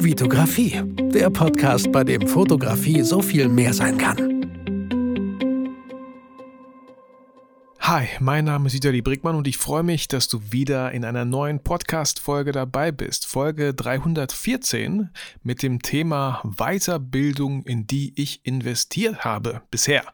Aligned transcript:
Vitografie, 0.00 0.80
der 1.12 1.28
Podcast, 1.28 1.90
bei 1.90 2.04
dem 2.04 2.28
Fotografie 2.28 3.02
so 3.02 3.20
viel 3.20 3.48
mehr 3.48 3.74
sein 3.74 3.98
kann. 3.98 4.38
Hi, 7.80 8.06
mein 8.20 8.44
Name 8.44 8.68
ist 8.68 8.74
Vitali 8.74 9.02
Brickmann 9.02 9.34
und 9.34 9.48
ich 9.48 9.56
freue 9.56 9.82
mich, 9.82 10.06
dass 10.06 10.28
du 10.28 10.40
wieder 10.52 10.92
in 10.92 11.04
einer 11.04 11.24
neuen 11.24 11.64
Podcast-Folge 11.64 12.52
dabei 12.52 12.92
bist. 12.92 13.26
Folge 13.26 13.74
314 13.74 15.10
mit 15.42 15.64
dem 15.64 15.82
Thema 15.82 16.42
Weiterbildung, 16.44 17.64
in 17.64 17.88
die 17.88 18.12
ich 18.14 18.46
investiert 18.46 19.24
habe 19.24 19.62
bisher. 19.70 20.04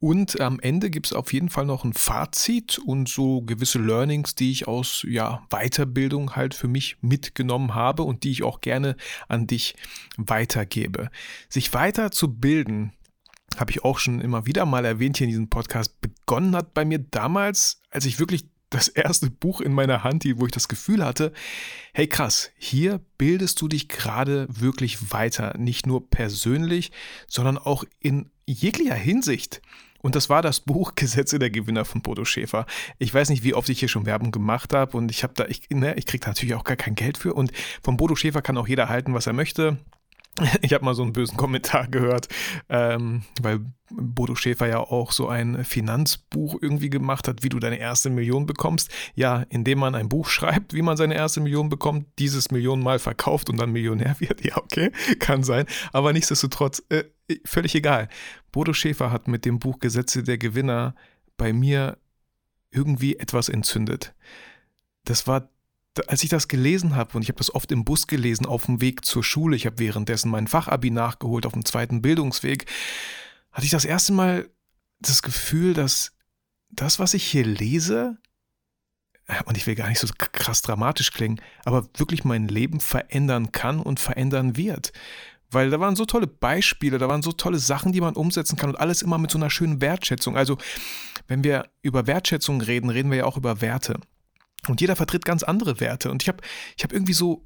Und 0.00 0.40
am 0.40 0.58
Ende 0.60 0.88
gibt 0.88 1.06
es 1.06 1.12
auf 1.12 1.30
jeden 1.34 1.50
Fall 1.50 1.66
noch 1.66 1.84
ein 1.84 1.92
Fazit 1.92 2.78
und 2.78 3.06
so 3.06 3.42
gewisse 3.42 3.78
Learnings, 3.78 4.34
die 4.34 4.50
ich 4.50 4.66
aus 4.66 5.04
ja, 5.06 5.46
Weiterbildung 5.50 6.36
halt 6.36 6.54
für 6.54 6.68
mich 6.68 6.96
mitgenommen 7.02 7.74
habe 7.74 8.02
und 8.04 8.24
die 8.24 8.30
ich 8.30 8.42
auch 8.42 8.62
gerne 8.62 8.96
an 9.28 9.46
dich 9.46 9.76
weitergebe. 10.16 11.10
Sich 11.50 11.74
weiterzubilden, 11.74 12.94
habe 13.58 13.72
ich 13.72 13.84
auch 13.84 13.98
schon 13.98 14.22
immer 14.22 14.46
wieder 14.46 14.64
mal 14.64 14.86
erwähnt 14.86 15.18
hier 15.18 15.26
in 15.26 15.32
diesem 15.32 15.50
Podcast, 15.50 16.00
begonnen 16.00 16.56
hat 16.56 16.72
bei 16.72 16.86
mir 16.86 16.98
damals, 16.98 17.82
als 17.90 18.06
ich 18.06 18.18
wirklich 18.18 18.46
das 18.70 18.88
erste 18.88 19.30
Buch 19.30 19.60
in 19.60 19.72
meiner 19.72 20.02
Hand 20.02 20.22
hielt, 20.22 20.40
wo 20.40 20.46
ich 20.46 20.52
das 20.52 20.68
Gefühl 20.68 21.04
hatte, 21.04 21.32
hey 21.92 22.06
krass, 22.06 22.52
hier 22.56 23.00
bildest 23.18 23.60
du 23.60 23.68
dich 23.68 23.88
gerade 23.88 24.46
wirklich 24.48 25.12
weiter, 25.12 25.58
nicht 25.58 25.86
nur 25.86 26.08
persönlich, 26.08 26.92
sondern 27.26 27.58
auch 27.58 27.84
in 27.98 28.30
jeglicher 28.46 28.94
Hinsicht. 28.94 29.60
Und 30.02 30.14
das 30.14 30.30
war 30.30 30.42
das 30.42 30.60
Buch 30.60 30.94
Gesetze 30.94 31.38
der 31.38 31.50
Gewinner 31.50 31.84
von 31.84 32.02
Bodo 32.02 32.24
Schäfer. 32.24 32.66
Ich 32.98 33.12
weiß 33.12 33.30
nicht, 33.30 33.44
wie 33.44 33.54
oft 33.54 33.68
ich 33.68 33.80
hier 33.80 33.88
schon 33.88 34.06
Werbung 34.06 34.30
gemacht 34.30 34.74
habe 34.74 34.96
und 34.96 35.10
ich 35.10 35.22
habe 35.22 35.34
da, 35.34 35.46
ich, 35.46 35.68
ne, 35.70 35.94
ich 35.96 36.06
kriege 36.06 36.22
da 36.22 36.30
natürlich 36.30 36.54
auch 36.54 36.64
gar 36.64 36.76
kein 36.76 36.94
Geld 36.94 37.18
für 37.18 37.34
und 37.34 37.52
von 37.82 37.96
Bodo 37.96 38.16
Schäfer 38.16 38.42
kann 38.42 38.58
auch 38.58 38.68
jeder 38.68 38.88
halten, 38.88 39.14
was 39.14 39.26
er 39.26 39.32
möchte. 39.32 39.78
Ich 40.62 40.72
habe 40.72 40.84
mal 40.84 40.94
so 40.94 41.02
einen 41.02 41.12
bösen 41.12 41.36
Kommentar 41.36 41.88
gehört, 41.88 42.28
ähm, 42.68 43.22
weil 43.40 43.60
Bodo 43.90 44.34
Schäfer 44.34 44.68
ja 44.68 44.78
auch 44.78 45.12
so 45.12 45.28
ein 45.28 45.64
Finanzbuch 45.64 46.58
irgendwie 46.60 46.90
gemacht 46.90 47.26
hat, 47.26 47.42
wie 47.42 47.48
du 47.48 47.58
deine 47.58 47.78
erste 47.78 48.10
Million 48.10 48.46
bekommst. 48.46 48.90
Ja, 49.14 49.44
indem 49.48 49.80
man 49.80 49.94
ein 49.94 50.08
Buch 50.08 50.28
schreibt, 50.28 50.74
wie 50.74 50.82
man 50.82 50.96
seine 50.96 51.14
erste 51.14 51.40
Million 51.40 51.68
bekommt, 51.68 52.06
dieses 52.18 52.50
Millionenmal 52.50 52.98
verkauft 52.98 53.50
und 53.50 53.56
dann 53.58 53.72
Millionär 53.72 54.16
wird. 54.18 54.40
Ja, 54.50 54.56
okay, 54.56 54.90
kann 55.18 55.42
sein. 55.42 55.66
Aber 55.92 56.12
nichtsdestotrotz, 56.12 56.82
äh, 56.88 57.04
völlig 57.44 57.74
egal. 57.74 58.08
Bodo 58.52 58.72
Schäfer 58.72 59.12
hat 59.12 59.28
mit 59.28 59.44
dem 59.44 59.58
Buch 59.58 59.80
Gesetze 59.80 60.22
der 60.22 60.38
Gewinner 60.38 60.94
bei 61.36 61.52
mir 61.52 61.98
irgendwie 62.70 63.16
etwas 63.16 63.48
entzündet. 63.48 64.14
Das 65.04 65.26
war 65.26 65.50
als 66.06 66.22
ich 66.22 66.28
das 66.28 66.48
gelesen 66.48 66.94
habe, 66.94 67.16
und 67.16 67.22
ich 67.22 67.28
habe 67.28 67.38
das 67.38 67.54
oft 67.54 67.72
im 67.72 67.84
Bus 67.84 68.06
gelesen, 68.06 68.46
auf 68.46 68.66
dem 68.66 68.80
Weg 68.80 69.04
zur 69.04 69.24
Schule, 69.24 69.56
ich 69.56 69.66
habe 69.66 69.78
währenddessen 69.78 70.30
mein 70.30 70.46
Fachabi 70.46 70.90
nachgeholt 70.90 71.46
auf 71.46 71.52
dem 71.52 71.64
zweiten 71.64 72.02
Bildungsweg, 72.02 72.66
hatte 73.52 73.64
ich 73.64 73.72
das 73.72 73.84
erste 73.84 74.12
Mal 74.12 74.48
das 75.00 75.22
Gefühl, 75.22 75.74
dass 75.74 76.12
das, 76.70 76.98
was 76.98 77.14
ich 77.14 77.24
hier 77.24 77.44
lese, 77.44 78.18
und 79.44 79.56
ich 79.56 79.66
will 79.66 79.74
gar 79.74 79.88
nicht 79.88 80.00
so 80.00 80.08
krass 80.16 80.62
dramatisch 80.62 81.12
klingen, 81.12 81.40
aber 81.64 81.88
wirklich 81.96 82.24
mein 82.24 82.48
Leben 82.48 82.80
verändern 82.80 83.52
kann 83.52 83.80
und 83.80 84.00
verändern 84.00 84.56
wird. 84.56 84.92
Weil 85.52 85.70
da 85.70 85.80
waren 85.80 85.96
so 85.96 86.04
tolle 86.04 86.26
Beispiele, 86.28 86.98
da 86.98 87.08
waren 87.08 87.22
so 87.22 87.32
tolle 87.32 87.58
Sachen, 87.58 87.92
die 87.92 88.00
man 88.00 88.14
umsetzen 88.14 88.56
kann 88.56 88.70
und 88.70 88.76
alles 88.76 89.02
immer 89.02 89.18
mit 89.18 89.30
so 89.30 89.38
einer 89.38 89.50
schönen 89.50 89.80
Wertschätzung. 89.80 90.36
Also, 90.36 90.58
wenn 91.26 91.42
wir 91.42 91.68
über 91.82 92.06
Wertschätzung 92.06 92.60
reden, 92.60 92.90
reden 92.90 93.10
wir 93.10 93.18
ja 93.18 93.24
auch 93.24 93.36
über 93.36 93.60
Werte. 93.60 94.00
Und 94.70 94.80
jeder 94.80 94.96
vertritt 94.96 95.24
ganz 95.24 95.42
andere 95.42 95.80
Werte. 95.80 96.10
Und 96.10 96.22
ich 96.22 96.28
habe 96.28 96.38
ich 96.76 96.84
hab 96.84 96.92
irgendwie 96.92 97.12
so, 97.12 97.44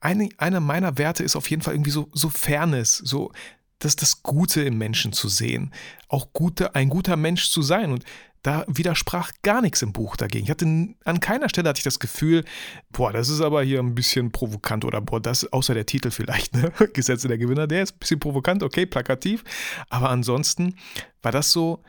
eine, 0.00 0.28
einer 0.38 0.60
meiner 0.60 0.98
Werte 0.98 1.22
ist 1.22 1.36
auf 1.36 1.50
jeden 1.50 1.62
Fall 1.62 1.74
irgendwie 1.74 1.90
so, 1.90 2.08
so 2.12 2.30
Fairness, 2.30 2.96
so 2.96 3.32
das, 3.78 3.96
das 3.96 4.22
Gute 4.22 4.62
im 4.62 4.78
Menschen 4.78 5.12
zu 5.12 5.28
sehen. 5.28 5.72
Auch 6.08 6.32
gute, 6.32 6.74
ein 6.74 6.88
guter 6.88 7.16
Mensch 7.16 7.50
zu 7.50 7.62
sein. 7.62 7.92
Und 7.92 8.04
da 8.42 8.64
widersprach 8.68 9.32
gar 9.42 9.60
nichts 9.60 9.82
im 9.82 9.92
Buch 9.92 10.16
dagegen. 10.16 10.44
Ich 10.44 10.50
hatte 10.50 10.64
an 11.04 11.20
keiner 11.20 11.48
Stelle 11.48 11.68
hatte 11.68 11.78
ich 11.78 11.84
das 11.84 11.98
Gefühl, 11.98 12.44
boah, 12.90 13.12
das 13.12 13.28
ist 13.28 13.40
aber 13.40 13.62
hier 13.62 13.80
ein 13.80 13.94
bisschen 13.94 14.32
provokant 14.32 14.84
oder 14.84 15.00
boah, 15.00 15.20
das 15.20 15.52
außer 15.52 15.74
der 15.74 15.86
Titel 15.86 16.10
vielleicht, 16.10 16.54
ne? 16.54 16.72
Gesetze 16.92 17.28
der 17.28 17.38
Gewinner, 17.38 17.66
der 17.66 17.82
ist 17.82 17.96
ein 17.96 17.98
bisschen 17.98 18.20
provokant, 18.20 18.62
okay, 18.62 18.86
plakativ. 18.86 19.44
Aber 19.90 20.10
ansonsten 20.10 20.76
war 21.20 21.32
das 21.32 21.52
so, 21.52 21.82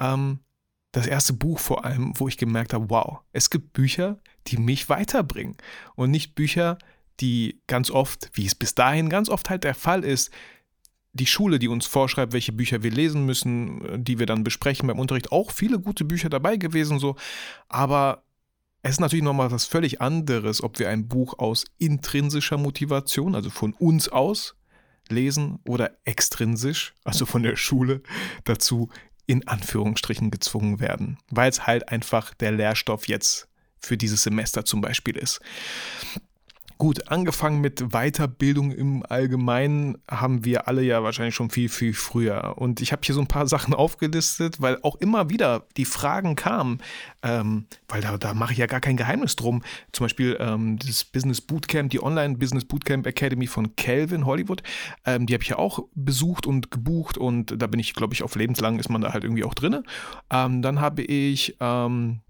ähm, 0.00 0.40
das 0.96 1.06
erste 1.06 1.34
Buch 1.34 1.58
vor 1.58 1.84
allem, 1.84 2.14
wo 2.16 2.26
ich 2.26 2.38
gemerkt 2.38 2.72
habe, 2.72 2.88
wow, 2.88 3.18
es 3.34 3.50
gibt 3.50 3.74
Bücher, 3.74 4.18
die 4.46 4.56
mich 4.56 4.88
weiterbringen 4.88 5.58
und 5.94 6.10
nicht 6.10 6.34
Bücher, 6.34 6.78
die 7.20 7.60
ganz 7.66 7.90
oft, 7.90 8.30
wie 8.32 8.46
es 8.46 8.54
bis 8.54 8.74
dahin 8.74 9.10
ganz 9.10 9.28
oft 9.28 9.50
halt 9.50 9.64
der 9.64 9.74
Fall 9.74 10.04
ist, 10.04 10.30
die 11.12 11.26
Schule, 11.26 11.58
die 11.58 11.68
uns 11.68 11.84
vorschreibt, 11.84 12.32
welche 12.32 12.52
Bücher 12.52 12.82
wir 12.82 12.90
lesen 12.90 13.26
müssen, 13.26 14.02
die 14.02 14.18
wir 14.18 14.24
dann 14.24 14.42
besprechen 14.42 14.86
beim 14.86 14.98
Unterricht, 14.98 15.32
auch 15.32 15.50
viele 15.50 15.78
gute 15.78 16.06
Bücher 16.06 16.30
dabei 16.30 16.56
gewesen, 16.56 16.98
so. 16.98 17.14
Aber 17.68 18.22
es 18.80 18.92
ist 18.92 19.00
natürlich 19.00 19.24
nochmal 19.24 19.50
was 19.50 19.66
völlig 19.66 20.00
anderes, 20.00 20.62
ob 20.62 20.78
wir 20.78 20.88
ein 20.88 21.08
Buch 21.08 21.38
aus 21.38 21.66
intrinsischer 21.76 22.56
Motivation, 22.56 23.34
also 23.34 23.50
von 23.50 23.74
uns 23.74 24.08
aus, 24.08 24.56
lesen 25.10 25.58
oder 25.68 25.98
extrinsisch, 26.04 26.94
also 27.04 27.26
von 27.26 27.42
der 27.42 27.56
Schule, 27.56 28.02
dazu 28.44 28.88
in 29.26 29.46
Anführungsstrichen 29.46 30.30
gezwungen 30.30 30.80
werden, 30.80 31.18
weil 31.30 31.50
es 31.50 31.66
halt 31.66 31.88
einfach 31.88 32.34
der 32.34 32.52
Lehrstoff 32.52 33.08
jetzt 33.08 33.48
für 33.78 33.96
dieses 33.96 34.22
Semester 34.22 34.64
zum 34.64 34.80
Beispiel 34.80 35.16
ist. 35.16 35.40
Gut, 36.78 37.08
angefangen 37.08 37.62
mit 37.62 37.92
Weiterbildung 37.92 38.70
im 38.70 39.02
Allgemeinen 39.08 39.96
haben 40.10 40.44
wir 40.44 40.68
alle 40.68 40.82
ja 40.82 41.02
wahrscheinlich 41.02 41.34
schon 41.34 41.48
viel, 41.48 41.70
viel 41.70 41.94
früher. 41.94 42.58
Und 42.58 42.82
ich 42.82 42.92
habe 42.92 43.00
hier 43.02 43.14
so 43.14 43.20
ein 43.22 43.28
paar 43.28 43.46
Sachen 43.48 43.72
aufgelistet, 43.72 44.60
weil 44.60 44.78
auch 44.82 44.96
immer 44.96 45.30
wieder 45.30 45.64
die 45.78 45.86
Fragen 45.86 46.36
kamen, 46.36 46.82
ähm, 47.22 47.64
weil 47.88 48.02
da, 48.02 48.18
da 48.18 48.34
mache 48.34 48.52
ich 48.52 48.58
ja 48.58 48.66
gar 48.66 48.80
kein 48.80 48.98
Geheimnis 48.98 49.36
drum. 49.36 49.62
Zum 49.92 50.04
Beispiel 50.04 50.36
ähm, 50.38 50.78
das 50.78 51.04
Business 51.04 51.40
Bootcamp, 51.40 51.90
die 51.90 52.02
Online 52.02 52.36
Business 52.36 52.66
Bootcamp 52.66 53.06
Academy 53.06 53.46
von 53.46 53.74
Calvin 53.76 54.26
Hollywood, 54.26 54.62
ähm, 55.06 55.24
die 55.24 55.32
habe 55.32 55.42
ich 55.42 55.48
ja 55.48 55.58
auch 55.58 55.78
besucht 55.94 56.46
und 56.46 56.70
gebucht 56.70 57.16
und 57.16 57.54
da 57.56 57.66
bin 57.68 57.80
ich, 57.80 57.94
glaube 57.94 58.12
ich, 58.12 58.22
auf 58.22 58.34
lebenslang 58.34 58.78
ist 58.78 58.90
man 58.90 59.00
da 59.00 59.14
halt 59.14 59.24
irgendwie 59.24 59.44
auch 59.44 59.54
drin. 59.54 59.82
Ähm, 60.28 60.60
dann 60.60 60.78
habe 60.82 61.02
ich 61.02 61.56
ähm, 61.58 62.20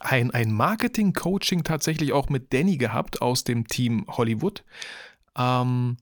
ein, 0.00 0.30
ein 0.30 0.52
Marketing-Coaching 0.52 1.64
tatsächlich 1.64 2.12
auch 2.12 2.28
mit 2.28 2.52
Danny 2.52 2.76
gehabt 2.76 3.22
aus 3.22 3.44
dem 3.44 3.66
Team 3.66 4.06
Hollywood. 4.08 4.64
Ähm, 5.36 5.96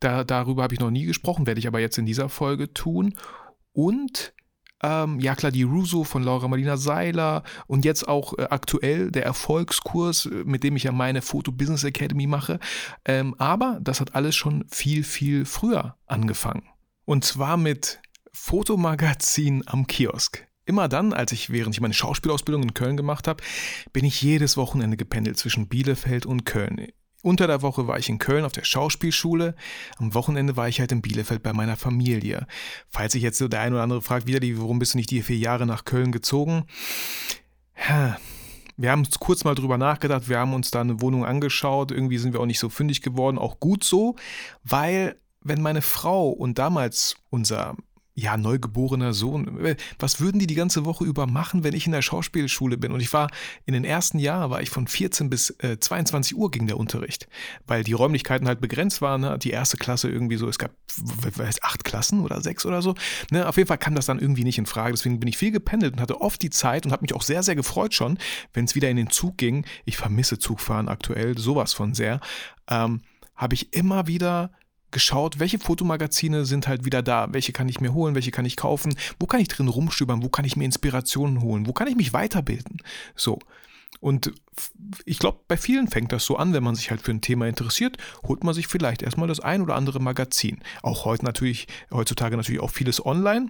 da, 0.00 0.24
darüber 0.24 0.62
habe 0.62 0.74
ich 0.74 0.80
noch 0.80 0.90
nie 0.90 1.04
gesprochen, 1.04 1.46
werde 1.46 1.60
ich 1.60 1.66
aber 1.66 1.80
jetzt 1.80 1.98
in 1.98 2.06
dieser 2.06 2.28
Folge 2.28 2.72
tun. 2.72 3.14
Und 3.72 4.34
ähm, 4.82 5.20
ja 5.20 5.34
klar, 5.34 5.52
die 5.52 5.62
Russo 5.62 6.04
von 6.04 6.22
Laura 6.22 6.48
Marlina 6.48 6.76
Seiler 6.76 7.42
und 7.66 7.84
jetzt 7.84 8.08
auch 8.08 8.38
äh, 8.38 8.46
aktuell 8.48 9.10
der 9.10 9.24
Erfolgskurs, 9.24 10.26
äh, 10.26 10.44
mit 10.44 10.64
dem 10.64 10.76
ich 10.76 10.84
ja 10.84 10.92
meine 10.92 11.20
Photo 11.20 11.52
Business 11.52 11.84
Academy 11.84 12.26
mache. 12.26 12.58
Ähm, 13.04 13.34
aber 13.38 13.78
das 13.82 14.00
hat 14.00 14.14
alles 14.14 14.34
schon 14.34 14.64
viel, 14.68 15.04
viel 15.04 15.44
früher 15.44 15.96
angefangen. 16.06 16.62
Und 17.04 17.24
zwar 17.24 17.56
mit 17.56 18.00
Fotomagazin 18.32 19.64
am 19.66 19.86
Kiosk. 19.86 20.46
Immer 20.70 20.86
dann, 20.86 21.12
als 21.12 21.32
ich 21.32 21.50
während 21.50 21.74
ich 21.74 21.80
meine 21.80 21.94
Schauspielausbildung 21.94 22.62
in 22.62 22.74
Köln 22.74 22.96
gemacht 22.96 23.26
habe, 23.26 23.42
bin 23.92 24.04
ich 24.04 24.22
jedes 24.22 24.56
Wochenende 24.56 24.96
gependelt 24.96 25.36
zwischen 25.36 25.66
Bielefeld 25.66 26.26
und 26.26 26.44
Köln. 26.46 26.86
Unter 27.22 27.48
der 27.48 27.60
Woche 27.60 27.88
war 27.88 27.98
ich 27.98 28.08
in 28.08 28.18
Köln 28.18 28.44
auf 28.44 28.52
der 28.52 28.62
Schauspielschule, 28.62 29.56
am 29.98 30.14
Wochenende 30.14 30.56
war 30.56 30.68
ich 30.68 30.78
halt 30.78 30.92
in 30.92 31.02
Bielefeld 31.02 31.42
bei 31.42 31.52
meiner 31.52 31.76
Familie. 31.76 32.46
Falls 32.88 33.14
sich 33.14 33.22
jetzt 33.24 33.38
so 33.38 33.48
der 33.48 33.62
eine 33.62 33.74
oder 33.74 33.82
andere 33.82 34.00
fragt, 34.00 34.28
wieder, 34.28 34.38
warum 34.60 34.78
bist 34.78 34.94
du 34.94 34.98
nicht 34.98 35.10
die 35.10 35.22
vier 35.22 35.38
Jahre 35.38 35.66
nach 35.66 35.84
Köln 35.84 36.12
gezogen? 36.12 36.66
Wir 38.76 38.92
haben 38.92 39.08
kurz 39.18 39.42
mal 39.42 39.56
drüber 39.56 39.76
nachgedacht, 39.76 40.28
wir 40.28 40.38
haben 40.38 40.54
uns 40.54 40.70
da 40.70 40.82
eine 40.82 41.00
Wohnung 41.00 41.24
angeschaut, 41.24 41.90
irgendwie 41.90 42.18
sind 42.18 42.32
wir 42.32 42.38
auch 42.38 42.46
nicht 42.46 42.60
so 42.60 42.68
fündig 42.68 43.02
geworden, 43.02 43.38
auch 43.38 43.58
gut 43.58 43.82
so, 43.82 44.14
weil 44.62 45.16
wenn 45.40 45.62
meine 45.62 45.82
Frau 45.82 46.28
und 46.28 46.60
damals 46.60 47.16
unser 47.28 47.74
ja, 48.14 48.36
neugeborener 48.36 49.14
Sohn. 49.14 49.76
Was 49.98 50.20
würden 50.20 50.38
die 50.38 50.46
die 50.46 50.54
ganze 50.54 50.84
Woche 50.84 51.04
über 51.04 51.26
machen, 51.26 51.64
wenn 51.64 51.74
ich 51.74 51.86
in 51.86 51.92
der 51.92 52.02
Schauspielschule 52.02 52.76
bin? 52.76 52.92
Und 52.92 53.00
ich 53.00 53.12
war 53.12 53.30
in 53.66 53.72
den 53.72 53.84
ersten 53.84 54.18
Jahren, 54.18 54.50
war 54.50 54.60
ich 54.60 54.70
von 54.70 54.86
14 54.86 55.30
bis 55.30 55.50
äh, 55.60 55.78
22 55.78 56.36
Uhr 56.36 56.50
ging 56.50 56.66
der 56.66 56.76
Unterricht, 56.76 57.28
weil 57.66 57.84
die 57.84 57.92
Räumlichkeiten 57.92 58.48
halt 58.48 58.60
begrenzt 58.60 59.00
waren. 59.00 59.22
Ne? 59.22 59.38
Die 59.38 59.50
erste 59.50 59.76
Klasse 59.76 60.10
irgendwie 60.10 60.36
so, 60.36 60.48
es 60.48 60.58
gab 60.58 60.72
weiß, 60.96 61.62
acht 61.62 61.84
Klassen 61.84 62.20
oder 62.20 62.40
sechs 62.40 62.66
oder 62.66 62.82
so. 62.82 62.94
Ne? 63.30 63.48
Auf 63.48 63.56
jeden 63.56 63.68
Fall 63.68 63.78
kam 63.78 63.94
das 63.94 64.06
dann 64.06 64.18
irgendwie 64.18 64.44
nicht 64.44 64.58
in 64.58 64.66
Frage. 64.66 64.92
Deswegen 64.92 65.20
bin 65.20 65.28
ich 65.28 65.38
viel 65.38 65.52
gependelt 65.52 65.94
und 65.94 66.00
hatte 66.00 66.20
oft 66.20 66.42
die 66.42 66.50
Zeit 66.50 66.84
und 66.84 66.92
habe 66.92 67.02
mich 67.02 67.14
auch 67.14 67.22
sehr, 67.22 67.42
sehr 67.42 67.54
gefreut 67.54 67.94
schon, 67.94 68.18
wenn 68.52 68.64
es 68.64 68.74
wieder 68.74 68.90
in 68.90 68.96
den 68.96 69.10
Zug 69.10 69.38
ging. 69.38 69.64
Ich 69.84 69.96
vermisse 69.96 70.38
Zugfahren 70.38 70.88
aktuell, 70.88 71.38
sowas 71.38 71.72
von 71.72 71.94
sehr. 71.94 72.20
Ähm, 72.68 73.02
habe 73.36 73.54
ich 73.54 73.72
immer 73.72 74.06
wieder 74.06 74.50
geschaut, 74.90 75.38
welche 75.38 75.58
Fotomagazine 75.58 76.44
sind 76.44 76.68
halt 76.68 76.84
wieder 76.84 77.02
da, 77.02 77.28
welche 77.32 77.52
kann 77.52 77.68
ich 77.68 77.80
mir 77.80 77.94
holen, 77.94 78.14
welche 78.14 78.30
kann 78.30 78.44
ich 78.44 78.56
kaufen, 78.56 78.94
wo 79.18 79.26
kann 79.26 79.40
ich 79.40 79.48
drin 79.48 79.68
rumstöbern, 79.68 80.22
wo 80.22 80.28
kann 80.28 80.44
ich 80.44 80.56
mir 80.56 80.64
Inspirationen 80.64 81.40
holen, 81.42 81.66
wo 81.66 81.72
kann 81.72 81.88
ich 81.88 81.96
mich 81.96 82.12
weiterbilden. 82.12 82.78
So. 83.14 83.38
Und 84.00 84.32
ich 85.04 85.18
glaube, 85.18 85.40
bei 85.46 85.56
vielen 85.56 85.88
fängt 85.88 86.12
das 86.12 86.24
so 86.24 86.36
an, 86.36 86.54
wenn 86.54 86.62
man 86.62 86.74
sich 86.74 86.90
halt 86.90 87.02
für 87.02 87.10
ein 87.10 87.20
Thema 87.20 87.46
interessiert, 87.46 87.98
holt 88.26 88.44
man 88.44 88.54
sich 88.54 88.66
vielleicht 88.66 89.02
erstmal 89.02 89.28
das 89.28 89.40
ein 89.40 89.60
oder 89.62 89.74
andere 89.74 90.00
Magazin. 90.00 90.60
Auch 90.82 91.04
heute 91.04 91.24
natürlich, 91.24 91.66
heutzutage 91.90 92.36
natürlich 92.36 92.62
auch 92.62 92.70
vieles 92.70 93.04
online. 93.04 93.48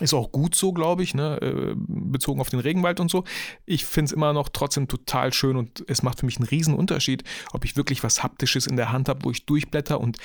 Ist 0.00 0.12
auch 0.12 0.32
gut 0.32 0.56
so, 0.56 0.72
glaube 0.72 1.04
ich, 1.04 1.14
ne? 1.14 1.40
Äh, 1.40 1.74
bezogen 1.76 2.40
auf 2.40 2.50
den 2.50 2.58
Regenwald 2.58 2.98
und 2.98 3.12
so. 3.12 3.22
Ich 3.64 3.84
finde 3.84 4.06
es 4.06 4.12
immer 4.12 4.32
noch 4.32 4.48
trotzdem 4.48 4.88
total 4.88 5.32
schön 5.32 5.56
und 5.56 5.84
es 5.86 6.02
macht 6.02 6.18
für 6.18 6.26
mich 6.26 6.36
einen 6.38 6.48
riesen 6.48 6.74
Unterschied, 6.74 7.22
ob 7.52 7.64
ich 7.64 7.76
wirklich 7.76 8.02
was 8.02 8.24
Haptisches 8.24 8.66
in 8.66 8.74
der 8.74 8.90
Hand 8.90 9.08
habe, 9.08 9.24
wo 9.24 9.30
ich 9.30 9.46
durchblätter 9.46 10.00
und 10.00 10.18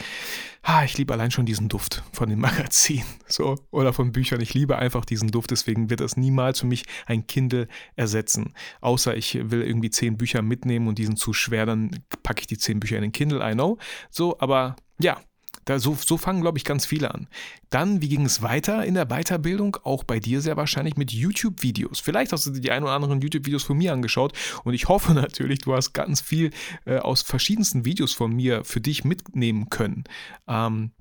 ah, 0.63 0.83
ich 0.83 0.98
liebe 0.98 1.13
allein 1.13 1.30
schon 1.30 1.45
diesen 1.45 1.69
Duft 1.69 2.01
von 2.13 2.30
den 2.30 2.39
Magazinen 2.39 3.06
so, 3.27 3.57
oder 3.69 3.94
von 3.94 4.12
Büchern. 4.12 4.42
Ich 4.42 4.56
liebe 4.56 4.75
einfach 4.80 5.06
diesen 5.06 5.30
Duft, 5.30 5.51
deswegen 5.51 5.92
wird 5.92 6.00
das 6.00 6.18
niemals 6.18 6.62
für 6.62 6.68
mich 6.68 6.86
ein 7.06 7.27
Kindle 7.27 7.68
ersetzen. 7.95 8.56
Außer 8.81 9.16
ich 9.16 9.36
will 9.51 9.62
irgendwie 9.62 9.92
zehn 9.92 10.18
Bücher 10.18 10.42
mitnehmen 10.42 10.88
und 10.88 10.98
die 10.98 11.06
sind 11.06 11.19
zu 11.19 11.31
schwer, 11.31 11.68
dann 11.68 11.92
packe 12.24 12.42
ich 12.42 12.48
die 12.48 12.57
zehn 12.57 12.80
Bücher 12.80 12.95
in 12.95 13.04
den 13.04 13.12
Kindle, 13.12 13.48
I 13.48 13.54
know. 13.54 13.77
So, 14.10 14.39
aber 14.39 14.77
ja, 15.00 15.21
da, 15.65 15.79
so, 15.79 15.95
so 15.95 16.17
fangen, 16.17 16.41
glaube 16.41 16.57
ich, 16.57 16.63
ganz 16.63 16.85
viele 16.85 17.13
an. 17.13 17.27
Dann, 17.69 18.01
wie 18.01 18.09
ging 18.09 18.25
es 18.25 18.41
weiter 18.41 18.85
in 18.85 18.94
der 18.94 19.06
Weiterbildung? 19.06 19.77
Auch 19.83 20.03
bei 20.03 20.19
dir 20.19 20.41
sehr 20.41 20.57
wahrscheinlich 20.57 20.97
mit 20.97 21.11
YouTube-Videos. 21.11 22.00
Vielleicht 22.00 22.31
hast 22.31 22.45
du 22.45 22.51
dir 22.51 22.61
die 22.61 22.71
ein 22.71 22.83
oder 22.83 22.94
anderen 22.94 23.21
YouTube-Videos 23.21 23.63
von 23.63 23.77
mir 23.77 23.94
angeschaut 23.94 24.33
und 24.63 24.73
ich 24.73 24.88
hoffe 24.88 25.13
natürlich, 25.15 25.59
du 25.59 25.75
hast 25.75 25.94
ganz 25.94 26.21
viel 26.21 26.51
äh, 26.85 26.97
aus 26.97 27.21
verschiedensten 27.21 27.85
Videos 27.85 28.13
von 28.13 28.35
mir 28.35 28.63
für 28.63 28.81
dich 28.81 29.03
mitnehmen 29.03 29.69
können. 29.69 30.03
Ähm, 30.47 30.91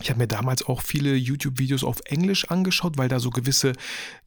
ich 0.00 0.10
habe 0.10 0.20
mir 0.20 0.28
damals 0.28 0.64
auch 0.64 0.82
viele 0.82 1.14
YouTube-Videos 1.16 1.82
auf 1.82 2.00
Englisch 2.04 2.48
angeschaut, 2.50 2.98
weil 2.98 3.08
da 3.08 3.18
so 3.18 3.30
gewisse 3.30 3.72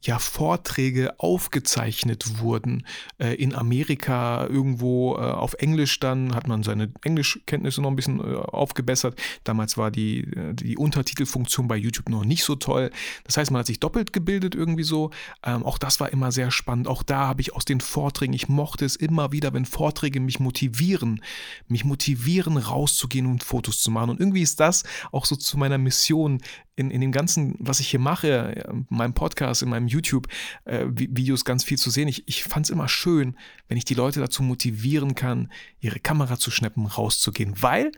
ja, 0.02 0.18
Vorträge 0.18 1.18
aufgezeichnet 1.18 2.40
wurden. 2.40 2.86
Äh, 3.18 3.34
in 3.34 3.54
Amerika 3.54 4.46
irgendwo 4.46 5.16
äh, 5.16 5.20
auf 5.20 5.54
Englisch 5.54 5.98
dann 5.98 6.34
hat 6.34 6.46
man 6.46 6.62
seine 6.62 6.92
Englischkenntnisse 7.02 7.80
noch 7.80 7.90
ein 7.90 7.96
bisschen 7.96 8.20
äh, 8.20 8.36
aufgebessert. 8.36 9.18
Damals 9.44 9.78
war 9.78 9.90
die, 9.90 10.20
äh, 10.20 10.52
die 10.52 10.76
Untertitelfunktion 10.76 11.68
bei 11.68 11.76
YouTube 11.76 12.10
noch 12.10 12.24
nicht 12.24 12.44
so 12.44 12.54
toll. 12.54 12.90
Das 13.24 13.38
heißt, 13.38 13.50
man 13.50 13.60
hat 13.60 13.66
sich 13.66 13.80
doppelt 13.80 14.12
gebildet 14.12 14.54
irgendwie 14.54 14.82
so. 14.82 15.10
Ähm, 15.42 15.64
auch 15.64 15.78
das 15.78 16.00
war 16.00 16.12
immer 16.12 16.32
sehr 16.32 16.50
spannend. 16.50 16.86
Auch 16.86 17.02
da 17.02 17.28
habe 17.28 17.40
ich 17.40 17.54
aus 17.54 17.64
den 17.64 17.80
Vorträgen, 17.80 18.34
ich 18.34 18.48
mochte 18.48 18.84
es 18.84 18.96
immer 18.96 19.32
wieder, 19.32 19.54
wenn 19.54 19.64
Vorträge 19.64 20.20
mich 20.20 20.38
motivieren, 20.38 21.22
mich 21.66 21.86
motivieren, 21.86 22.58
rauszugehen 22.58 23.24
und 23.24 23.42
Fotos 23.42 23.80
zu 23.80 23.90
machen. 23.90 24.10
Und 24.10 24.20
irgendwie 24.20 24.42
ist 24.42 24.60
das 24.60 24.84
auch 25.12 25.24
so 25.24 25.34
zu 25.34 25.61
meiner 25.62 25.78
Mission 25.78 26.40
in, 26.76 26.90
in 26.90 27.00
dem 27.00 27.12
Ganzen, 27.12 27.54
was 27.58 27.80
ich 27.80 27.88
hier 27.88 28.00
mache, 28.00 28.64
in 28.68 28.86
meinem 28.90 29.14
Podcast, 29.14 29.62
in 29.62 29.68
meinem 29.68 29.88
YouTube-Videos 29.88 31.40
äh, 31.40 31.44
ganz 31.44 31.64
viel 31.64 31.78
zu 31.78 31.90
sehen. 31.90 32.08
Ich, 32.08 32.26
ich 32.28 32.44
fand 32.44 32.66
es 32.66 32.70
immer 32.70 32.88
schön, 32.88 33.36
wenn 33.68 33.78
ich 33.78 33.84
die 33.84 33.94
Leute 33.94 34.20
dazu 34.20 34.42
motivieren 34.42 35.14
kann, 35.14 35.52
ihre 35.80 36.00
Kamera 36.00 36.38
zu 36.38 36.50
schnappen, 36.50 36.86
rauszugehen, 36.86 37.54
weil 37.62 37.92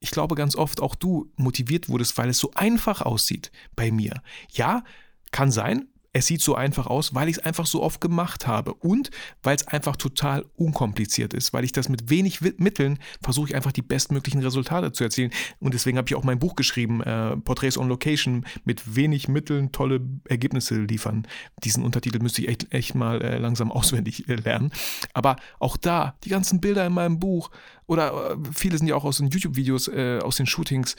ich 0.00 0.10
glaube 0.10 0.34
ganz 0.34 0.56
oft 0.56 0.80
auch 0.80 0.94
du 0.94 1.30
motiviert 1.36 1.88
wurdest, 1.88 2.18
weil 2.18 2.28
es 2.28 2.38
so 2.38 2.50
einfach 2.54 3.02
aussieht 3.02 3.52
bei 3.76 3.90
mir. 3.90 4.22
Ja, 4.50 4.84
kann 5.30 5.50
sein, 5.50 5.88
es 6.12 6.26
sieht 6.26 6.42
so 6.42 6.54
einfach 6.54 6.86
aus, 6.86 7.14
weil 7.14 7.28
ich 7.28 7.38
es 7.38 7.44
einfach 7.44 7.66
so 7.66 7.82
oft 7.82 8.00
gemacht 8.00 8.46
habe 8.46 8.74
und 8.74 9.10
weil 9.42 9.56
es 9.56 9.66
einfach 9.66 9.96
total 9.96 10.44
unkompliziert 10.56 11.32
ist, 11.32 11.52
weil 11.52 11.64
ich 11.64 11.72
das 11.72 11.88
mit 11.88 12.10
wenig 12.10 12.40
Mitteln 12.58 12.98
versuche 13.22 13.48
ich 13.48 13.54
einfach 13.54 13.72
die 13.72 13.82
bestmöglichen 13.82 14.42
Resultate 14.42 14.92
zu 14.92 15.04
erzielen. 15.04 15.30
Und 15.58 15.72
deswegen 15.74 15.96
habe 15.96 16.08
ich 16.08 16.14
auch 16.14 16.24
mein 16.24 16.38
Buch 16.38 16.54
geschrieben, 16.54 17.02
äh, 17.02 17.36
Portraits 17.38 17.78
on 17.78 17.88
Location, 17.88 18.44
mit 18.64 18.94
wenig 18.94 19.28
Mitteln 19.28 19.72
tolle 19.72 20.00
Ergebnisse 20.28 20.82
liefern. 20.82 21.26
Diesen 21.64 21.82
Untertitel 21.82 22.18
müsste 22.18 22.42
ich 22.42 22.48
echt, 22.48 22.74
echt 22.74 22.94
mal 22.94 23.22
äh, 23.22 23.38
langsam 23.38 23.72
auswendig 23.72 24.28
äh, 24.28 24.34
lernen. 24.34 24.70
Aber 25.14 25.36
auch 25.58 25.78
da, 25.78 26.16
die 26.24 26.28
ganzen 26.28 26.60
Bilder 26.60 26.86
in 26.86 26.92
meinem 26.92 27.18
Buch 27.18 27.50
oder 27.86 28.32
äh, 28.32 28.36
viele 28.52 28.76
sind 28.76 28.86
ja 28.86 28.96
auch 28.96 29.04
aus 29.04 29.16
den 29.16 29.28
YouTube-Videos, 29.28 29.88
äh, 29.88 30.18
aus 30.22 30.36
den 30.36 30.46
Shootings, 30.46 30.94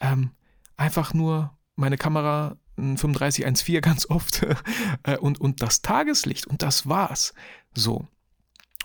ähm, 0.00 0.30
einfach 0.76 1.14
nur 1.14 1.56
meine 1.76 1.96
Kamera 1.96 2.56
3514 2.76 3.80
ganz 3.80 4.08
oft 4.08 4.46
äh, 5.04 5.16
und, 5.18 5.40
und 5.40 5.62
das 5.62 5.82
Tageslicht 5.82 6.46
und 6.46 6.62
das 6.62 6.88
war's. 6.88 7.34
So. 7.74 8.06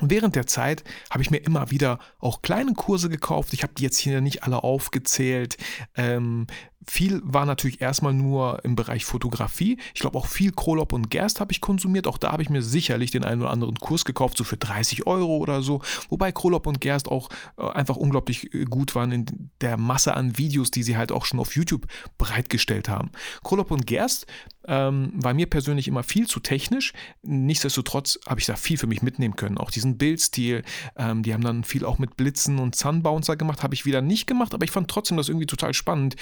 Während 0.04 0.36
der 0.36 0.48
Zeit 0.48 0.84
habe 1.12 1.22
ich 1.22 1.30
mir 1.30 1.38
immer 1.38 1.70
wieder 1.70 2.00
auch 2.18 2.42
kleine 2.42 2.74
Kurse 2.74 3.08
gekauft. 3.08 3.54
Ich 3.54 3.62
habe 3.62 3.74
die 3.78 3.84
jetzt 3.84 4.00
hier 4.00 4.20
nicht 4.20 4.44
alle 4.44 4.64
aufgezählt. 4.64 5.58
Ähm, 5.96 6.48
viel 6.88 7.22
war 7.24 7.46
natürlich 7.46 7.82
erstmal 7.82 8.14
nur 8.14 8.64
im 8.64 8.76
Bereich 8.76 9.06
Fotografie. 9.06 9.78
Ich 9.94 10.02
glaube 10.02 10.18
auch 10.18 10.26
viel 10.26 10.52
Krolop 10.52 10.94
und 10.94 11.10
Gerst 11.10 11.40
habe 11.40 11.52
ich 11.52 11.62
konsumiert. 11.62 12.08
Auch 12.08 12.18
da 12.18 12.32
habe 12.32 12.42
ich 12.42 12.50
mir 12.50 12.62
sicherlich 12.62 13.12
den 13.12 13.24
einen 13.24 13.42
oder 13.42 13.52
anderen 13.52 13.76
Kurs 13.76 14.06
gekauft, 14.06 14.38
so 14.38 14.44
für 14.44 14.58
30 14.58 15.06
Euro 15.06 15.38
oder 15.38 15.62
so. 15.62 15.82
Wobei 16.10 16.32
Krolop 16.32 16.68
und 16.68 16.82
Gerst 16.82 17.10
auch 17.10 17.30
äh, 17.58 17.68
einfach 17.70 17.96
unglaublich 17.96 18.54
äh, 18.54 18.66
gut 18.66 18.96
waren 18.96 19.12
in 19.12 19.52
der 19.62 19.78
Masse 19.78 20.16
an 20.16 20.38
Videos, 20.38 20.72
die 20.72 20.84
sie 20.84 20.98
halt 20.98 21.12
auch 21.12 21.26
schon 21.26 21.40
auf 21.40 21.56
YouTube 21.56 21.88
bereitgestellt 22.18 22.90
haben. 22.90 23.12
Krolop 23.44 23.72
und 23.72 23.86
Gerst 23.86 24.26
ähm, 24.68 25.12
war 25.16 25.34
mir 25.34 25.48
persönlich 25.48 25.88
immer 25.88 26.04
viel 26.04 26.28
zu 26.28 26.40
technisch. 26.40 26.94
Nichtsdestotrotz 27.24 28.20
habe 28.28 28.40
ich 28.40 28.46
da 28.46 28.56
viel 28.56 28.78
für 28.78 28.88
mich 28.88 29.02
mitnehmen 29.02 29.36
können. 29.36 29.58
Auch 29.58 29.72
diesen 29.72 29.98
Bildstil. 29.98 30.64
Ähm, 30.96 31.24
die 31.24 31.34
haben 31.34 31.44
dann 31.44 31.64
viel 31.64 31.86
auch 31.86 31.98
mit 31.98 32.18
Blitzen 32.18 32.60
und 32.60 32.76
Sunbouncer 32.76 33.36
gemacht. 33.36 33.64
Habe 33.64 33.74
ich 33.74 33.86
wieder 33.86 34.02
nicht 34.02 34.28
gemacht, 34.28 34.54
aber 34.54 34.64
ich 34.64 34.72
fand 34.72 34.90
trotzdem 34.90 35.18
das 35.18 35.30
irgendwie 35.30 35.48
total 35.48 35.74
spannend 35.74 36.16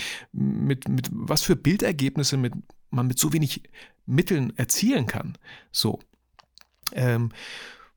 mit, 0.50 0.88
mit 0.88 1.10
was 1.12 1.42
für 1.42 1.56
Bildergebnisse 1.56 2.38
mit, 2.38 2.54
man 2.90 3.08
mit 3.08 3.20
so 3.20 3.34
wenig 3.34 3.64
Mitteln 4.06 4.56
erzielen 4.58 5.06
kann. 5.06 5.38
So. 5.72 6.00
Ähm, 6.94 7.32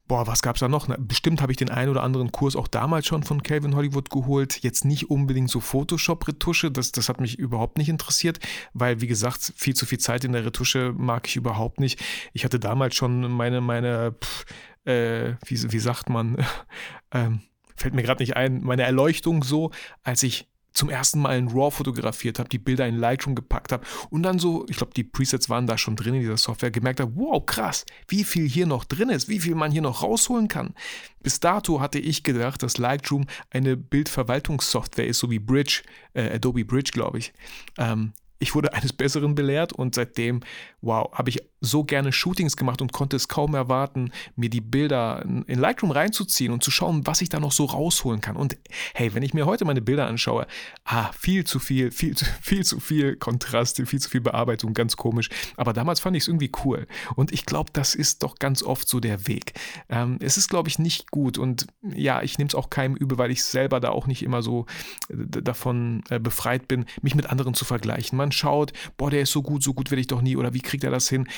boah, 0.08 0.26
was 0.26 0.42
gab 0.42 0.56
es 0.56 0.60
da 0.60 0.68
noch? 0.68 0.88
Na, 0.88 0.96
bestimmt 0.98 1.40
habe 1.40 1.52
ich 1.52 1.56
den 1.56 1.70
einen 1.70 1.90
oder 1.90 2.02
anderen 2.02 2.32
Kurs 2.32 2.54
auch 2.54 2.68
damals 2.68 3.06
schon 3.06 3.22
von 3.22 3.42
Calvin 3.42 3.74
Hollywood 3.74 4.10
geholt. 4.10 4.62
Jetzt 4.62 4.84
nicht 4.84 5.10
unbedingt 5.10 5.50
so 5.50 5.60
Photoshop-Retusche, 5.60 6.70
das, 6.70 6.92
das 6.92 7.08
hat 7.08 7.20
mich 7.20 7.38
überhaupt 7.38 7.78
nicht 7.78 7.88
interessiert, 7.88 8.38
weil, 8.74 9.00
wie 9.00 9.06
gesagt, 9.06 9.54
viel 9.56 9.74
zu 9.74 9.86
viel 9.86 9.98
Zeit 9.98 10.24
in 10.24 10.32
der 10.32 10.44
Retusche 10.44 10.92
mag 10.94 11.26
ich 11.26 11.36
überhaupt 11.36 11.80
nicht. 11.80 11.98
Ich 12.34 12.44
hatte 12.44 12.60
damals 12.60 12.94
schon 12.94 13.32
meine, 13.32 13.62
meine, 13.62 14.14
pff, 14.22 14.44
äh, 14.84 15.34
wie, 15.46 15.72
wie 15.72 15.78
sagt 15.78 16.10
man, 16.10 16.36
ähm, 17.12 17.40
fällt 17.74 17.94
mir 17.94 18.02
gerade 18.02 18.22
nicht 18.22 18.36
ein, 18.36 18.62
meine 18.62 18.82
Erleuchtung 18.82 19.42
so, 19.42 19.70
als 20.02 20.22
ich 20.22 20.51
zum 20.72 20.90
ersten 20.90 21.20
Mal 21.20 21.38
in 21.38 21.48
RAW 21.48 21.70
fotografiert 21.70 22.38
habe, 22.38 22.48
die 22.48 22.58
Bilder 22.58 22.86
in 22.86 22.96
Lightroom 22.96 23.34
gepackt 23.34 23.72
habe 23.72 23.84
und 24.10 24.22
dann 24.22 24.38
so, 24.38 24.66
ich 24.68 24.76
glaube, 24.76 24.92
die 24.94 25.04
Presets 25.04 25.48
waren 25.50 25.66
da 25.66 25.78
schon 25.78 25.96
drin 25.96 26.14
in 26.14 26.20
dieser 26.20 26.36
Software, 26.36 26.70
gemerkt 26.70 27.00
habe, 27.00 27.12
wow, 27.14 27.44
krass, 27.44 27.84
wie 28.08 28.24
viel 28.24 28.48
hier 28.48 28.66
noch 28.66 28.84
drin 28.84 29.10
ist, 29.10 29.28
wie 29.28 29.40
viel 29.40 29.54
man 29.54 29.70
hier 29.70 29.82
noch 29.82 30.02
rausholen 30.02 30.48
kann. 30.48 30.74
Bis 31.22 31.40
dato 31.40 31.80
hatte 31.80 31.98
ich 31.98 32.22
gedacht, 32.22 32.62
dass 32.62 32.78
Lightroom 32.78 33.26
eine 33.50 33.76
Bildverwaltungssoftware 33.76 35.06
ist, 35.06 35.18
so 35.18 35.30
wie 35.30 35.38
Bridge, 35.38 35.82
äh, 36.14 36.34
Adobe 36.34 36.64
Bridge, 36.64 36.90
glaube 36.92 37.18
ich. 37.18 37.32
Ähm, 37.78 38.12
ich 38.38 38.56
wurde 38.56 38.72
eines 38.74 38.92
Besseren 38.92 39.36
belehrt 39.36 39.72
und 39.72 39.94
seitdem, 39.94 40.40
wow, 40.80 41.12
habe 41.12 41.30
ich 41.30 41.40
so 41.62 41.84
gerne 41.84 42.12
Shootings 42.12 42.56
gemacht 42.56 42.82
und 42.82 42.92
konnte 42.92 43.16
es 43.16 43.28
kaum 43.28 43.54
erwarten, 43.54 44.10
mir 44.36 44.50
die 44.50 44.60
Bilder 44.60 45.24
in 45.24 45.58
Lightroom 45.58 45.92
reinzuziehen 45.92 46.52
und 46.52 46.62
zu 46.62 46.70
schauen, 46.70 47.06
was 47.06 47.22
ich 47.22 47.28
da 47.28 47.40
noch 47.40 47.52
so 47.52 47.64
rausholen 47.64 48.20
kann. 48.20 48.36
Und 48.36 48.58
hey, 48.94 49.14
wenn 49.14 49.22
ich 49.22 49.32
mir 49.32 49.46
heute 49.46 49.64
meine 49.64 49.80
Bilder 49.80 50.06
anschaue, 50.06 50.46
ah, 50.84 51.10
viel 51.12 51.44
zu 51.44 51.60
viel, 51.60 51.90
viel 51.90 52.16
zu 52.16 52.26
viel, 52.42 52.64
zu 52.64 52.80
viel 52.80 53.16
Kontraste, 53.16 53.86
viel 53.86 54.00
zu 54.00 54.10
viel 54.10 54.20
Bearbeitung, 54.20 54.74
ganz 54.74 54.96
komisch. 54.96 55.30
Aber 55.56 55.72
damals 55.72 56.00
fand 56.00 56.16
ich 56.16 56.24
es 56.24 56.28
irgendwie 56.28 56.50
cool. 56.64 56.86
Und 57.14 57.32
ich 57.32 57.46
glaube, 57.46 57.70
das 57.72 57.94
ist 57.94 58.24
doch 58.24 58.36
ganz 58.36 58.62
oft 58.62 58.88
so 58.88 58.98
der 58.98 59.28
Weg. 59.28 59.54
Ähm, 59.88 60.18
es 60.20 60.36
ist, 60.36 60.48
glaube 60.48 60.68
ich, 60.68 60.80
nicht 60.80 61.12
gut. 61.12 61.38
Und 61.38 61.68
ja, 61.82 62.22
ich 62.22 62.38
nehme 62.38 62.48
es 62.48 62.56
auch 62.56 62.70
keinem 62.70 62.96
übel, 62.96 63.18
weil 63.18 63.30
ich 63.30 63.44
selber 63.44 63.78
da 63.78 63.90
auch 63.90 64.08
nicht 64.08 64.24
immer 64.24 64.42
so 64.42 64.66
äh, 65.08 65.42
davon 65.42 66.02
äh, 66.10 66.18
befreit 66.18 66.66
bin, 66.66 66.86
mich 67.02 67.14
mit 67.14 67.26
anderen 67.26 67.54
zu 67.54 67.64
vergleichen. 67.64 68.18
Man 68.18 68.32
schaut, 68.32 68.72
boah, 68.96 69.10
der 69.10 69.22
ist 69.22 69.30
so 69.30 69.42
gut, 69.42 69.62
so 69.62 69.74
gut 69.74 69.92
werde 69.92 70.00
ich 70.00 70.08
doch 70.08 70.22
nie 70.22 70.36
oder 70.36 70.54
wie 70.54 70.60
kriegt 70.60 70.82
er 70.82 70.90
das 70.90 71.08
hin? 71.08 71.28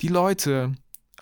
Die 0.00 0.08
Leute 0.08 0.72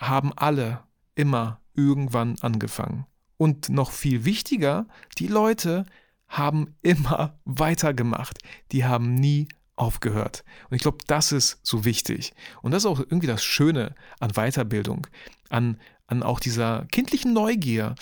haben 0.01 0.33
alle 0.37 0.85
immer 1.15 1.61
irgendwann 1.75 2.37
angefangen. 2.41 3.07
Und 3.37 3.69
noch 3.69 3.93
viel 3.93 4.25
wichtiger, 4.25 4.87
die 5.19 5.29
Leute 5.29 5.85
haben 6.29 6.77
immer 6.83 7.39
weitergemacht. 7.45 8.39
Die 8.73 8.85
haben 8.85 9.15
nie 9.15 9.49
aufgehört. 9.77 10.45
Und 10.71 10.77
ich 10.77 10.83
glaube, 10.83 10.99
das 11.07 11.33
ist 11.33 11.61
so 11.63 11.85
wichtig. 11.85 12.35
Und 12.63 12.73
das 12.73 12.83
ist 12.83 12.87
auch 12.87 12.99
irgendwie 12.99 13.27
das 13.27 13.45
Schöne 13.45 13.95
an 14.19 14.33
Weiterbildung, 14.33 15.07
an, 15.51 15.81
an 16.07 16.23
auch 16.23 16.41
dieser 16.41 16.87
kindlichen 16.87 17.33
Neugier, 17.33 17.95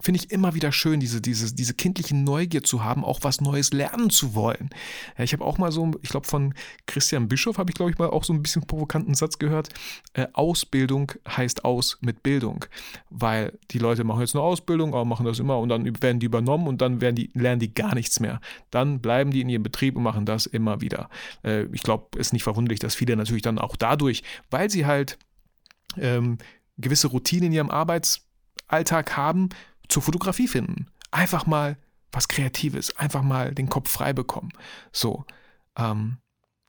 finde 0.00 0.20
ich 0.20 0.30
immer 0.30 0.54
wieder 0.54 0.72
schön, 0.72 1.00
diese, 1.00 1.20
diese, 1.20 1.54
diese 1.54 1.74
kindliche 1.74 2.16
Neugier 2.16 2.62
zu 2.62 2.84
haben, 2.84 3.04
auch 3.04 3.20
was 3.22 3.40
Neues 3.40 3.72
lernen 3.72 4.10
zu 4.10 4.34
wollen. 4.34 4.70
Ja, 5.16 5.24
ich 5.24 5.32
habe 5.32 5.44
auch 5.44 5.58
mal 5.58 5.72
so, 5.72 5.90
ich 6.02 6.10
glaube 6.10 6.26
von 6.26 6.54
Christian 6.86 7.28
Bischof 7.28 7.58
habe 7.58 7.70
ich 7.70 7.74
glaube 7.74 7.90
ich 7.90 7.98
mal 7.98 8.10
auch 8.10 8.24
so 8.24 8.32
ein 8.32 8.42
bisschen 8.42 8.66
provokanten 8.66 9.14
Satz 9.14 9.38
gehört. 9.38 9.68
Äh, 10.14 10.26
Ausbildung 10.32 11.12
heißt 11.28 11.64
aus 11.64 11.98
mit 12.00 12.22
Bildung, 12.22 12.64
weil 13.10 13.58
die 13.70 13.78
Leute 13.78 14.04
machen 14.04 14.20
jetzt 14.20 14.34
eine 14.34 14.44
Ausbildung, 14.44 14.94
aber 14.94 15.04
machen 15.04 15.26
das 15.26 15.38
immer 15.38 15.58
und 15.58 15.68
dann 15.68 16.02
werden 16.02 16.20
die 16.20 16.26
übernommen 16.26 16.66
und 16.66 16.80
dann 16.80 17.00
werden 17.00 17.16
die, 17.16 17.30
lernen 17.34 17.60
die 17.60 17.72
gar 17.74 17.94
nichts 17.94 18.20
mehr. 18.20 18.40
Dann 18.70 19.00
bleiben 19.00 19.30
die 19.30 19.40
in 19.40 19.48
ihrem 19.48 19.62
Betrieb 19.62 19.96
und 19.96 20.02
machen 20.02 20.26
das 20.26 20.46
immer 20.46 20.80
wieder. 20.80 21.08
Äh, 21.44 21.64
ich 21.72 21.82
glaube, 21.82 22.06
es 22.14 22.28
ist 22.28 22.32
nicht 22.32 22.44
verwunderlich, 22.44 22.80
dass 22.80 22.94
viele 22.94 23.16
natürlich 23.16 23.42
dann 23.42 23.58
auch 23.58 23.76
dadurch, 23.76 24.22
weil 24.50 24.70
sie 24.70 24.86
halt 24.86 25.18
ähm, 25.96 26.38
gewisse 26.78 27.08
Routinen 27.08 27.46
in 27.46 27.52
ihrem 27.52 27.70
Arbeits 27.70 28.26
Alltag 28.68 29.16
haben, 29.16 29.48
zur 29.90 30.02
Fotografie 30.02 30.48
finden. 30.48 30.86
Einfach 31.10 31.46
mal 31.46 31.76
was 32.12 32.28
Kreatives, 32.28 32.96
einfach 32.96 33.22
mal 33.22 33.54
den 33.54 33.68
Kopf 33.68 33.90
frei 33.90 34.12
bekommen. 34.12 34.50
So, 34.92 35.24
ähm, 35.76 36.18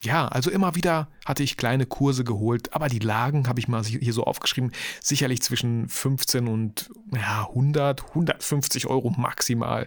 ja, 0.02 0.26
also 0.28 0.50
immer 0.50 0.74
wieder 0.74 1.08
hatte 1.24 1.42
ich 1.42 1.56
kleine 1.56 1.86
Kurse 1.86 2.24
geholt, 2.24 2.74
aber 2.74 2.88
die 2.88 2.98
lagen, 2.98 3.48
habe 3.48 3.60
ich 3.60 3.68
mal 3.68 3.84
hier 3.84 4.12
so 4.12 4.24
aufgeschrieben, 4.24 4.72
sicherlich 5.00 5.42
zwischen 5.42 5.88
15 5.88 6.48
und 6.48 6.90
ja, 7.14 7.46
100, 7.48 8.08
150 8.08 8.88
Euro 8.88 9.10
maximal 9.10 9.86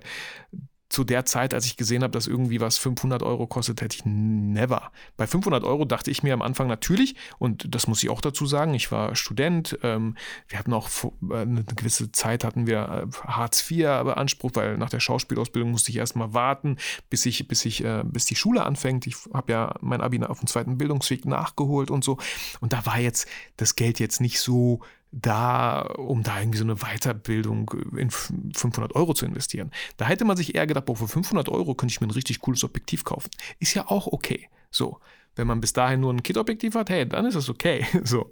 zu 0.96 1.04
der 1.04 1.26
Zeit, 1.26 1.54
als 1.54 1.66
ich 1.66 1.76
gesehen 1.76 2.04
habe, 2.04 2.12
dass 2.12 2.26
irgendwie 2.26 2.62
was 2.62 2.78
500 2.78 3.22
Euro 3.22 3.48
kostet, 3.48 3.82
hätte 3.82 3.98
ich 3.98 4.06
never. 4.06 4.94
Bei 5.18 5.28
500 5.28 5.66
Euro 5.66 5.84
dachte 5.84 6.10
ich 6.10 6.24
mir 6.24 6.34
am 6.34 6.42
Anfang 6.42 6.70
natürlich, 6.70 7.18
und 7.38 7.76
das 7.76 7.88
muss 7.88 8.02
ich 8.02 8.10
auch 8.10 8.22
dazu 8.22 8.46
sagen, 8.46 8.74
ich 8.74 8.94
war 8.94 9.14
Student, 9.18 9.78
ähm, 9.84 10.16
wir 10.48 10.58
hatten 10.58 10.72
auch 10.72 10.88
äh, 11.04 11.36
eine 11.36 11.66
gewisse 11.66 12.14
Zeit 12.14 12.46
hatten 12.46 12.66
wir 12.66 13.10
äh, 13.12 13.28
Hartz 13.28 13.70
IV 13.70 14.04
beansprucht, 14.06 14.56
weil 14.56 14.78
nach 14.78 14.90
der 14.90 15.02
Schauspielausbildung 15.02 15.70
musste 15.70 15.92
ich 15.92 15.98
erstmal 15.98 16.34
warten, 16.34 16.78
bis 17.10 17.26
ich, 17.26 17.46
bis 17.50 17.66
ich, 17.66 17.84
äh, 17.84 18.06
bis 18.06 18.24
die 18.24 18.38
Schule 18.38 18.64
anfängt. 18.64 19.06
Ich 19.06 19.18
habe 19.34 19.52
ja 19.52 19.76
mein 19.82 20.00
Abi 20.00 20.24
auf 20.24 20.40
dem 20.40 20.48
zweiten 20.48 20.78
Bildungsweg 20.78 21.26
nachgeholt 21.26 21.92
und 21.92 22.06
so. 22.06 22.20
Und 22.62 22.72
da 22.72 22.86
war 22.86 23.02
jetzt 23.02 23.28
das 23.58 23.76
Geld 23.76 24.00
jetzt 24.00 24.22
nicht 24.22 24.40
so 24.40 24.80
da, 25.12 25.82
um 25.82 26.24
da 26.24 26.40
irgendwie 26.40 26.58
so 26.58 26.64
eine 26.66 26.76
Weiterbildung 26.76 27.72
in 27.96 28.10
500 28.10 28.96
Euro 28.96 29.14
zu 29.14 29.26
investieren. 29.26 29.72
Da 29.98 30.06
hätte 30.06 30.26
man 30.26 30.36
sich 30.36 30.56
eher 30.56 30.68
gedacht, 30.68 30.86
boah, 30.86 30.96
für 30.96 31.08
500 31.08 31.48
Euro 31.50 31.74
könnte 31.74 31.94
ich 31.94 32.02
mir 32.02 32.08
ein 32.08 32.12
richtig 32.12 32.40
cooles 32.40 32.64
Objektiv 32.64 33.04
kaufen. 33.04 33.30
Ist 33.60 33.74
ja 33.74 33.88
auch 33.88 34.08
okay. 34.08 34.50
So, 34.72 35.00
wenn 35.36 35.48
man 35.48 35.62
bis 35.62 35.74
dahin 35.74 36.02
nur 36.02 36.12
ein 36.12 36.24
Kit-Objektiv 36.24 36.76
hat, 36.76 36.90
hey, 36.90 37.08
dann 37.08 37.26
ist 37.26 37.36
das 37.36 37.50
okay. 37.50 37.86
So. 38.04 38.30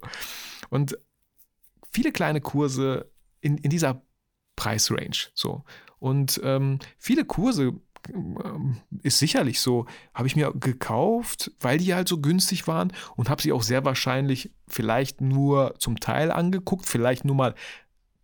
Und 0.68 0.98
viele 1.90 2.12
kleine 2.12 2.40
Kurse 2.40 3.10
in, 3.40 3.56
in 3.58 3.70
dieser 3.70 4.02
Preisrange. 4.56 5.30
So. 5.34 5.64
Und 5.98 6.40
ähm, 6.44 6.78
viele 6.98 7.24
Kurse 7.24 7.72
ist 9.02 9.18
sicherlich 9.18 9.60
so, 9.60 9.86
habe 10.14 10.26
ich 10.26 10.36
mir 10.36 10.52
gekauft, 10.52 11.52
weil 11.60 11.78
die 11.78 11.94
halt 11.94 12.08
so 12.08 12.20
günstig 12.20 12.66
waren 12.66 12.92
und 13.16 13.30
habe 13.30 13.42
sie 13.42 13.52
auch 13.52 13.62
sehr 13.62 13.84
wahrscheinlich 13.84 14.50
vielleicht 14.68 15.20
nur 15.20 15.74
zum 15.78 16.00
Teil 16.00 16.30
angeguckt, 16.30 16.86
vielleicht 16.86 17.24
nur 17.24 17.36
mal 17.36 17.54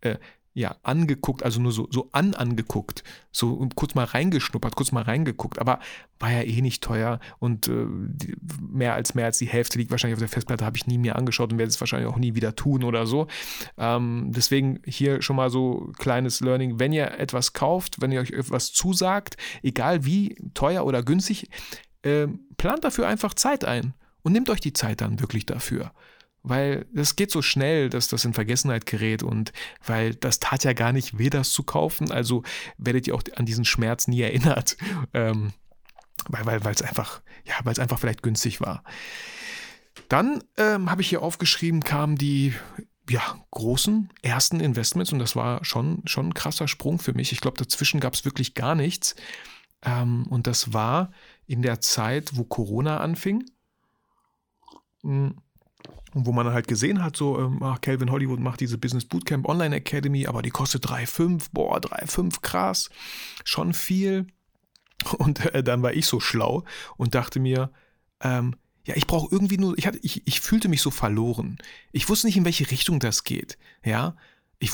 äh, 0.01 0.17
ja, 0.53 0.75
angeguckt, 0.83 1.43
also 1.43 1.61
nur 1.61 1.71
so, 1.71 1.87
so 1.91 2.09
an 2.11 2.33
angeguckt, 2.33 3.03
so 3.31 3.67
kurz 3.73 3.95
mal 3.95 4.03
reingeschnuppert, 4.03 4.75
kurz 4.75 4.91
mal 4.91 5.03
reingeguckt, 5.03 5.59
aber 5.59 5.79
war 6.19 6.31
ja 6.31 6.41
eh 6.41 6.61
nicht 6.61 6.83
teuer 6.83 7.19
und 7.39 7.69
äh, 7.69 7.85
mehr 8.61 8.93
als 8.93 9.15
mehr 9.15 9.25
als 9.25 9.37
die 9.37 9.47
Hälfte 9.47 9.77
liegt 9.77 9.91
wahrscheinlich 9.91 10.15
auf 10.15 10.19
der 10.21 10.27
Festplatte, 10.27 10.65
habe 10.65 10.75
ich 10.75 10.87
nie 10.87 10.97
mehr 10.97 11.15
angeschaut 11.15 11.53
und 11.53 11.57
werde 11.57 11.69
es 11.69 11.79
wahrscheinlich 11.79 12.09
auch 12.09 12.17
nie 12.17 12.35
wieder 12.35 12.53
tun 12.55 12.83
oder 12.83 13.05
so. 13.05 13.27
Ähm, 13.77 14.31
deswegen 14.35 14.81
hier 14.85 15.21
schon 15.21 15.37
mal 15.37 15.49
so 15.49 15.93
kleines 15.97 16.41
Learning, 16.41 16.79
wenn 16.79 16.91
ihr 16.91 17.17
etwas 17.17 17.53
kauft, 17.53 18.01
wenn 18.01 18.11
ihr 18.11 18.19
euch 18.19 18.31
etwas 18.31 18.73
zusagt, 18.73 19.37
egal 19.63 20.03
wie 20.03 20.35
teuer 20.53 20.85
oder 20.85 21.01
günstig, 21.01 21.49
äh, 22.01 22.27
plant 22.57 22.83
dafür 22.83 23.07
einfach 23.07 23.33
Zeit 23.35 23.63
ein 23.63 23.93
und 24.21 24.33
nehmt 24.33 24.49
euch 24.49 24.59
die 24.59 24.73
Zeit 24.73 24.99
dann 24.99 25.21
wirklich 25.21 25.45
dafür 25.45 25.93
weil 26.43 26.85
es 26.95 27.15
geht 27.15 27.31
so 27.31 27.41
schnell, 27.41 27.89
dass 27.89 28.07
das 28.07 28.25
in 28.25 28.33
Vergessenheit 28.33 28.85
gerät 28.85 29.23
und 29.23 29.53
weil 29.85 30.15
das 30.15 30.39
tat 30.39 30.63
ja 30.63 30.73
gar 30.73 30.91
nicht 30.91 31.17
weh, 31.17 31.29
das 31.29 31.51
zu 31.51 31.63
kaufen, 31.63 32.11
also 32.11 32.43
werdet 32.77 33.07
ihr 33.07 33.15
auch 33.15 33.23
an 33.35 33.45
diesen 33.45 33.65
Schmerz 33.65 34.07
nie 34.07 34.21
erinnert, 34.21 34.77
ähm, 35.13 35.53
weil 36.27 36.57
es 36.57 36.63
weil, 36.65 36.87
einfach, 36.87 37.21
ja, 37.45 37.55
weil 37.63 37.73
es 37.73 37.79
einfach 37.79 37.99
vielleicht 37.99 38.23
günstig 38.23 38.61
war. 38.61 38.83
Dann 40.09 40.43
ähm, 40.57 40.89
habe 40.89 41.01
ich 41.01 41.09
hier 41.09 41.21
aufgeschrieben, 41.21 41.81
kamen 41.81 42.15
die 42.15 42.53
ja, 43.09 43.21
großen 43.51 44.09
ersten 44.21 44.59
Investments 44.59 45.11
und 45.11 45.19
das 45.19 45.35
war 45.35 45.63
schon, 45.65 46.01
schon 46.05 46.27
ein 46.27 46.33
krasser 46.33 46.67
Sprung 46.67 46.99
für 46.99 47.13
mich. 47.13 47.31
Ich 47.31 47.41
glaube, 47.41 47.57
dazwischen 47.57 47.99
gab 47.99 48.13
es 48.13 48.25
wirklich 48.25 48.53
gar 48.53 48.75
nichts. 48.75 49.15
Ähm, 49.83 50.27
und 50.27 50.47
das 50.47 50.73
war 50.73 51.11
in 51.45 51.61
der 51.61 51.81
Zeit, 51.81 52.37
wo 52.37 52.43
Corona 52.43 52.97
anfing. 52.99 53.43
Hm 55.01 55.35
und 56.13 56.25
wo 56.25 56.31
man 56.31 56.51
halt 56.51 56.67
gesehen 56.67 57.03
hat, 57.03 57.15
so, 57.15 57.39
ähm, 57.39 57.63
ach, 57.63 57.79
Calvin 57.81 58.11
Hollywood 58.11 58.39
macht 58.39 58.59
diese 58.59 58.77
Business 58.77 59.05
Bootcamp 59.05 59.47
Online 59.47 59.75
Academy, 59.77 60.27
aber 60.27 60.41
die 60.41 60.49
kostet 60.49 60.85
3,5, 60.85 61.49
boah, 61.53 61.77
3,5, 61.77 62.41
krass, 62.41 62.89
schon 63.43 63.73
viel. 63.73 64.27
Und 65.17 65.45
äh, 65.53 65.63
dann 65.63 65.81
war 65.81 65.93
ich 65.93 66.05
so 66.05 66.19
schlau 66.19 66.63
und 66.95 67.15
dachte 67.15 67.39
mir, 67.39 67.71
ähm, 68.21 68.55
ja, 68.85 68.95
ich 68.95 69.07
brauche 69.07 69.33
irgendwie 69.33 69.57
nur, 69.57 69.77
ich, 69.77 69.87
hatte, 69.87 69.99
ich, 70.03 70.27
ich 70.27 70.41
fühlte 70.41 70.67
mich 70.67 70.81
so 70.81 70.91
verloren. 70.91 71.57
Ich 71.91 72.07
wusste 72.07 72.27
nicht, 72.27 72.37
in 72.37 72.45
welche 72.45 72.69
Richtung 72.69 72.99
das 72.99 73.23
geht. 73.23 73.57
Ja, 73.83 74.15
ich, 74.59 74.71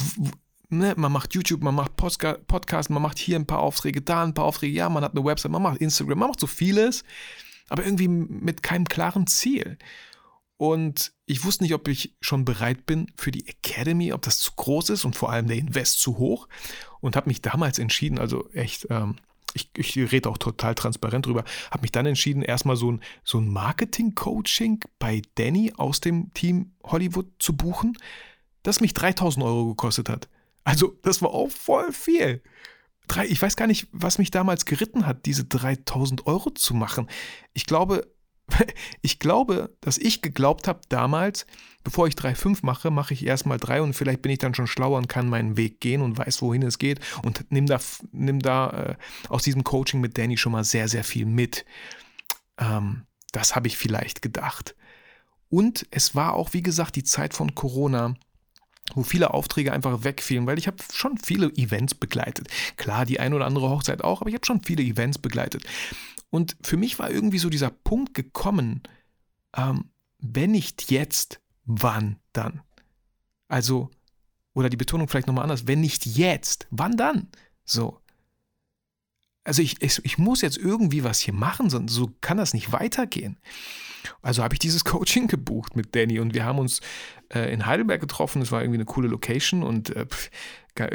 ne, 0.69 0.93
man 0.97 1.11
macht 1.11 1.33
YouTube, 1.33 1.61
man 1.61 1.75
macht 1.75 1.95
Podcast, 1.95 2.89
man 2.89 3.01
macht 3.01 3.17
hier 3.17 3.37
ein 3.37 3.47
paar 3.47 3.59
Aufträge, 3.59 4.01
da 4.01 4.23
ein 4.23 4.33
paar 4.33 4.45
Aufträge, 4.45 4.75
ja, 4.75 4.89
man 4.89 5.03
hat 5.03 5.13
eine 5.15 5.25
Website, 5.25 5.51
man 5.51 5.61
macht 5.61 5.77
Instagram, 5.77 6.19
man 6.19 6.29
macht 6.29 6.39
so 6.39 6.47
vieles, 6.47 7.03
aber 7.69 7.83
irgendwie 7.83 8.07
mit 8.07 8.63
keinem 8.63 8.85
klaren 8.85 9.27
Ziel. 9.27 9.77
Und 10.57 11.13
ich 11.25 11.45
wusste 11.45 11.63
nicht, 11.63 11.73
ob 11.75 11.87
ich 11.87 12.15
schon 12.19 12.43
bereit 12.43 12.85
bin 12.87 13.11
für 13.15 13.31
die 13.31 13.47
Academy, 13.47 14.11
ob 14.11 14.23
das 14.23 14.39
zu 14.39 14.51
groß 14.55 14.89
ist 14.89 15.05
und 15.05 15.15
vor 15.15 15.31
allem 15.31 15.47
der 15.47 15.57
Invest 15.57 15.99
zu 15.99 16.17
hoch. 16.17 16.47
Und 16.99 17.15
habe 17.15 17.29
mich 17.29 17.41
damals 17.41 17.77
entschieden, 17.77 18.17
also 18.17 18.49
echt, 18.53 18.87
ähm, 18.89 19.17
ich, 19.53 19.69
ich 19.77 19.95
rede 20.11 20.29
auch 20.29 20.39
total 20.39 20.73
transparent 20.73 21.27
drüber, 21.27 21.43
habe 21.69 21.81
mich 21.81 21.91
dann 21.91 22.07
entschieden, 22.07 22.41
erstmal 22.41 22.75
so 22.75 22.91
ein, 22.91 23.01
so 23.23 23.39
ein 23.39 23.47
Marketing-Coaching 23.47 24.79
bei 24.97 25.21
Danny 25.35 25.73
aus 25.77 26.01
dem 26.01 26.33
Team 26.33 26.71
Hollywood 26.83 27.27
zu 27.37 27.55
buchen, 27.55 27.97
das 28.63 28.81
mich 28.81 28.93
3000 28.95 29.45
Euro 29.45 29.67
gekostet 29.67 30.09
hat. 30.09 30.27
Also 30.63 30.97
das 31.03 31.21
war 31.21 31.29
auch 31.29 31.49
voll 31.49 31.93
viel. 31.93 32.41
Drei, 33.07 33.25
ich 33.27 33.41
weiß 33.41 33.55
gar 33.55 33.67
nicht, 33.67 33.87
was 33.91 34.17
mich 34.17 34.31
damals 34.31 34.65
geritten 34.65 35.05
hat, 35.05 35.25
diese 35.25 35.45
3000 35.45 36.25
Euro 36.27 36.49
zu 36.49 36.73
machen. 36.73 37.07
Ich 37.53 37.65
glaube, 37.65 38.05
ich 39.01 39.19
glaube, 39.19 39.75
dass 39.81 39.97
ich 39.97 40.21
geglaubt 40.21 40.67
habe 40.67 40.81
damals, 40.89 41.45
bevor 41.83 42.07
ich 42.07 42.15
3,5 42.15 42.59
mache, 42.63 42.91
mache 42.91 43.13
ich 43.13 43.25
erstmal 43.25 43.57
3 43.57 43.81
und 43.81 43.93
vielleicht 43.93 44.21
bin 44.21 44.31
ich 44.31 44.39
dann 44.39 44.53
schon 44.53 44.67
schlauer 44.67 44.97
und 44.97 45.09
kann 45.09 45.29
meinen 45.29 45.57
Weg 45.57 45.79
gehen 45.79 46.01
und 46.01 46.17
weiß, 46.17 46.41
wohin 46.41 46.63
es 46.63 46.79
geht 46.79 46.99
und 47.23 47.45
nimm 47.49 47.65
da, 47.65 47.79
nimm 48.11 48.39
da 48.39 48.69
äh, 48.69 48.95
aus 49.29 49.43
diesem 49.43 49.63
Coaching 49.63 50.01
mit 50.01 50.17
Danny 50.17 50.37
schon 50.37 50.51
mal 50.51 50.63
sehr, 50.63 50.87
sehr 50.87 51.03
viel 51.03 51.25
mit. 51.25 51.65
Ähm, 52.57 53.03
das 53.31 53.55
habe 53.55 53.67
ich 53.67 53.77
vielleicht 53.77 54.21
gedacht. 54.21 54.75
Und 55.49 55.85
es 55.91 56.15
war 56.15 56.33
auch, 56.33 56.53
wie 56.53 56.63
gesagt, 56.63 56.95
die 56.95 57.03
Zeit 57.03 57.33
von 57.33 57.55
Corona 57.55 58.15
wo 58.95 59.03
viele 59.03 59.33
Aufträge 59.33 59.73
einfach 59.73 60.03
wegfielen, 60.03 60.47
weil 60.47 60.57
ich 60.57 60.67
habe 60.67 60.77
schon 60.93 61.17
viele 61.17 61.49
Events 61.55 61.93
begleitet. 61.93 62.47
Klar, 62.77 63.05
die 63.05 63.19
ein 63.19 63.33
oder 63.33 63.45
andere 63.45 63.69
Hochzeit 63.69 64.03
auch, 64.03 64.21
aber 64.21 64.29
ich 64.29 64.35
habe 64.35 64.45
schon 64.45 64.63
viele 64.63 64.83
Events 64.83 65.17
begleitet. 65.17 65.63
Und 66.29 66.57
für 66.61 66.77
mich 66.77 66.99
war 66.99 67.09
irgendwie 67.09 67.39
so 67.39 67.49
dieser 67.49 67.69
Punkt 67.69 68.13
gekommen, 68.13 68.83
ähm, 69.55 69.85
wenn 70.19 70.51
nicht 70.51 70.91
jetzt, 70.91 71.39
wann 71.65 72.17
dann? 72.33 72.61
Also, 73.47 73.89
oder 74.53 74.69
die 74.69 74.77
Betonung 74.77 75.07
vielleicht 75.07 75.27
nochmal 75.27 75.43
anders, 75.43 75.67
wenn 75.67 75.81
nicht 75.81 76.05
jetzt, 76.05 76.67
wann 76.69 76.97
dann? 76.97 77.27
So. 77.63 78.01
Also 79.43 79.61
ich, 79.61 79.81
ich, 79.81 80.03
ich 80.03 80.17
muss 80.17 80.41
jetzt 80.41 80.57
irgendwie 80.57 81.05
was 81.05 81.19
hier 81.19 81.33
machen, 81.33 81.69
sonst 81.69 81.93
so 81.93 82.11
kann 82.19 82.35
das 82.35 82.53
nicht 82.53 82.73
weitergehen. 82.73 83.39
Also 84.21 84.43
habe 84.43 84.55
ich 84.55 84.59
dieses 84.59 84.83
Coaching 84.83 85.27
gebucht 85.27 85.77
mit 85.77 85.95
Danny 85.95 86.19
und 86.19 86.33
wir 86.33 86.43
haben 86.43 86.59
uns 86.59 86.81
äh, 87.33 87.53
in 87.53 87.65
Heidelberg 87.65 88.01
getroffen. 88.01 88.41
Es 88.41 88.51
war 88.51 88.61
irgendwie 88.61 88.77
eine 88.77 88.85
coole 88.85 89.07
Location 89.07 89.63
und 89.63 89.95
äh, 89.95 90.07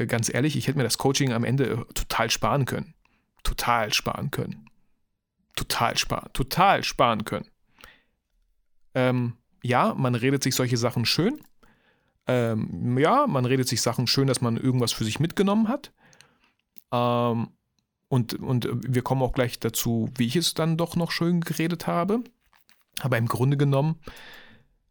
ganz 0.06 0.32
ehrlich, 0.32 0.56
ich 0.56 0.66
hätte 0.66 0.76
mir 0.76 0.84
das 0.84 0.98
Coaching 0.98 1.32
am 1.32 1.44
Ende 1.44 1.70
äh, 1.70 1.92
total 1.94 2.30
sparen 2.30 2.66
können. 2.66 2.92
Total 3.42 3.92
sparen 3.94 4.30
können 4.30 4.66
total 5.56 5.96
sparen, 5.96 6.30
total 6.32 6.82
sparen 6.84 7.24
können. 7.24 7.48
Ähm, 8.94 9.34
ja, 9.62 9.94
man 9.94 10.14
redet 10.14 10.42
sich 10.42 10.54
solche 10.54 10.76
Sachen 10.76 11.04
schön. 11.04 11.40
Ähm, 12.26 12.98
ja, 12.98 13.26
man 13.26 13.44
redet 13.44 13.68
sich 13.68 13.80
Sachen 13.80 14.06
schön, 14.06 14.26
dass 14.26 14.40
man 14.40 14.56
irgendwas 14.56 14.92
für 14.92 15.04
sich 15.04 15.20
mitgenommen 15.20 15.68
hat. 15.68 15.92
Ähm, 16.92 17.48
und, 18.08 18.34
und 18.34 18.68
wir 18.86 19.02
kommen 19.02 19.22
auch 19.22 19.32
gleich 19.32 19.58
dazu, 19.58 20.10
wie 20.16 20.26
ich 20.26 20.36
es 20.36 20.54
dann 20.54 20.76
doch 20.76 20.96
noch 20.96 21.10
schön 21.10 21.40
geredet 21.40 21.86
habe. 21.86 22.22
Aber 23.00 23.16
im 23.16 23.26
Grunde 23.26 23.56
genommen 23.56 23.96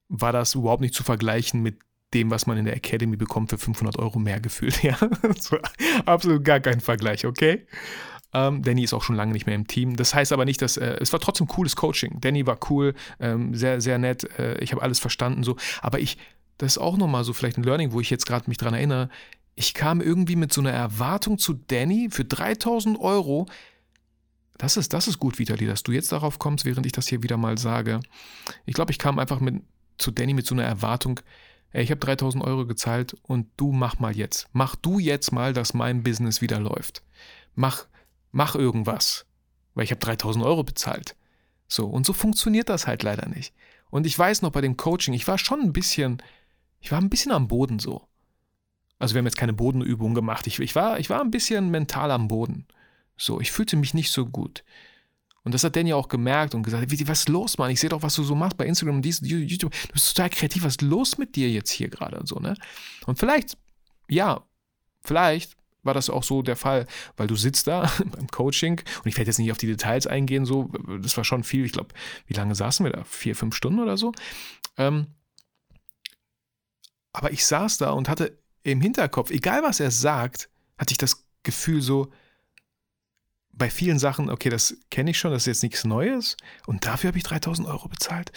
war 0.10 0.34
das 0.34 0.56
überhaupt 0.56 0.82
nicht 0.82 0.96
zu 0.96 1.04
vergleichen 1.04 1.62
mit 1.62 1.80
dem, 2.14 2.30
was 2.30 2.46
man 2.46 2.58
in 2.58 2.66
der 2.66 2.76
Academy 2.76 3.16
bekommt 3.16 3.52
für 3.52 3.58
500 3.58 3.98
Euro 4.00 4.20
mehr 4.20 4.40
gefühlt. 4.40 4.84
Ja, 4.84 4.98
absolut 6.06 6.44
gar 6.44 6.60
kein 6.60 6.82
Vergleich, 6.82 7.26
okay? 7.26 7.66
Ähm, 8.34 8.64
Danny 8.64 8.84
ist 8.84 8.94
auch 8.94 9.04
schon 9.04 9.16
lange 9.16 9.34
nicht 9.34 9.46
mehr 9.46 9.56
im 9.56 9.68
Team. 9.68 9.96
Das 9.96 10.14
heißt 10.14 10.32
aber 10.32 10.46
nicht, 10.46 10.62
dass 10.62 10.78
äh, 10.78 10.98
es 11.00 11.12
war 11.12 11.20
trotzdem 11.20 11.48
cooles 11.48 11.76
Coaching. 11.76 12.20
Danny 12.22 12.46
war 12.48 12.58
cool, 12.70 12.94
ähm, 13.20 13.54
sehr, 13.54 13.82
sehr 13.82 13.98
nett. 13.98 14.24
Äh, 14.40 14.58
ich 14.60 14.72
habe 14.72 14.82
alles 14.82 15.00
verstanden 15.00 15.44
so. 15.44 15.58
Aber 15.82 16.00
ich, 16.00 16.18
das 16.58 16.74
ist 16.74 16.78
auch 16.78 16.98
nochmal 16.98 17.24
so 17.24 17.34
vielleicht 17.34 17.58
ein 17.58 17.64
Learning, 17.64 17.92
wo 17.92 18.00
ich 18.00 18.10
jetzt 18.10 18.26
gerade 18.26 18.50
mich 18.50 18.58
dran 18.58 18.74
erinnere. 18.74 19.10
Ich 19.56 19.74
kam 19.74 20.00
irgendwie 20.00 20.36
mit 20.36 20.54
so 20.54 20.62
einer 20.62 20.72
Erwartung 20.72 21.38
zu 21.38 21.54
Danny 21.54 22.10
für 22.10 22.24
3000 22.24 23.00
Euro. 23.00 23.48
Das 24.58 24.78
ist, 24.78 24.94
das 24.94 25.08
ist 25.08 25.20
gut, 25.20 25.40
Vitali, 25.40 25.66
dass 25.66 25.84
du 25.84 25.92
jetzt 25.92 26.12
darauf 26.12 26.40
kommst, 26.40 26.66
während 26.66 26.86
ich 26.86 26.92
das 26.92 27.08
hier 27.08 27.24
wieder 27.24 27.36
mal 27.36 27.58
sage. 27.58 28.00
Ich 28.66 28.76
glaube, 28.76 28.92
ich 28.92 29.00
kam 29.00 29.20
einfach 29.20 29.40
mit, 29.40 29.62
zu 29.98 30.12
Danny 30.12 30.34
mit 30.34 30.46
so 30.46 30.56
einer 30.56 30.64
Erwartung, 30.64 31.20
ey, 31.72 31.84
ich 31.84 31.92
habe 31.92 32.00
3000 32.00 32.44
Euro 32.44 32.66
gezahlt 32.66 33.16
und 33.24 33.48
du 33.58 33.72
mach 33.72 34.00
mal 34.00 34.16
jetzt. 34.16 34.48
Mach 34.54 34.76
du 34.76 35.00
jetzt 35.00 35.32
mal, 35.32 35.54
dass 35.54 35.74
mein 35.74 36.04
Business 36.04 36.42
wieder 36.42 36.60
läuft. 36.60 37.04
Mach, 37.56 37.88
mach 38.32 38.56
irgendwas, 38.56 39.26
weil 39.74 39.84
ich 39.84 39.92
habe 39.92 40.00
3000 40.00 40.44
Euro 40.46 40.64
bezahlt. 40.64 41.16
So, 41.68 41.88
und 41.88 42.06
so 42.06 42.14
funktioniert 42.14 42.70
das 42.70 42.88
halt 42.88 43.04
leider 43.04 43.28
nicht. 43.30 43.54
Und 43.90 44.06
ich 44.06 44.18
weiß 44.18 44.42
noch 44.42 44.52
bei 44.52 44.62
dem 44.62 44.78
Coaching, 44.78 45.14
ich 45.14 45.28
war 45.28 45.38
schon 45.38 45.62
ein 45.62 45.74
bisschen, 45.74 46.22
ich 46.80 46.92
war 46.92 47.00
ein 47.00 47.10
bisschen 47.10 47.32
am 47.32 47.48
Boden 47.48 47.80
so. 47.80 48.08
Also 49.00 49.16
wir 49.16 49.20
haben 49.20 49.26
jetzt 49.26 49.38
keine 49.38 49.54
Bodenübung 49.54 50.14
gemacht. 50.14 50.48
Ich, 50.48 50.60
ich, 50.60 50.76
war, 50.76 51.00
ich 51.00 51.10
war 51.10 51.22
ein 51.22 51.32
bisschen 51.32 51.72
mental 51.72 52.12
am 52.12 52.28
Boden. 52.28 52.68
So, 53.18 53.42
ich 53.42 53.52
fühlte 53.52 53.76
mich 53.76 53.94
nicht 53.94 54.12
so 54.12 54.26
gut. 54.26 54.64
Und 55.44 55.54
das 55.54 55.64
hat 55.64 55.76
Danny 55.76 55.94
auch 55.94 56.08
gemerkt 56.08 56.54
und 56.54 56.64
gesagt, 56.64 56.86
was 57.08 57.20
ist 57.20 57.30
los, 57.30 57.58
Mann? 57.58 57.72
Ich 57.72 57.80
sehe 57.80 57.90
doch, 57.90 58.04
was 58.04 58.16
du 58.16 58.24
so 58.24 58.36
machst 58.36 58.58
bei 58.58 58.66
Instagram 58.66 58.98
und 58.98 59.06
YouTube. 59.06 59.72
Du 59.72 59.94
bist 59.94 60.16
total 60.16 60.30
kreativ. 60.30 60.64
Was 60.64 60.74
ist 60.74 60.82
los 60.82 61.18
mit 61.18 61.36
dir 61.36 61.50
jetzt 61.50 61.72
hier 61.72 61.90
gerade 61.90 62.20
und 62.20 62.28
so, 62.28 62.36
ne? 62.40 62.56
Und 63.08 63.18
vielleicht, 63.18 63.58
ja, 64.08 64.44
vielleicht 65.02 65.58
war 65.84 65.94
das 65.94 66.10
auch 66.10 66.24
so 66.24 66.42
der 66.42 66.56
Fall, 66.56 66.88
weil 67.18 67.28
du 67.28 67.36
sitzt 67.36 67.68
da 67.68 67.92
beim 68.06 68.28
Coaching 68.28 68.82
und 69.04 69.08
ich 69.08 69.18
werde 69.18 69.30
jetzt 69.30 69.40
nicht 69.40 69.52
auf 69.52 69.58
die 69.58 69.68
Details 69.68 70.08
eingehen, 70.08 70.46
so, 70.46 70.70
das 71.02 71.18
war 71.18 71.24
schon 71.24 71.44
viel. 71.44 71.66
Ich 71.66 71.74
glaube, 71.74 71.94
wie 72.28 72.34
lange 72.34 72.56
saßen 72.56 72.86
wir 72.86 72.92
da? 72.92 73.04
Vier, 73.04 73.36
fünf 73.36 73.56
Stunden 73.56 73.80
oder 73.80 73.98
so? 73.98 74.12
Ähm, 74.78 75.08
aber 77.14 77.32
ich 77.32 77.46
saß 77.46 77.78
da 77.78 77.92
und 77.92 78.10
hatte 78.10 78.38
im 78.64 78.82
Hinterkopf, 78.82 79.32
egal 79.32 79.64
was 79.64 79.80
er 79.80 79.92
sagt, 79.92 80.50
hatte 80.78 80.92
ich 80.92 80.98
das 80.98 81.26
Gefühl 81.44 81.82
so, 81.82 82.12
bei 83.54 83.70
vielen 83.70 84.00
Sachen, 84.00 84.30
okay, 84.30 84.50
das 84.50 84.78
kenne 84.90 85.12
ich 85.12 85.20
schon, 85.20 85.32
das 85.32 85.44
ist 85.44 85.48
jetzt 85.48 85.64
nichts 85.64 85.84
Neues 85.84 86.38
und 86.66 86.86
dafür 86.86 87.10
habe 87.10 87.18
ich 87.18 87.24
3000 87.24 87.68
Euro 87.68 87.88
bezahlt. 87.90 88.32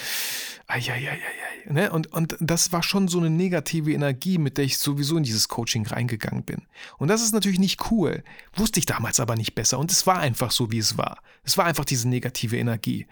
Eieieiei. 0.67 1.19
Ne? 1.67 1.91
Und, 1.91 2.13
und 2.13 2.37
das 2.41 2.73
war 2.73 2.83
schon 2.83 3.09
so 3.09 3.19
eine 3.19 3.31
negative 3.31 3.93
Energie, 3.93 4.39
mit 4.39 4.59
der 4.59 4.65
ich 4.65 4.79
sowieso 4.79 5.17
in 5.17 5.23
dieses 5.23 5.49
Coaching 5.49 5.87
reingegangen 5.87 6.45
bin. 6.45 6.63
Und 6.99 7.09
das 7.09 7.23
ist 7.23 7.33
natürlich 7.33 7.59
nicht 7.59 7.91
cool. 7.91 8.25
Wusste 8.55 8.81
ich 8.81 8.87
damals 8.87 9.21
aber 9.21 9.37
nicht 9.37 9.55
besser 9.55 9.79
und 9.79 9.93
es 9.93 10.07
war 10.07 10.19
einfach 10.19 10.51
so, 10.51 10.71
wie 10.71 10.79
es 10.79 10.99
war. 10.99 11.23
Es 11.43 11.57
war 11.57 11.65
einfach 11.65 11.85
diese 11.85 12.09
negative 12.09 12.57
Energie. 12.57 13.07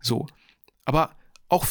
So. 0.00 0.26
Aber 0.84 1.16
auch 1.48 1.66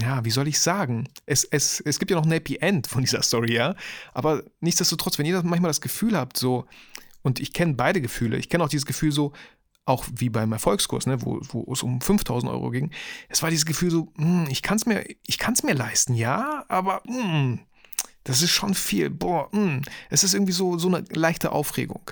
ja, 0.00 0.24
wie 0.24 0.30
soll 0.30 0.48
ich 0.48 0.58
sagen? 0.60 1.08
Es, 1.26 1.44
es, 1.44 1.80
es 1.80 1.98
gibt 1.98 2.10
ja 2.10 2.16
noch 2.16 2.24
ein 2.24 2.32
Happy 2.32 2.56
End 2.56 2.86
von 2.86 3.02
dieser 3.02 3.22
Story, 3.22 3.54
ja. 3.54 3.74
Aber 4.14 4.42
nichtsdestotrotz, 4.60 5.18
wenn 5.18 5.26
ihr 5.26 5.42
manchmal 5.42 5.68
das 5.68 5.82
Gefühl 5.82 6.16
habt, 6.16 6.38
so, 6.38 6.64
und 7.24 7.40
ich 7.40 7.52
kenne 7.52 7.74
beide 7.74 8.00
Gefühle. 8.00 8.36
Ich 8.36 8.48
kenne 8.48 8.62
auch 8.62 8.68
dieses 8.68 8.86
Gefühl 8.86 9.10
so, 9.10 9.32
auch 9.86 10.04
wie 10.14 10.30
beim 10.30 10.52
Erfolgskurs, 10.52 11.06
ne, 11.06 11.22
wo, 11.22 11.40
wo 11.42 11.72
es 11.72 11.82
um 11.82 12.00
5000 12.00 12.50
Euro 12.52 12.70
ging. 12.70 12.90
Es 13.28 13.42
war 13.42 13.50
dieses 13.50 13.66
Gefühl 13.66 13.90
so, 13.90 14.12
mh, 14.16 14.44
hm, 14.44 14.46
ich 14.50 14.62
kann 14.62 14.76
es 14.76 14.86
mir, 14.86 15.04
mir 15.64 15.74
leisten, 15.74 16.14
ja, 16.14 16.64
aber 16.68 17.02
mh, 17.06 17.22
hm, 17.22 17.58
das 18.22 18.42
ist 18.42 18.50
schon 18.50 18.74
viel. 18.74 19.10
Boah, 19.10 19.48
mh. 19.52 19.58
Hm. 19.58 19.82
es 20.10 20.22
ist 20.22 20.34
irgendwie 20.34 20.52
so, 20.52 20.78
so 20.78 20.88
eine 20.88 21.04
leichte 21.10 21.52
Aufregung. 21.52 22.10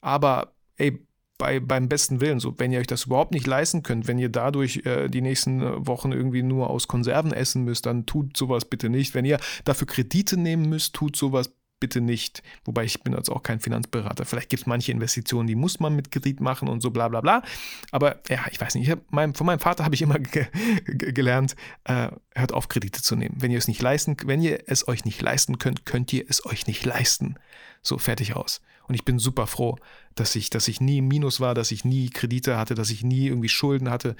Aber 0.00 0.54
ey, 0.76 1.04
bei, 1.38 1.60
beim 1.60 1.88
besten 1.88 2.20
Willen, 2.20 2.40
so 2.40 2.58
wenn 2.58 2.72
ihr 2.72 2.80
euch 2.80 2.88
das 2.88 3.04
überhaupt 3.04 3.32
nicht 3.32 3.46
leisten 3.46 3.84
könnt, 3.84 4.08
wenn 4.08 4.18
ihr 4.18 4.28
dadurch 4.28 4.82
äh, 4.84 5.08
die 5.08 5.20
nächsten 5.20 5.62
äh, 5.62 5.86
Wochen 5.86 6.10
irgendwie 6.10 6.42
nur 6.42 6.68
aus 6.68 6.88
Konserven 6.88 7.32
essen 7.32 7.64
müsst, 7.64 7.86
dann 7.86 8.06
tut 8.06 8.36
sowas 8.36 8.64
bitte 8.64 8.88
nicht. 8.88 9.14
Wenn 9.14 9.24
ihr 9.24 9.38
dafür 9.64 9.86
Kredite 9.86 10.36
nehmen 10.36 10.68
müsst, 10.68 10.94
tut 10.94 11.16
sowas 11.16 11.52
bitte 11.80 12.00
nicht. 12.00 12.42
Wobei 12.64 12.84
ich 12.84 13.02
bin 13.02 13.12
jetzt 13.14 13.30
auch 13.30 13.42
kein 13.42 13.60
Finanzberater. 13.60 14.24
Vielleicht 14.24 14.50
gibt 14.50 14.62
es 14.62 14.66
manche 14.66 14.92
Investitionen, 14.92 15.46
die 15.46 15.54
muss 15.54 15.80
man 15.80 15.94
mit 15.94 16.10
Kredit 16.10 16.40
machen 16.40 16.68
und 16.68 16.80
so 16.80 16.90
bla 16.90 17.08
bla 17.08 17.20
bla. 17.20 17.42
Aber 17.90 18.20
ja, 18.28 18.44
ich 18.50 18.60
weiß 18.60 18.74
nicht. 18.74 18.88
Ich 18.88 18.96
mein, 19.10 19.34
von 19.34 19.46
meinem 19.46 19.60
Vater 19.60 19.84
habe 19.84 19.94
ich 19.94 20.02
immer 20.02 20.18
ge 20.18 20.46
gelernt, 20.84 21.56
äh, 21.84 22.08
hört 22.34 22.52
auf, 22.52 22.68
Kredite 22.68 23.02
zu 23.02 23.16
nehmen. 23.16 23.36
Wenn 23.38 23.50
ihr 23.50 23.58
es 23.58 23.68
nicht 23.68 23.82
leisten, 23.82 24.16
wenn 24.24 24.42
ihr 24.42 24.64
es 24.66 24.86
euch 24.88 25.04
nicht 25.04 25.20
leisten 25.20 25.58
könnt, 25.58 25.86
könnt 25.86 26.12
ihr 26.12 26.24
es 26.28 26.44
euch 26.44 26.66
nicht 26.66 26.84
leisten. 26.84 27.36
So, 27.82 27.98
fertig 27.98 28.34
aus. 28.34 28.60
Und 28.88 28.94
ich 28.94 29.04
bin 29.04 29.18
super 29.18 29.46
froh, 29.46 29.76
dass 30.14 30.34
ich, 30.34 30.50
dass 30.50 30.66
ich 30.66 30.80
nie 30.80 30.98
im 30.98 31.08
Minus 31.08 31.40
war, 31.40 31.54
dass 31.54 31.70
ich 31.70 31.84
nie 31.84 32.10
Kredite 32.10 32.56
hatte, 32.56 32.74
dass 32.74 32.90
ich 32.90 33.04
nie 33.04 33.26
irgendwie 33.26 33.48
Schulden 33.48 33.90
hatte. 33.90 34.16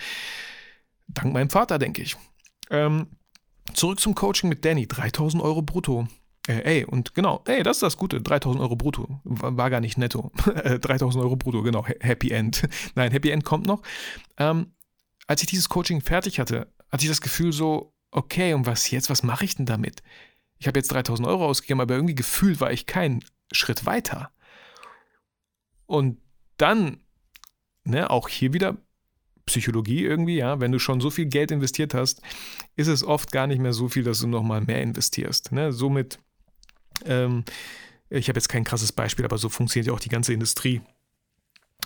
Dank 1.08 1.32
meinem 1.32 1.50
Vater, 1.50 1.78
denke 1.78 2.02
ich. 2.02 2.16
Ähm, 2.70 3.06
zurück 3.72 3.98
zum 3.98 4.14
Coaching 4.14 4.48
mit 4.48 4.64
Danny. 4.64 4.86
3000 4.86 5.42
Euro 5.42 5.62
brutto. 5.62 6.06
Äh, 6.48 6.62
ey, 6.62 6.84
und 6.84 7.14
genau, 7.14 7.42
ey, 7.46 7.62
das 7.62 7.76
ist 7.76 7.82
das 7.82 7.98
Gute, 7.98 8.22
3000 8.22 8.62
Euro 8.62 8.74
brutto, 8.74 9.20
war 9.24 9.68
gar 9.68 9.80
nicht 9.80 9.98
netto, 9.98 10.32
3000 10.80 11.22
Euro 11.22 11.36
brutto, 11.36 11.62
genau, 11.62 11.84
Happy 12.00 12.30
End. 12.30 12.66
Nein, 12.94 13.12
Happy 13.12 13.30
End 13.30 13.44
kommt 13.44 13.66
noch. 13.66 13.82
Ähm, 14.38 14.72
als 15.26 15.42
ich 15.42 15.48
dieses 15.48 15.68
Coaching 15.68 16.00
fertig 16.00 16.40
hatte, 16.40 16.72
hatte 16.90 17.04
ich 17.04 17.10
das 17.10 17.20
Gefühl 17.20 17.52
so, 17.52 17.92
okay, 18.10 18.54
und 18.54 18.64
was 18.64 18.90
jetzt, 18.90 19.10
was 19.10 19.22
mache 19.22 19.44
ich 19.44 19.56
denn 19.56 19.66
damit? 19.66 20.02
Ich 20.58 20.66
habe 20.66 20.78
jetzt 20.78 20.90
3000 20.90 21.28
Euro 21.28 21.44
ausgegeben, 21.44 21.82
aber 21.82 21.94
irgendwie 21.94 22.14
gefühlt 22.14 22.62
war 22.62 22.72
ich 22.72 22.86
keinen 22.86 23.22
Schritt 23.52 23.84
weiter. 23.84 24.30
Und 25.84 26.18
dann, 26.56 26.98
ne, 27.84 28.08
auch 28.08 28.28
hier 28.28 28.54
wieder 28.54 28.78
Psychologie 29.44 30.02
irgendwie, 30.02 30.36
ja, 30.36 30.60
wenn 30.60 30.72
du 30.72 30.78
schon 30.78 31.00
so 31.02 31.10
viel 31.10 31.26
Geld 31.26 31.50
investiert 31.50 31.92
hast, 31.92 32.22
ist 32.74 32.88
es 32.88 33.04
oft 33.04 33.32
gar 33.32 33.46
nicht 33.46 33.60
mehr 33.60 33.74
so 33.74 33.88
viel, 33.88 34.02
dass 34.02 34.20
du 34.20 34.28
nochmal 34.28 34.62
mehr 34.62 34.82
investierst. 34.82 35.52
Ne? 35.52 35.72
Somit 35.72 36.18
ähm, 37.06 37.44
ich 38.10 38.28
habe 38.28 38.38
jetzt 38.38 38.48
kein 38.48 38.64
krasses 38.64 38.92
Beispiel, 38.92 39.24
aber 39.24 39.38
so 39.38 39.48
funktioniert 39.48 39.88
ja 39.88 39.92
auch 39.92 40.00
die 40.00 40.08
ganze 40.08 40.32
Industrie. 40.32 40.80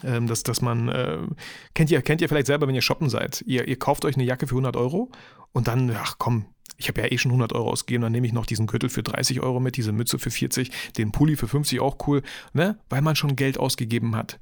Ähm, 0.04 0.26
dass, 0.26 0.42
dass 0.42 0.62
man, 0.62 0.88
äh, 0.88 1.18
kennt, 1.74 1.90
ihr, 1.90 2.00
kennt 2.02 2.22
ihr 2.22 2.28
vielleicht 2.28 2.46
selber, 2.46 2.66
wenn 2.66 2.74
ihr 2.74 2.82
shoppen 2.82 3.10
seid, 3.10 3.44
ihr, 3.46 3.68
ihr 3.68 3.78
kauft 3.78 4.04
euch 4.04 4.16
eine 4.16 4.24
Jacke 4.24 4.46
für 4.46 4.54
100 4.54 4.74
Euro 4.74 5.12
und 5.52 5.68
dann, 5.68 5.90
ach 5.94 6.16
komm, 6.18 6.46
ich 6.76 6.88
habe 6.88 7.02
ja 7.02 7.12
eh 7.12 7.18
schon 7.18 7.30
100 7.30 7.52
Euro 7.52 7.70
ausgegeben, 7.70 8.02
dann 8.02 8.12
nehme 8.12 8.26
ich 8.26 8.32
noch 8.32 8.46
diesen 8.46 8.66
Gürtel 8.66 8.88
für 8.88 9.02
30 9.02 9.40
Euro 9.40 9.60
mit, 9.60 9.76
diese 9.76 9.92
Mütze 9.92 10.18
für 10.18 10.30
40, 10.30 10.70
den 10.96 11.12
Pulli 11.12 11.36
für 11.36 11.46
50 11.46 11.80
auch 11.80 11.98
cool, 12.06 12.22
ne? 12.52 12.78
weil 12.88 13.02
man 13.02 13.16
schon 13.16 13.36
Geld 13.36 13.58
ausgegeben 13.58 14.16
hat. 14.16 14.40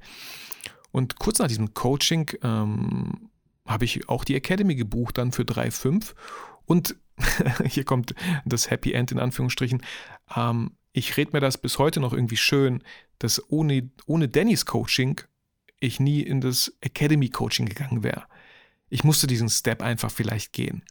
Und 0.91 1.19
kurz 1.19 1.39
nach 1.39 1.47
diesem 1.47 1.73
Coaching 1.73 2.31
ähm, 2.43 3.29
habe 3.67 3.85
ich 3.85 4.09
auch 4.09 4.23
die 4.23 4.35
Academy 4.35 4.75
gebucht, 4.75 5.17
dann 5.17 5.31
für 5.31 5.43
3,5 5.43 6.13
und 6.65 6.95
hier 7.65 7.83
kommt 7.83 8.13
das 8.45 8.69
Happy 8.69 8.93
End 8.93 9.11
in 9.11 9.19
Anführungsstrichen. 9.19 9.81
Ähm, 10.35 10.71
ich 10.93 11.15
rede 11.17 11.31
mir 11.33 11.39
das 11.39 11.57
bis 11.57 11.79
heute 11.79 11.99
noch 11.99 12.13
irgendwie 12.13 12.37
schön, 12.37 12.83
dass 13.19 13.49
ohne, 13.49 13.89
ohne 14.05 14.27
Dannys 14.27 14.65
Coaching 14.65 15.21
ich 15.79 15.99
nie 15.99 16.21
in 16.21 16.41
das 16.41 16.73
Academy 16.81 17.29
Coaching 17.29 17.65
gegangen 17.65 18.03
wäre. 18.03 18.25
Ich 18.89 19.03
musste 19.03 19.27
diesen 19.27 19.49
Step 19.49 19.81
einfach 19.81 20.11
vielleicht 20.11 20.53
gehen. 20.53 20.83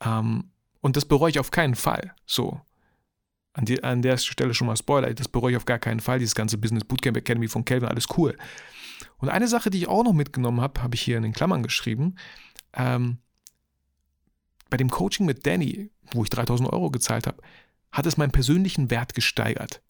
Ähm, 0.00 0.50
und 0.80 0.96
das 0.96 1.04
bereue 1.04 1.30
ich 1.30 1.38
auf 1.38 1.50
keinen 1.50 1.74
Fall. 1.74 2.14
So. 2.26 2.60
An, 3.52 3.64
die, 3.64 3.82
an 3.82 4.02
der 4.02 4.16
Stelle 4.16 4.54
schon 4.54 4.68
mal 4.68 4.76
Spoiler, 4.76 5.12
das 5.12 5.28
bereue 5.28 5.52
ich 5.52 5.56
auf 5.56 5.64
gar 5.64 5.78
keinen 5.78 6.00
Fall. 6.00 6.18
Dieses 6.18 6.34
ganze 6.34 6.58
Business 6.58 6.84
Bootcamp 6.84 7.16
Academy 7.16 7.48
von 7.48 7.64
Calvin, 7.64 7.88
alles 7.88 8.06
cool. 8.16 8.36
Und 9.18 9.28
eine 9.28 9.48
Sache, 9.48 9.70
die 9.70 9.78
ich 9.78 9.88
auch 9.88 10.04
noch 10.04 10.12
mitgenommen 10.12 10.60
habe, 10.60 10.82
habe 10.82 10.94
ich 10.94 11.02
hier 11.02 11.16
in 11.16 11.24
den 11.24 11.32
Klammern 11.32 11.62
geschrieben. 11.62 12.16
Ähm, 12.72 13.18
bei 14.70 14.76
dem 14.76 14.90
Coaching 14.90 15.26
mit 15.26 15.46
Danny, 15.46 15.90
wo 16.12 16.22
ich 16.22 16.30
3000 16.30 16.70
Euro 16.72 16.90
gezahlt 16.90 17.26
habe, 17.26 17.42
hat 17.92 18.06
es 18.06 18.16
meinen 18.16 18.32
persönlichen 18.32 18.90
Wert 18.90 19.14
gesteigert. 19.14 19.82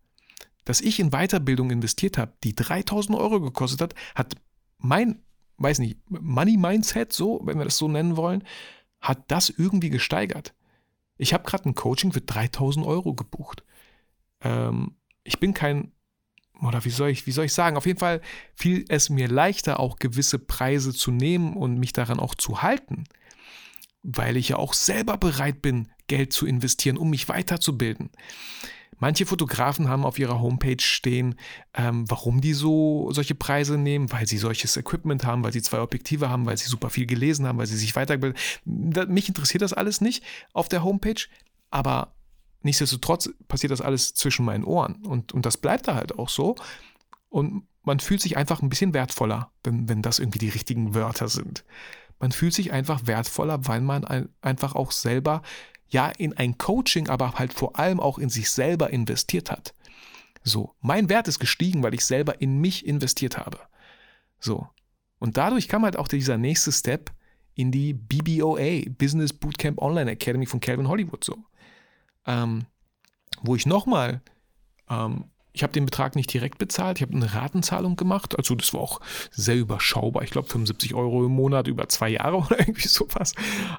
Dass 0.65 0.81
ich 0.81 1.01
in 1.01 1.11
Weiterbildung 1.11 1.71
investiert 1.71 2.19
habe, 2.19 2.35
die 2.45 2.55
3000 2.55 3.19
Euro 3.19 3.41
gekostet 3.41 3.81
hat, 3.81 3.95
hat 4.15 4.35
mein, 4.79 5.23
weiß 5.57 5.81
nicht, 5.81 5.99
Money 6.09 6.57
Mindset, 6.57 7.13
so, 7.13 7.41
wenn 7.45 7.59
wir 7.59 7.65
das 7.65 7.79
so 7.79 7.89
nennen 7.89 8.17
wollen, 8.17 8.45
hat 9.01 9.25
das 9.29 9.51
irgendwie 9.51 9.91
gesteigert. 9.91 10.55
Ich 11.17 11.35
habe 11.35 11.45
gerade 11.45 11.69
ein 11.69 11.75
Coaching 11.75 12.13
für 12.13 12.21
3000 12.21 12.87
Euro 12.87 13.15
gebucht. 13.15 13.65
Ähm, 14.41 14.97
ich 15.25 15.41
bin 15.41 15.55
kein, 15.55 15.93
oder 16.63 16.85
wie 16.85 16.91
soll, 16.91 17.11
ich, 17.11 17.27
wie 17.27 17.33
soll 17.33 17.47
ich 17.47 17.55
sagen, 17.55 17.77
auf 17.77 17.87
jeden 17.87 17.99
Fall 17.99 18.21
fiel 18.55 18.85
es 18.89 19.11
mir 19.11 19.29
leichter, 19.29 19.81
auch 19.81 19.97
gewisse 19.97 20.39
Preise 20.39 20.93
zu 20.93 21.11
nehmen 21.11 21.55
und 21.55 21.79
mich 21.79 21.93
daran 21.93 22.21
auch 22.21 22.35
zu 22.35 22.63
halten 22.63 23.05
weil 24.03 24.37
ich 24.37 24.51
ja 24.51 24.57
auch 24.57 24.75
selber 24.75 25.17
bereit 25.17 25.63
bin, 25.63 25.89
Geld 26.07 26.33
zu 26.33 26.47
investieren, 26.47 26.97
um 26.97 27.11
mich 27.11 27.29
weiterzubilden. 27.29 28.11
Manche 29.01 29.27
Fotografen 29.27 29.89
haben 29.89 30.05
auf 30.05 30.19
ihrer 30.19 30.41
Homepage 30.41 30.81
stehen, 30.81 31.37
ähm, 31.75 32.11
warum 32.11 32.41
die 32.41 32.53
so 32.53 33.11
solche 33.13 33.37
Preise 33.37 33.79
nehmen, 33.79 34.11
weil 34.11 34.27
sie 34.27 34.39
solches 34.39 34.77
Equipment 34.77 35.25
haben, 35.25 35.45
weil 35.45 35.53
sie 35.53 35.63
zwei 35.63 35.81
Objektive 35.81 36.29
haben, 36.29 36.47
weil 36.47 36.57
sie 36.57 36.69
super 36.69 36.91
viel 36.91 37.07
gelesen 37.07 37.47
haben, 37.47 37.59
weil 37.59 37.69
sie 37.69 37.77
sich 37.77 37.95
weiterbilden. 37.95 38.39
Mich 38.65 39.29
interessiert 39.29 39.63
das 39.63 39.73
alles 39.73 40.01
nicht 40.01 40.25
auf 40.53 40.69
der 40.69 40.83
Homepage, 40.83 41.27
aber 41.71 42.13
nichtsdestotrotz 42.63 43.31
passiert 43.47 43.71
das 43.71 43.81
alles 43.81 44.15
zwischen 44.15 44.45
meinen 44.45 44.65
Ohren 44.65 44.97
und, 45.07 45.33
und 45.33 45.47
das 45.47 45.59
bleibt 45.59 45.87
da 45.87 45.95
halt 45.95 46.19
auch 46.19 46.29
so. 46.29 46.57
Und 47.29 47.69
man 47.85 48.01
fühlt 48.01 48.21
sich 48.21 48.37
einfach 48.37 48.63
ein 48.63 48.69
bisschen 48.69 48.95
wertvoller, 48.95 49.53
wenn, 49.63 49.89
wenn 49.89 50.03
das 50.03 50.19
irgendwie 50.19 50.41
die 50.41 50.49
richtigen 50.49 50.95
Wörter 50.95 51.29
sind. 51.29 51.65
Man 52.19 52.33
fühlt 52.33 52.55
sich 52.55 52.73
einfach 52.73 53.07
wertvoller, 53.07 53.67
weil 53.67 53.81
man 53.81 54.05
ein, 54.05 54.29
einfach 54.41 54.75
auch 54.75 54.93
selber 54.93 55.43
ja 55.89 56.09
in 56.09 56.37
ein 56.37 56.59
Coaching, 56.59 57.09
aber 57.09 57.35
halt 57.35 57.53
vor 57.53 57.79
allem 57.79 58.01
auch 58.01 58.19
in 58.19 58.29
sich 58.29 58.51
selber 58.51 58.91
investiert 58.91 59.51
hat. 59.51 59.75
So, 60.43 60.75
mein 60.81 61.09
Wert 61.09 61.29
ist 61.29 61.39
gestiegen, 61.39 61.83
weil 61.83 61.95
ich 61.95 62.05
selber 62.05 62.41
in 62.41 62.59
mich 62.59 62.87
investiert 62.87 63.39
habe. 63.39 63.59
So. 64.41 64.69
Und 65.19 65.37
dadurch 65.37 65.69
kam 65.69 65.85
halt 65.85 65.97
auch 65.97 66.09
dieser 66.09 66.39
nächste 66.39 66.73
Step 66.73 67.11
in 67.55 67.73
die 67.73 67.93
BBOA, 67.93 68.89
Business 68.89 69.33
Bootcamp 69.33 69.81
Online 69.83 70.13
Academy 70.13 70.47
von 70.47 70.61
Calvin 70.61 70.89
Hollywood 70.89 71.25
so. 71.25 71.37
ähm, 72.27 72.67
wo 73.43 73.57
ich 73.57 73.67
nochmal, 73.67 74.23
ähm, 74.89 75.25
ich 75.59 75.65
habe 75.65 75.73
den 75.73 75.87
Betrag 75.87 76.15
nicht 76.15 76.33
direkt 76.33 76.59
bezahlt, 76.59 76.99
ich 76.99 77.03
habe 77.03 77.17
eine 77.17 77.35
Ratenzahlung 77.35 77.97
gemacht, 77.97 78.39
also 78.39 78.55
das 78.55 78.73
war 78.75 78.81
auch 78.81 79.01
sehr 79.33 79.57
überschaubar, 79.57 80.23
ich 80.23 80.31
glaube 80.31 80.49
75 80.49 80.95
Euro 80.95 81.27
im 81.27 81.33
Monat 81.33 81.67
über 81.67 81.89
zwei 81.89 82.11
Jahre 82.11 82.37
oder 82.47 82.61
irgendwie 82.61 82.87
sowas. 82.87 83.35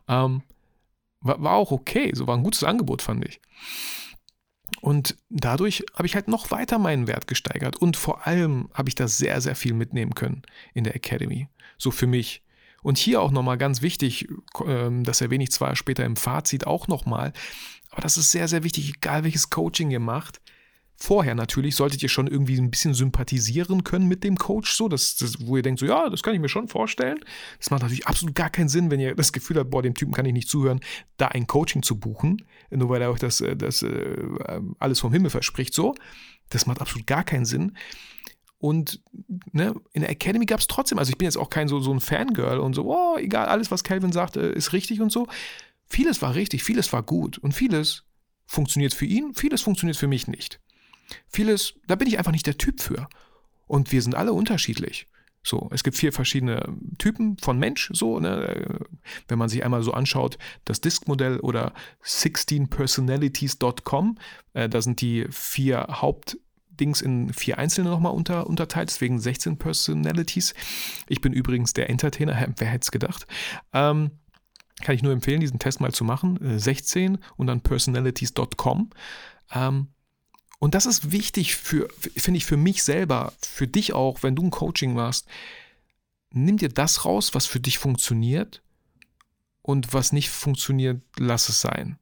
Ähm, 0.10 0.42
war, 1.22 1.42
war 1.42 1.54
auch 1.54 1.72
okay, 1.72 2.12
so 2.14 2.28
war 2.28 2.36
ein 2.36 2.44
gutes 2.44 2.66
Angebot, 2.66 3.02
fand 3.02 3.26
ich. 3.26 3.40
Und 4.82 5.16
dadurch 5.30 5.86
habe 5.96 6.06
ich 6.06 6.16
halt 6.16 6.28
noch 6.28 6.52
weiter 6.52 6.80
meinen 6.80 7.08
Wert 7.08 7.28
gesteigert. 7.28 7.78
Und 7.78 7.98
vor 7.98 8.28
allem 8.28 8.70
habe 8.74 8.90
ich 8.90 8.96
da 8.96 9.08
sehr, 9.08 9.42
sehr 9.42 9.56
viel 9.56 9.74
mitnehmen 9.74 10.16
können 10.16 10.44
in 10.74 10.84
der 10.84 10.96
Academy. 10.96 11.48
So 11.78 11.92
für 11.92 12.08
mich. 12.08 12.44
Und 12.82 12.98
hier 12.98 13.22
auch 13.22 13.32
nochmal 13.32 13.58
ganz 13.58 13.82
wichtig, 13.82 14.28
ähm, 14.66 15.04
das 15.06 15.22
erwähne 15.22 15.44
ich 15.44 15.52
zwar 15.52 15.76
später 15.76 16.06
im 16.06 16.16
Fazit 16.16 16.68
auch 16.68 16.88
nochmal, 16.88 17.34
aber 17.90 18.02
das 18.02 18.18
ist 18.18 18.32
sehr, 18.32 18.48
sehr 18.48 18.64
wichtig, 18.64 18.94
egal 18.96 19.24
welches 19.24 19.50
Coaching 19.50 19.92
ihr 19.92 20.00
macht. 20.00 20.40
Vorher 21.02 21.34
natürlich 21.34 21.78
solltet 21.78 22.04
ihr 22.04 22.10
schon 22.10 22.28
irgendwie 22.28 22.58
ein 22.58 22.70
bisschen 22.70 22.94
sympathisieren 22.94 23.86
können 23.86 24.08
mit 24.08 24.26
dem 24.26 24.38
Coach, 24.38 24.74
so, 24.74 24.90
dass, 24.90 25.16
dass, 25.16 25.48
wo 25.48 25.56
ihr 25.56 25.64
denkt, 25.64 25.80
so, 25.80 25.86
ja, 25.86 26.10
das 26.10 26.24
kann 26.24 26.34
ich 26.34 26.42
mir 26.42 26.50
schon 26.50 26.68
vorstellen. 26.68 27.20
Das 27.58 27.72
macht 27.72 27.84
natürlich 27.84 28.06
absolut 28.06 28.36
gar 28.36 28.50
keinen 28.50 28.68
Sinn, 28.68 28.92
wenn 28.92 29.00
ihr 29.00 29.16
das 29.16 29.32
Gefühl 29.32 29.58
habt, 29.58 29.70
boah, 29.70 29.82
dem 29.82 29.94
Typen 29.94 30.14
kann 30.14 30.26
ich 30.26 30.34
nicht 30.34 30.50
zuhören, 30.50 30.82
da 31.16 31.30
ein 31.30 31.48
Coaching 31.48 31.84
zu 31.84 31.98
buchen, 31.98 32.46
nur 32.70 32.90
weil 32.90 33.02
er 33.02 33.12
euch 33.12 33.20
das, 33.20 33.40
äh, 33.40 33.56
das 33.56 33.82
äh, 33.82 34.62
alles 34.78 35.00
vom 35.00 35.14
Himmel 35.14 35.30
verspricht, 35.30 35.74
so. 35.74 35.96
Das 36.50 36.66
macht 36.66 36.82
absolut 36.82 37.08
gar 37.08 37.24
keinen 37.24 37.46
Sinn. 37.46 37.78
Und 38.58 39.02
ne, 39.54 39.74
in 39.94 40.02
der 40.02 40.10
Academy 40.10 40.46
gab 40.46 40.60
es 40.60 40.68
trotzdem, 40.68 41.00
also 41.00 41.12
ich 41.12 41.18
bin 41.18 41.28
jetzt 41.28 41.38
auch 41.38 41.50
kein 41.50 41.70
so, 41.70 41.80
so 41.80 41.94
ein 41.94 42.02
Fangirl 42.02 42.60
und 42.60 42.74
so, 42.74 42.94
oh, 42.94 43.18
egal, 43.18 43.46
alles, 43.46 43.72
was 43.72 43.86
Calvin 43.86 44.12
sagt, 44.12 44.36
äh, 44.36 44.52
ist 44.52 44.74
richtig 44.74 45.00
und 45.00 45.14
so. 45.14 45.28
Vieles 45.86 46.22
war 46.22 46.36
richtig, 46.36 46.64
vieles 46.66 46.92
war 46.92 47.04
gut 47.04 47.38
und 47.38 47.54
vieles 47.54 48.04
funktioniert 48.46 48.94
für 48.94 49.06
ihn, 49.06 49.34
vieles 49.34 49.62
funktioniert 49.62 49.96
für 49.96 50.08
mich 50.08 50.28
nicht. 50.28 50.60
Vieles, 51.28 51.76
da 51.88 51.96
bin 51.96 52.08
ich 52.08 52.18
einfach 52.18 52.32
nicht 52.32 52.48
der 52.48 52.58
Typ 52.58 52.82
für. 52.82 53.08
Und 53.68 53.92
wir 53.92 54.02
sind 54.02 54.16
alle 54.16 54.34
unterschiedlich. 54.34 55.08
So, 55.44 55.70
es 55.72 55.84
gibt 55.84 55.96
vier 55.96 56.12
verschiedene 56.12 56.76
Typen 56.98 57.38
von 57.38 57.58
Mensch, 57.58 57.90
so, 57.94 58.20
ne? 58.20 58.82
Wenn 59.28 59.40
man 59.40 59.48
sich 59.48 59.64
einmal 59.64 59.84
so 59.84 59.94
anschaut, 59.94 60.38
das 60.66 60.82
Disk-Modell 60.82 61.40
oder 61.40 61.74
16personalities.com, 62.04 64.18
äh, 64.54 64.68
da 64.68 64.82
sind 64.82 65.00
die 65.02 65.28
vier 65.32 65.88
Hauptdings 65.90 67.02
in 67.02 67.32
vier 67.32 67.58
einzelne 67.58 67.90
nochmal 67.90 68.12
unter, 68.14 68.48
unterteilt, 68.48 68.90
deswegen 68.90 69.18
16 69.20 69.58
Personalities. 69.58 70.54
Ich 71.08 71.22
bin 71.22 71.32
übrigens 71.32 71.72
der 71.72 71.90
Entertainer, 71.90 72.50
wer 72.58 72.68
hätte 72.68 72.84
es 72.84 72.92
gedacht. 72.92 73.26
Ähm, 73.72 74.12
kann 74.82 74.96
ich 74.96 75.04
nur 75.04 75.14
empfehlen, 75.14 75.42
diesen 75.42 75.60
Test 75.60 75.82
mal 75.82 75.94
zu 75.94 76.04
machen. 76.04 76.38
16 76.60 77.16
äh, 77.16 77.18
und 77.38 77.48
dann 77.48 77.62
personalities.com. 77.62 78.90
Ähm, 79.54 79.88
und 80.60 80.76
das 80.76 80.86
ist 80.86 81.12
wichtig 81.12 81.56
für, 81.56 81.88
finde 82.16 82.38
ich, 82.38 82.46
für 82.46 82.58
mich 82.58 82.84
selber, 82.84 83.34
für 83.42 83.68
dich 83.68 83.94
auch, 83.94 84.24
wenn 84.24 84.36
du 84.36 84.44
ein 84.44 84.52
Coaching 84.52 84.94
machst. 84.94 85.26
Nimm 86.32 86.58
dir 86.58 86.70
das 86.70 87.06
raus, 87.06 87.34
was 87.34 87.46
für 87.46 87.60
dich 87.60 87.80
funktioniert 87.80 88.62
und 89.62 89.94
was 89.94 90.12
nicht 90.12 90.30
funktioniert, 90.30 91.02
lass 91.18 91.50
es 91.50 91.62
sein. 91.62 91.98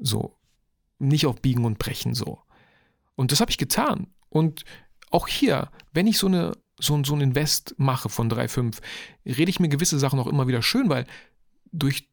So. 0.00 0.36
Nicht 0.98 1.26
auf 1.26 1.40
Biegen 1.40 1.64
und 1.64 1.78
Brechen 1.78 2.14
so. 2.14 2.42
Und 3.14 3.32
das 3.32 3.40
habe 3.40 3.50
ich 3.50 3.58
getan. 3.58 4.08
Und 4.28 4.64
auch 5.10 5.28
hier, 5.28 5.70
wenn 5.92 6.06
ich 6.06 6.18
so 6.18 6.26
eine 6.26 6.56
so, 6.78 7.02
so 7.04 7.14
ein 7.14 7.20
Invest 7.20 7.74
mache 7.78 8.08
von 8.08 8.30
3,5, 8.30 8.78
rede 9.24 9.50
ich 9.50 9.60
mir 9.60 9.68
gewisse 9.68 9.98
Sachen 9.98 10.18
auch 10.18 10.26
immer 10.26 10.48
wieder 10.48 10.62
schön, 10.62 10.88
weil 10.88 11.06
durch 11.70 12.08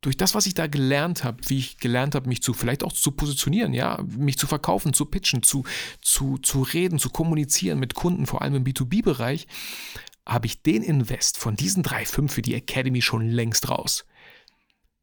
durch 0.00 0.16
das, 0.16 0.34
was 0.34 0.46
ich 0.46 0.54
da 0.54 0.66
gelernt 0.66 1.24
habe, 1.24 1.38
wie 1.48 1.58
ich 1.58 1.78
gelernt 1.78 2.14
habe, 2.14 2.28
mich 2.28 2.42
zu 2.42 2.54
vielleicht 2.54 2.82
auch 2.82 2.92
zu 2.92 3.12
positionieren, 3.12 3.74
ja, 3.74 4.02
mich 4.02 4.38
zu 4.38 4.46
verkaufen, 4.46 4.94
zu 4.94 5.04
pitchen, 5.04 5.42
zu, 5.42 5.64
zu, 6.00 6.38
zu 6.38 6.62
reden, 6.62 6.98
zu 6.98 7.10
kommunizieren 7.10 7.78
mit 7.78 7.94
Kunden, 7.94 8.26
vor 8.26 8.40
allem 8.42 8.54
im 8.54 8.64
B2B-Bereich, 8.64 9.46
habe 10.26 10.46
ich 10.46 10.62
den 10.62 10.82
Invest 10.82 11.36
von 11.36 11.54
diesen 11.54 11.82
3,5 11.82 12.28
für 12.28 12.42
die 12.42 12.54
Academy 12.54 13.02
schon 13.02 13.28
längst 13.28 13.68
raus. 13.68 14.06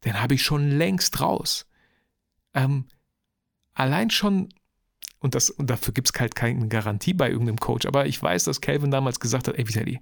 Den 0.03 0.19
habe 0.21 0.35
ich 0.35 0.43
schon 0.43 0.69
längst 0.69 1.19
raus. 1.21 1.67
Ähm, 2.53 2.85
allein 3.73 4.09
schon, 4.09 4.49
und, 5.19 5.35
das, 5.35 5.51
und 5.51 5.69
dafür 5.69 5.93
gibt 5.93 6.09
es 6.09 6.19
halt 6.19 6.33
keine 6.33 6.67
Garantie 6.69 7.13
bei 7.13 7.29
irgendeinem 7.29 7.59
Coach, 7.59 7.85
aber 7.85 8.07
ich 8.07 8.21
weiß, 8.21 8.45
dass 8.45 8.61
Calvin 8.61 8.89
damals 8.89 9.19
gesagt 9.19 9.47
hat, 9.47 9.55
ey 9.57 9.67
Vitali, 9.67 9.99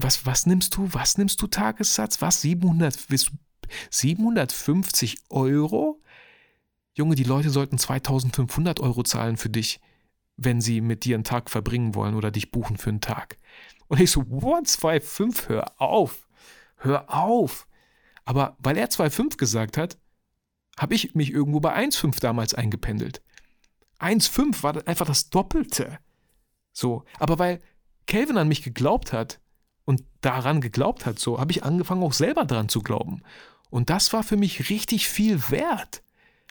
was, 0.00 0.24
was 0.24 0.46
nimmst 0.46 0.76
du, 0.76 0.88
was 0.92 1.18
nimmst 1.18 1.42
du 1.42 1.46
Tagessatz, 1.46 2.22
was, 2.22 2.40
700, 2.40 3.10
willst 3.10 3.28
du 3.28 3.32
750 3.90 5.18
Euro? 5.30 6.00
Junge, 6.94 7.14
die 7.14 7.24
Leute 7.24 7.50
sollten 7.50 7.78
2500 7.78 8.80
Euro 8.80 9.02
zahlen 9.02 9.36
für 9.36 9.50
dich, 9.50 9.80
wenn 10.36 10.60
sie 10.60 10.80
mit 10.80 11.04
dir 11.04 11.16
einen 11.16 11.24
Tag 11.24 11.50
verbringen 11.50 11.94
wollen 11.94 12.14
oder 12.14 12.30
dich 12.30 12.50
buchen 12.50 12.76
für 12.76 12.90
einen 12.90 13.00
Tag. 13.00 13.38
Und 13.88 14.00
ich 14.00 14.10
so, 14.10 14.24
what, 14.28 14.66
2,5, 14.66 15.48
hör 15.48 15.80
auf, 15.80 16.28
hör 16.76 17.12
auf. 17.12 17.66
Aber 18.24 18.56
weil 18.58 18.76
er 18.76 18.88
2,5 18.88 19.36
gesagt 19.36 19.76
hat, 19.76 19.98
habe 20.78 20.94
ich 20.94 21.14
mich 21.14 21.32
irgendwo 21.32 21.60
bei 21.60 21.76
1,5 21.76 22.20
damals 22.20 22.54
eingependelt. 22.54 23.22
1,5 24.00 24.62
war 24.62 24.86
einfach 24.86 25.06
das 25.06 25.30
Doppelte. 25.30 25.98
So, 26.72 27.04
aber 27.18 27.38
weil 27.38 27.60
Calvin 28.06 28.38
an 28.38 28.48
mich 28.48 28.62
geglaubt 28.62 29.12
hat 29.12 29.40
und 29.84 30.04
daran 30.20 30.60
geglaubt 30.60 31.06
hat, 31.06 31.18
so 31.18 31.40
habe 31.40 31.50
ich 31.50 31.64
angefangen 31.64 32.02
auch 32.02 32.12
selber 32.12 32.44
dran 32.44 32.68
zu 32.68 32.80
glauben. 32.80 33.22
Und 33.70 33.90
das 33.90 34.12
war 34.12 34.22
für 34.22 34.36
mich 34.36 34.70
richtig 34.70 35.08
viel 35.08 35.50
wert. 35.50 36.02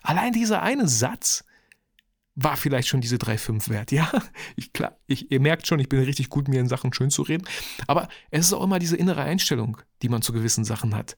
Allein 0.01 0.33
dieser 0.33 0.61
eine 0.61 0.87
Satz 0.87 1.43
war 2.35 2.55
vielleicht 2.55 2.87
schon 2.87 3.01
diese 3.01 3.15
3,5 3.17 3.69
wert. 3.69 3.91
Ja, 3.97 4.11
ich, 4.55 4.71
klar, 4.71 4.97
ich, 5.07 5.31
ihr 5.31 5.39
merkt 5.39 5.65
schon, 5.67 5.79
ich 5.79 5.89
bin 5.89 5.99
richtig 6.01 6.29
gut, 6.29 6.47
mir 6.47 6.59
in 6.59 6.67
Sachen 6.67 6.93
schön 6.93 7.09
zu 7.09 7.23
reden. 7.23 7.47
Aber 7.87 8.07
es 8.29 8.45
ist 8.45 8.53
auch 8.53 8.63
immer 8.63 8.79
diese 8.79 8.95
innere 8.95 9.23
Einstellung, 9.23 9.77
die 10.01 10.09
man 10.09 10.21
zu 10.21 10.33
gewissen 10.33 10.63
Sachen 10.63 10.95
hat. 10.95 11.17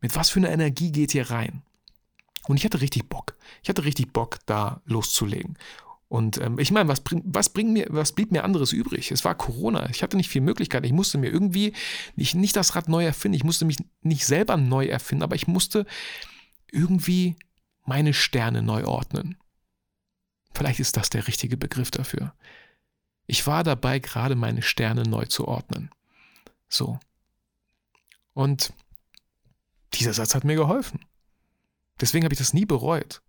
Mit 0.00 0.14
was 0.16 0.30
für 0.30 0.40
einer 0.40 0.50
Energie 0.50 0.92
geht 0.92 1.14
ihr 1.14 1.30
rein? 1.30 1.62
Und 2.48 2.56
ich 2.56 2.64
hatte 2.64 2.80
richtig 2.80 3.08
Bock. 3.08 3.36
Ich 3.62 3.68
hatte 3.68 3.84
richtig 3.84 4.12
Bock, 4.12 4.38
da 4.46 4.80
loszulegen. 4.86 5.56
Und 6.08 6.38
ähm, 6.38 6.58
ich 6.58 6.70
meine, 6.70 6.88
was, 6.88 7.00
bring, 7.00 7.22
was, 7.26 7.50
bring 7.50 7.72
mir, 7.72 7.86
was 7.90 8.12
blieb 8.12 8.32
mir 8.32 8.44
anderes 8.44 8.72
übrig? 8.72 9.10
Es 9.10 9.24
war 9.24 9.34
Corona. 9.34 9.90
Ich 9.90 10.02
hatte 10.02 10.16
nicht 10.16 10.30
viel 10.30 10.40
Möglichkeit. 10.40 10.86
Ich 10.86 10.92
musste 10.92 11.18
mir 11.18 11.30
irgendwie 11.30 11.74
nicht, 12.16 12.34
nicht 12.34 12.56
das 12.56 12.74
Rad 12.74 12.88
neu 12.88 13.04
erfinden. 13.04 13.36
Ich 13.36 13.44
musste 13.44 13.66
mich 13.66 13.76
nicht 14.00 14.24
selber 14.24 14.56
neu 14.56 14.86
erfinden, 14.86 15.22
aber 15.22 15.36
ich 15.36 15.46
musste 15.46 15.84
irgendwie 16.72 17.36
meine 17.84 18.14
Sterne 18.14 18.62
neu 18.62 18.84
ordnen. 18.84 19.36
Vielleicht 20.54 20.80
ist 20.80 20.96
das 20.96 21.10
der 21.10 21.26
richtige 21.26 21.58
Begriff 21.58 21.90
dafür. 21.90 22.34
Ich 23.26 23.46
war 23.46 23.62
dabei, 23.62 23.98
gerade 23.98 24.34
meine 24.34 24.62
Sterne 24.62 25.02
neu 25.02 25.26
zu 25.26 25.46
ordnen. 25.46 25.90
So. 26.68 26.98
Und 28.32 28.72
dieser 29.94 30.14
Satz 30.14 30.34
hat 30.34 30.44
mir 30.44 30.56
geholfen. 30.56 31.00
Deswegen 32.00 32.24
habe 32.24 32.32
ich 32.32 32.38
das 32.38 32.54
nie 32.54 32.64
bereut. 32.64 33.20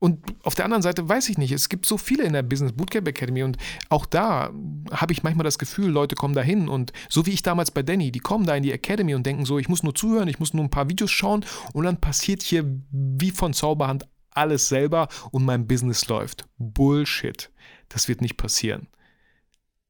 Und 0.00 0.18
auf 0.44 0.54
der 0.54 0.64
anderen 0.64 0.82
Seite 0.82 1.06
weiß 1.06 1.28
ich 1.28 1.36
nicht, 1.36 1.52
es 1.52 1.68
gibt 1.68 1.84
so 1.84 1.98
viele 1.98 2.24
in 2.24 2.32
der 2.32 2.42
Business 2.42 2.72
Bootcamp 2.72 3.06
Academy 3.06 3.42
und 3.42 3.58
auch 3.90 4.06
da 4.06 4.50
habe 4.90 5.12
ich 5.12 5.22
manchmal 5.22 5.44
das 5.44 5.58
Gefühl, 5.58 5.90
Leute 5.90 6.14
kommen 6.14 6.34
da 6.34 6.40
hin 6.40 6.68
und 6.70 6.92
so 7.10 7.26
wie 7.26 7.32
ich 7.32 7.42
damals 7.42 7.70
bei 7.70 7.82
Danny, 7.82 8.10
die 8.10 8.18
kommen 8.18 8.46
da 8.46 8.56
in 8.56 8.62
die 8.62 8.72
Academy 8.72 9.14
und 9.14 9.26
denken 9.26 9.44
so, 9.44 9.58
ich 9.58 9.68
muss 9.68 9.82
nur 9.82 9.94
zuhören, 9.94 10.26
ich 10.26 10.40
muss 10.40 10.54
nur 10.54 10.64
ein 10.64 10.70
paar 10.70 10.88
Videos 10.88 11.10
schauen 11.10 11.44
und 11.74 11.84
dann 11.84 12.00
passiert 12.00 12.42
hier 12.42 12.64
wie 12.90 13.30
von 13.30 13.52
Zauberhand 13.52 14.08
alles 14.30 14.68
selber 14.68 15.08
und 15.32 15.44
mein 15.44 15.66
Business 15.66 16.08
läuft. 16.08 16.48
Bullshit. 16.56 17.50
Das 17.90 18.08
wird 18.08 18.22
nicht 18.22 18.38
passieren. 18.38 18.88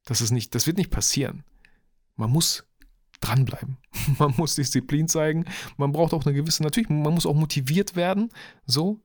Das 0.03 0.19
ist 0.19 0.31
nicht, 0.31 0.53
das 0.55 0.67
wird 0.67 0.77
nicht 0.77 0.91
passieren. 0.91 1.43
Man 2.17 2.31
muss 2.31 2.65
dranbleiben. 3.21 3.77
Man 4.19 4.33
muss 4.35 4.55
Disziplin 4.55 5.07
zeigen. 5.07 5.45
Man 5.77 5.91
braucht 5.91 6.13
auch 6.13 6.25
eine 6.25 6.33
gewisse, 6.33 6.63
natürlich, 6.63 6.89
man 6.89 7.13
muss 7.13 7.25
auch 7.25 7.35
motiviert 7.35 7.95
werden, 7.95 8.29
so. 8.65 8.99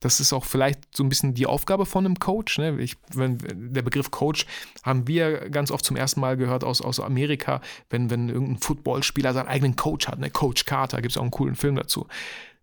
Das 0.00 0.20
ist 0.20 0.32
auch 0.32 0.44
vielleicht 0.44 0.96
so 0.96 1.02
ein 1.02 1.08
bisschen 1.08 1.34
die 1.34 1.46
Aufgabe 1.46 1.84
von 1.84 2.04
einem 2.04 2.18
Coach. 2.18 2.58
Ne? 2.58 2.80
Ich, 2.80 2.96
wenn, 3.12 3.38
der 3.72 3.82
Begriff 3.82 4.10
Coach 4.10 4.46
haben 4.84 5.08
wir 5.08 5.50
ganz 5.50 5.70
oft 5.70 5.84
zum 5.84 5.96
ersten 5.96 6.20
Mal 6.20 6.36
gehört 6.36 6.62
aus, 6.62 6.80
aus 6.80 7.00
Amerika, 7.00 7.60
wenn, 7.90 8.08
wenn 8.10 8.28
irgendein 8.28 8.58
Footballspieler 8.58 9.32
seinen 9.32 9.48
eigenen 9.48 9.76
Coach 9.76 10.06
hat, 10.06 10.20
ne? 10.20 10.30
Coach 10.30 10.64
Carter, 10.66 11.02
gibt 11.02 11.12
es 11.12 11.16
auch 11.16 11.22
einen 11.22 11.32
coolen 11.32 11.56
Film 11.56 11.74
dazu. 11.74 12.06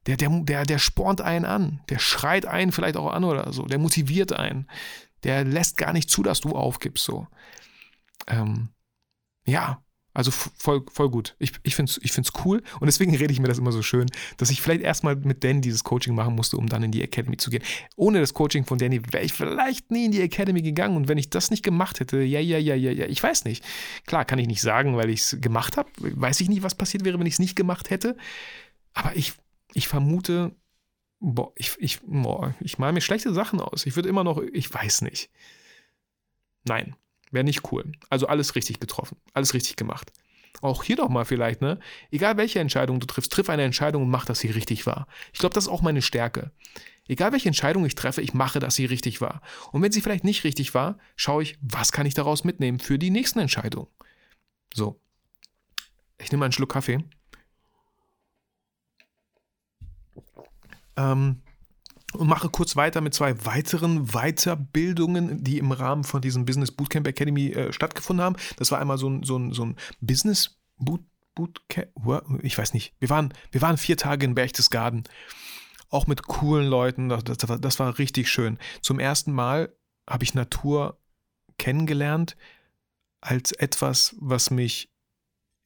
Der, 0.07 0.17
der, 0.17 0.29
der, 0.29 0.63
der 0.63 0.77
spornt 0.77 1.19
einen 1.21 1.45
an, 1.45 1.81
der 1.89 1.99
schreit 1.99 2.45
einen 2.45 2.71
vielleicht 2.71 2.95
auch 2.95 3.11
an 3.11 3.23
oder 3.23 3.51
so, 3.51 3.65
der 3.65 3.79
motiviert 3.79 4.31
einen, 4.33 4.69
der 5.23 5.43
lässt 5.43 5.77
gar 5.77 5.93
nicht 5.93 6.09
zu, 6.09 6.23
dass 6.23 6.41
du 6.41 6.55
aufgibst. 6.55 7.03
So. 7.03 7.27
Ähm, 8.27 8.69
ja, 9.45 9.83
also 10.15 10.31
voll, 10.31 10.83
voll 10.91 11.09
gut. 11.09 11.35
Ich, 11.39 11.51
ich 11.63 11.75
finde 11.75 11.91
es 11.91 11.99
ich 12.01 12.13
find's 12.13 12.31
cool 12.45 12.63
und 12.79 12.85
deswegen 12.85 13.13
rede 13.13 13.33
ich 13.33 13.39
mir 13.41 13.49
das 13.49 13.57
immer 13.57 13.73
so 13.73 13.81
schön, 13.81 14.07
dass 14.37 14.49
ich 14.49 14.61
vielleicht 14.61 14.81
erstmal 14.81 15.17
mit 15.17 15.43
Dan 15.43 15.61
dieses 15.61 15.83
Coaching 15.83 16.15
machen 16.15 16.35
musste, 16.35 16.55
um 16.55 16.67
dann 16.67 16.83
in 16.83 16.91
die 16.91 17.03
Academy 17.03 17.35
zu 17.35 17.49
gehen. 17.49 17.61
Ohne 17.97 18.21
das 18.21 18.33
Coaching 18.33 18.65
von 18.65 18.77
Danny 18.77 19.01
wäre 19.11 19.25
ich 19.25 19.33
vielleicht 19.33 19.91
nie 19.91 20.05
in 20.05 20.11
die 20.11 20.21
Academy 20.21 20.61
gegangen 20.61 20.95
und 20.95 21.09
wenn 21.09 21.17
ich 21.17 21.29
das 21.29 21.51
nicht 21.51 21.63
gemacht 21.63 21.99
hätte, 21.99 22.21
ja, 22.21 22.39
ja, 22.39 22.57
ja, 22.57 22.75
ja, 22.75 22.91
ja, 22.91 23.07
ich 23.07 23.21
weiß 23.21 23.43
nicht. 23.43 23.63
Klar, 24.05 24.23
kann 24.23 24.39
ich 24.39 24.47
nicht 24.47 24.61
sagen, 24.61 24.95
weil 24.95 25.09
ich 25.09 25.19
es 25.19 25.37
gemacht 25.41 25.75
habe. 25.75 25.89
Weiß 25.99 26.39
ich 26.39 26.47
nicht, 26.47 26.63
was 26.63 26.75
passiert 26.75 27.03
wäre, 27.03 27.19
wenn 27.19 27.27
ich 27.27 27.33
es 27.33 27.39
nicht 27.39 27.57
gemacht 27.57 27.89
hätte. 27.89 28.15
Aber 28.93 29.17
ich, 29.17 29.33
ich 29.73 29.89
vermute, 29.89 30.55
boah, 31.19 31.51
ich, 31.55 31.75
ich, 31.79 31.99
boah, 32.05 32.55
ich 32.61 32.77
male 32.77 32.93
mir 32.93 33.01
schlechte 33.01 33.33
Sachen 33.33 33.59
aus. 33.59 33.85
Ich 33.85 33.97
würde 33.97 34.07
immer 34.07 34.23
noch, 34.23 34.41
ich 34.53 34.73
weiß 34.73 35.01
nicht. 35.01 35.29
Nein, 36.63 36.95
wäre 37.35 37.43
nicht 37.43 37.71
cool. 37.71 37.91
Also 38.09 38.27
alles 38.27 38.55
richtig 38.55 38.79
getroffen, 38.79 39.17
alles 39.33 39.53
richtig 39.53 39.75
gemacht. 39.75 40.11
Auch 40.61 40.83
hier 40.83 40.95
nochmal 40.95 41.25
vielleicht, 41.25 41.61
ne? 41.61 41.79
Egal 42.09 42.37
welche 42.37 42.59
Entscheidung 42.59 42.99
du 42.99 43.05
triffst, 43.05 43.31
triff 43.31 43.49
eine 43.49 43.63
Entscheidung 43.63 44.03
und 44.03 44.09
mach, 44.09 44.25
dass 44.25 44.39
sie 44.39 44.47
richtig 44.47 44.87
war. 44.87 45.07
Ich 45.33 45.39
glaube, 45.39 45.53
das 45.53 45.65
ist 45.65 45.69
auch 45.69 45.81
meine 45.83 46.01
Stärke. 46.01 46.51
Egal 47.07 47.31
welche 47.33 47.49
Entscheidung 47.49 47.85
ich 47.85 47.93
treffe, 47.93 48.21
ich 48.21 48.33
mache, 48.33 48.59
dass 48.59 48.75
sie 48.75 48.85
richtig 48.85 49.21
war. 49.21 49.41
Und 49.71 49.83
wenn 49.83 49.91
sie 49.91 50.01
vielleicht 50.01 50.23
nicht 50.23 50.43
richtig 50.43 50.73
war, 50.73 50.97
schaue 51.15 51.43
ich, 51.43 51.57
was 51.61 51.91
kann 51.91 52.07
ich 52.07 52.15
daraus 52.15 52.43
mitnehmen 52.43 52.79
für 52.79 52.97
die 52.97 53.11
nächsten 53.11 53.39
Entscheidungen. 53.39 53.87
So. 54.73 54.99
Ich 56.19 56.31
nehme 56.31 56.45
einen 56.45 56.51
Schluck 56.51 56.71
Kaffee. 56.71 57.03
Ähm, 60.97 61.41
und 62.15 62.27
mache 62.27 62.49
kurz 62.49 62.75
weiter 62.75 63.01
mit 63.01 63.13
zwei 63.13 63.45
weiteren 63.45 64.07
Weiterbildungen, 64.07 65.43
die 65.43 65.57
im 65.57 65.71
Rahmen 65.71 66.03
von 66.03 66.21
diesem 66.21 66.45
Business 66.45 66.71
Bootcamp 66.71 67.07
Academy 67.07 67.51
äh, 67.51 67.73
stattgefunden 67.73 68.23
haben. 68.23 68.35
Das 68.57 68.71
war 68.71 68.79
einmal 68.79 68.97
so 68.97 69.09
ein, 69.09 69.23
so 69.23 69.37
ein, 69.37 69.51
so 69.51 69.65
ein 69.65 69.75
Business 70.01 70.57
Boot, 70.77 71.01
Bootcamp, 71.35 71.89
ich 72.43 72.57
weiß 72.57 72.73
nicht. 72.73 72.93
Wir 72.99 73.09
waren, 73.09 73.33
wir 73.51 73.61
waren 73.61 73.77
vier 73.77 73.97
Tage 73.97 74.25
in 74.25 74.35
Berchtesgaden, 74.35 75.03
auch 75.89 76.07
mit 76.07 76.23
coolen 76.23 76.67
Leuten. 76.67 77.09
Das, 77.09 77.23
das, 77.23 77.37
das 77.37 77.79
war 77.79 77.97
richtig 77.97 78.29
schön. 78.29 78.57
Zum 78.81 78.99
ersten 78.99 79.33
Mal 79.33 79.73
habe 80.09 80.23
ich 80.23 80.33
Natur 80.33 80.99
kennengelernt 81.57 82.35
als 83.21 83.51
etwas, 83.51 84.15
was 84.19 84.51
mich 84.51 84.91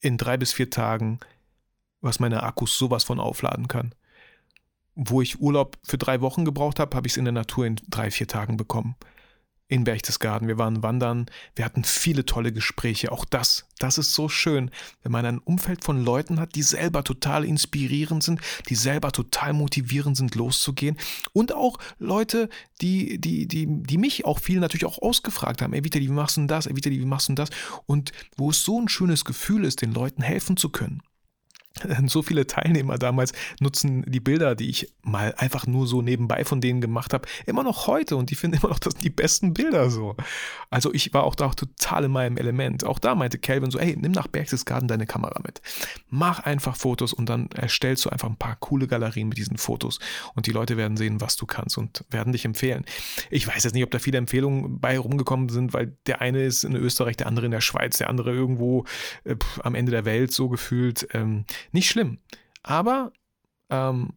in 0.00 0.16
drei 0.18 0.36
bis 0.36 0.52
vier 0.52 0.70
Tagen, 0.70 1.20
was 2.00 2.20
meine 2.20 2.42
Akkus 2.42 2.78
sowas 2.78 3.04
von 3.04 3.20
aufladen 3.20 3.68
kann 3.68 3.94
wo 4.94 5.22
ich 5.22 5.40
Urlaub 5.40 5.78
für 5.82 5.98
drei 5.98 6.20
Wochen 6.20 6.44
gebraucht 6.44 6.78
habe, 6.78 6.96
habe 6.96 7.06
ich 7.06 7.14
es 7.14 7.16
in 7.16 7.24
der 7.24 7.32
Natur 7.32 7.66
in 7.66 7.76
drei, 7.88 8.10
vier 8.10 8.26
Tagen 8.26 8.56
bekommen. 8.56 8.96
In 9.68 9.84
Berchtesgaden. 9.84 10.48
Wir 10.48 10.58
waren 10.58 10.82
wandern. 10.82 11.26
Wir 11.54 11.64
hatten 11.64 11.84
viele 11.84 12.26
tolle 12.26 12.52
Gespräche. 12.52 13.12
Auch 13.12 13.24
das, 13.24 13.68
das 13.78 13.98
ist 13.98 14.14
so 14.14 14.28
schön, 14.28 14.72
wenn 15.04 15.12
man 15.12 15.24
ein 15.24 15.38
Umfeld 15.38 15.84
von 15.84 16.04
Leuten 16.04 16.40
hat, 16.40 16.56
die 16.56 16.64
selber 16.64 17.04
total 17.04 17.44
inspirierend 17.44 18.24
sind, 18.24 18.40
die 18.68 18.74
selber 18.74 19.12
total 19.12 19.52
motivierend 19.52 20.16
sind, 20.16 20.34
loszugehen. 20.34 20.96
Und 21.32 21.54
auch 21.54 21.78
Leute, 22.00 22.48
die, 22.80 23.20
die, 23.20 23.46
die, 23.46 23.68
die 23.68 23.98
mich 23.98 24.24
auch 24.24 24.40
viel 24.40 24.58
natürlich 24.58 24.86
auch 24.86 25.00
ausgefragt 25.00 25.62
haben. 25.62 25.72
Ey, 25.72 25.84
Vitali, 25.84 26.08
wie 26.08 26.12
machst 26.12 26.36
du 26.36 26.40
denn 26.40 26.48
das? 26.48 26.66
Ey, 26.66 26.74
Vitali, 26.74 26.98
wie 26.98 27.04
machst 27.04 27.28
du 27.28 27.34
denn 27.34 27.36
das? 27.36 27.50
Und 27.86 28.10
wo 28.36 28.50
es 28.50 28.64
so 28.64 28.80
ein 28.80 28.88
schönes 28.88 29.24
Gefühl 29.24 29.64
ist, 29.64 29.82
den 29.82 29.92
Leuten 29.92 30.22
helfen 30.22 30.56
zu 30.56 30.70
können. 30.70 31.00
so 32.06 32.22
viele 32.22 32.46
Teilnehmer 32.46 32.98
damals 32.98 33.32
nutzen 33.60 34.04
die 34.06 34.20
Bilder, 34.20 34.54
die 34.54 34.68
ich 34.68 34.92
mal 35.02 35.34
einfach 35.36 35.66
nur 35.66 35.86
so 35.86 36.02
nebenbei 36.02 36.44
von 36.44 36.60
denen 36.60 36.80
gemacht 36.80 37.14
habe, 37.14 37.28
immer 37.46 37.62
noch 37.62 37.86
heute 37.86 38.16
und 38.16 38.30
die 38.30 38.34
finden 38.34 38.58
immer 38.58 38.68
noch 38.70 38.78
das 38.78 38.94
die 38.94 39.10
besten 39.10 39.54
Bilder 39.54 39.90
so. 39.90 40.16
Also 40.68 40.92
ich 40.92 41.14
war 41.14 41.24
auch 41.24 41.34
da 41.34 41.46
auch 41.46 41.54
total 41.54 42.04
in 42.04 42.12
meinem 42.12 42.36
Element. 42.36 42.84
Auch 42.84 42.98
da 42.98 43.14
meinte 43.14 43.38
Calvin 43.38 43.70
so, 43.70 43.78
hey, 43.78 43.96
nimm 43.98 44.12
nach 44.12 44.26
Berchtesgaden 44.26 44.88
deine 44.88 45.06
Kamera 45.06 45.40
mit. 45.44 45.60
Mach 46.08 46.40
einfach 46.40 46.76
Fotos 46.76 47.12
und 47.12 47.28
dann 47.28 47.48
erstellst 47.52 48.04
du 48.04 48.10
einfach 48.10 48.28
ein 48.28 48.36
paar 48.36 48.56
coole 48.56 48.86
Galerien 48.86 49.28
mit 49.28 49.38
diesen 49.38 49.56
Fotos 49.56 50.00
und 50.34 50.46
die 50.46 50.52
Leute 50.52 50.76
werden 50.76 50.96
sehen, 50.96 51.20
was 51.20 51.36
du 51.36 51.46
kannst 51.46 51.78
und 51.78 52.04
werden 52.10 52.32
dich 52.32 52.44
empfehlen. 52.44 52.84
Ich 53.30 53.46
weiß 53.46 53.64
jetzt 53.64 53.74
nicht, 53.74 53.84
ob 53.84 53.90
da 53.90 53.98
viele 53.98 54.18
Empfehlungen 54.18 54.80
bei 54.80 54.98
rumgekommen 54.98 55.48
sind, 55.48 55.72
weil 55.72 55.96
der 56.06 56.20
eine 56.20 56.42
ist 56.42 56.64
in 56.64 56.74
Österreich, 56.74 57.16
der 57.16 57.26
andere 57.26 57.46
in 57.46 57.52
der 57.52 57.60
Schweiz, 57.60 57.98
der 57.98 58.10
andere 58.10 58.32
irgendwo 58.32 58.84
äh, 59.24 59.36
am 59.62 59.74
Ende 59.74 59.92
der 59.92 60.04
Welt 60.04 60.32
so 60.32 60.48
gefühlt. 60.48 61.08
Ähm, 61.12 61.44
nicht 61.72 61.88
schlimm. 61.88 62.18
Aber 62.62 63.12
ähm, 63.70 64.14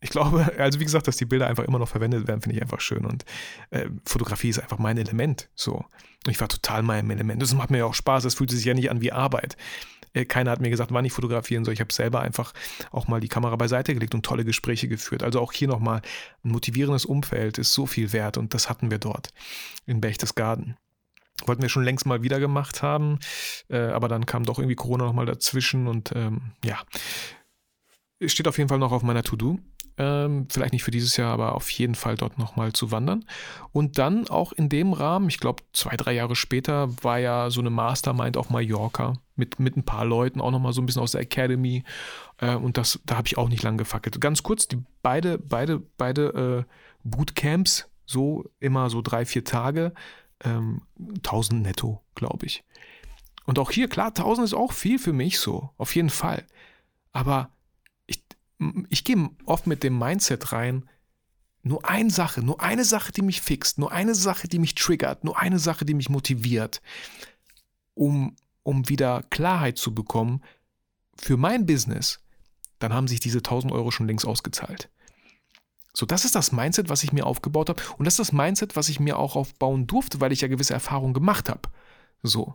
ich 0.00 0.10
glaube, 0.10 0.52
also 0.58 0.80
wie 0.80 0.84
gesagt, 0.84 1.08
dass 1.08 1.16
die 1.16 1.24
Bilder 1.24 1.46
einfach 1.46 1.64
immer 1.64 1.78
noch 1.78 1.88
verwendet 1.88 2.28
werden, 2.28 2.40
finde 2.40 2.56
ich 2.56 2.62
einfach 2.62 2.80
schön. 2.80 3.04
Und 3.04 3.24
äh, 3.70 3.88
Fotografie 4.04 4.48
ist 4.48 4.60
einfach 4.60 4.78
mein 4.78 4.98
Element. 4.98 5.48
So. 5.54 5.74
Und 5.74 6.30
ich 6.30 6.40
war 6.40 6.48
total 6.48 6.82
meinem 6.82 7.10
Element. 7.10 7.42
Das 7.42 7.54
macht 7.54 7.70
mir 7.70 7.78
ja 7.78 7.84
auch 7.84 7.94
Spaß. 7.94 8.24
Es 8.24 8.34
fühlt 8.34 8.50
sich 8.50 8.64
ja 8.64 8.74
nicht 8.74 8.90
an 8.90 9.00
wie 9.00 9.12
Arbeit. 9.12 9.56
Äh, 10.12 10.24
keiner 10.24 10.50
hat 10.50 10.60
mir 10.60 10.70
gesagt, 10.70 10.92
wann 10.92 11.04
ich 11.04 11.12
fotografieren 11.12 11.64
soll. 11.64 11.74
Ich 11.74 11.80
habe 11.80 11.92
selber 11.92 12.20
einfach 12.20 12.52
auch 12.90 13.08
mal 13.08 13.20
die 13.20 13.28
Kamera 13.28 13.56
beiseite 13.56 13.94
gelegt 13.94 14.14
und 14.14 14.24
tolle 14.24 14.44
Gespräche 14.44 14.88
geführt. 14.88 15.22
Also 15.22 15.40
auch 15.40 15.52
hier 15.52 15.68
nochmal, 15.68 16.02
ein 16.44 16.50
motivierendes 16.50 17.04
Umfeld 17.04 17.58
ist 17.58 17.72
so 17.72 17.86
viel 17.86 18.12
wert 18.12 18.36
und 18.36 18.54
das 18.54 18.68
hatten 18.68 18.90
wir 18.90 18.98
dort 18.98 19.30
in 19.86 20.00
Berchtesgaden. 20.00 20.76
Wollten 21.46 21.62
wir 21.62 21.68
schon 21.68 21.84
längst 21.84 22.06
mal 22.06 22.22
wieder 22.22 22.40
gemacht 22.40 22.82
haben, 22.82 23.18
äh, 23.68 23.78
aber 23.78 24.08
dann 24.08 24.26
kam 24.26 24.44
doch 24.44 24.58
irgendwie 24.58 24.74
Corona 24.74 25.04
nochmal 25.04 25.26
dazwischen 25.26 25.86
und 25.86 26.12
ähm, 26.14 26.52
ja, 26.64 26.78
steht 28.26 28.48
auf 28.48 28.58
jeden 28.58 28.68
Fall 28.68 28.78
noch 28.78 28.92
auf 28.92 29.02
meiner 29.02 29.22
To-Do. 29.22 29.58
Ähm, 29.98 30.46
vielleicht 30.48 30.72
nicht 30.72 30.84
für 30.84 30.92
dieses 30.92 31.16
Jahr, 31.16 31.32
aber 31.32 31.56
auf 31.56 31.68
jeden 31.70 31.96
Fall 31.96 32.16
dort 32.16 32.38
nochmal 32.38 32.72
zu 32.72 32.92
wandern. 32.92 33.24
Und 33.72 33.98
dann 33.98 34.28
auch 34.28 34.52
in 34.52 34.68
dem 34.68 34.92
Rahmen, 34.92 35.28
ich 35.28 35.40
glaube 35.40 35.64
zwei, 35.72 35.96
drei 35.96 36.12
Jahre 36.12 36.36
später, 36.36 36.88
war 37.02 37.18
ja 37.18 37.50
so 37.50 37.60
eine 37.60 37.70
Mastermind 37.70 38.36
auf 38.36 38.48
Mallorca 38.48 39.14
mit, 39.34 39.58
mit 39.58 39.76
ein 39.76 39.84
paar 39.84 40.04
Leuten, 40.04 40.40
auch 40.40 40.52
nochmal 40.52 40.72
so 40.72 40.80
ein 40.80 40.86
bisschen 40.86 41.02
aus 41.02 41.12
der 41.12 41.22
Academy. 41.22 41.82
Äh, 42.38 42.54
und 42.54 42.76
das, 42.76 43.00
da 43.06 43.16
habe 43.16 43.26
ich 43.26 43.38
auch 43.38 43.48
nicht 43.48 43.64
lange 43.64 43.78
gefackelt. 43.78 44.20
Ganz 44.20 44.44
kurz, 44.44 44.68
die 44.68 44.78
beide, 45.02 45.36
beide, 45.36 45.80
beide 45.80 46.66
äh, 46.68 46.72
Bootcamps, 47.02 47.90
so 48.06 48.44
immer 48.60 48.90
so 48.90 49.02
drei, 49.02 49.26
vier 49.26 49.44
Tage, 49.44 49.92
ähm, 50.44 50.82
1000 50.98 51.62
netto, 51.62 52.02
glaube 52.14 52.46
ich. 52.46 52.64
Und 53.44 53.58
auch 53.58 53.70
hier, 53.70 53.88
klar, 53.88 54.08
1000 54.08 54.44
ist 54.44 54.54
auch 54.54 54.72
viel 54.72 54.98
für 54.98 55.12
mich 55.12 55.38
so, 55.38 55.70
auf 55.78 55.94
jeden 55.94 56.10
Fall. 56.10 56.44
Aber 57.12 57.50
ich, 58.06 58.22
ich 58.90 59.04
gehe 59.04 59.30
oft 59.46 59.66
mit 59.66 59.82
dem 59.82 59.98
Mindset 59.98 60.52
rein, 60.52 60.88
nur 61.62 61.88
eine 61.88 62.10
Sache, 62.10 62.42
nur 62.42 62.60
eine 62.60 62.84
Sache, 62.84 63.12
die 63.12 63.22
mich 63.22 63.40
fixt, 63.40 63.78
nur 63.78 63.92
eine 63.92 64.14
Sache, 64.14 64.48
die 64.48 64.58
mich 64.58 64.74
triggert, 64.74 65.24
nur 65.24 65.38
eine 65.38 65.58
Sache, 65.58 65.84
die 65.84 65.94
mich 65.94 66.08
motiviert, 66.08 66.82
um, 67.94 68.36
um 68.62 68.88
wieder 68.88 69.22
Klarheit 69.30 69.78
zu 69.78 69.94
bekommen 69.94 70.42
für 71.16 71.36
mein 71.36 71.66
Business, 71.66 72.20
dann 72.78 72.92
haben 72.92 73.08
sich 73.08 73.20
diese 73.20 73.38
1000 73.38 73.72
Euro 73.72 73.90
schon 73.90 74.06
längst 74.06 74.26
ausgezahlt. 74.26 74.88
So, 75.94 76.06
das 76.06 76.24
ist 76.24 76.34
das 76.34 76.52
Mindset, 76.52 76.88
was 76.88 77.02
ich 77.02 77.12
mir 77.12 77.26
aufgebaut 77.26 77.68
habe. 77.68 77.82
Und 77.96 78.04
das 78.04 78.14
ist 78.14 78.20
das 78.20 78.32
Mindset, 78.32 78.76
was 78.76 78.88
ich 78.88 79.00
mir 79.00 79.18
auch 79.18 79.36
aufbauen 79.36 79.86
durfte, 79.86 80.20
weil 80.20 80.32
ich 80.32 80.40
ja 80.40 80.48
gewisse 80.48 80.74
Erfahrungen 80.74 81.14
gemacht 81.14 81.48
habe. 81.48 81.62
So. 82.22 82.52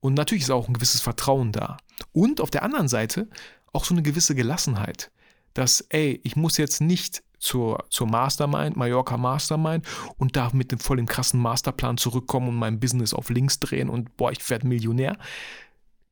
Und 0.00 0.14
natürlich 0.14 0.44
ist 0.44 0.50
auch 0.50 0.66
ein 0.66 0.74
gewisses 0.74 1.00
Vertrauen 1.00 1.52
da. 1.52 1.76
Und 2.12 2.40
auf 2.40 2.50
der 2.50 2.62
anderen 2.62 2.88
Seite 2.88 3.28
auch 3.72 3.84
so 3.84 3.94
eine 3.94 4.02
gewisse 4.02 4.34
Gelassenheit. 4.34 5.10
Dass, 5.54 5.82
ey, 5.90 6.20
ich 6.22 6.36
muss 6.36 6.56
jetzt 6.56 6.80
nicht 6.80 7.22
zur, 7.38 7.84
zur 7.90 8.06
Mastermind, 8.06 8.76
Mallorca 8.76 9.16
Mastermind 9.16 9.86
und 10.16 10.36
da 10.36 10.50
mit 10.52 10.72
dem 10.72 10.78
voll 10.78 10.98
dem 10.98 11.06
krassen 11.06 11.40
Masterplan 11.40 11.96
zurückkommen 11.96 12.48
und 12.48 12.56
mein 12.56 12.80
Business 12.80 13.14
auf 13.14 13.30
links 13.30 13.58
drehen 13.58 13.88
und 13.88 14.16
boah, 14.16 14.30
ich 14.30 14.48
werde 14.50 14.66
Millionär. 14.66 15.18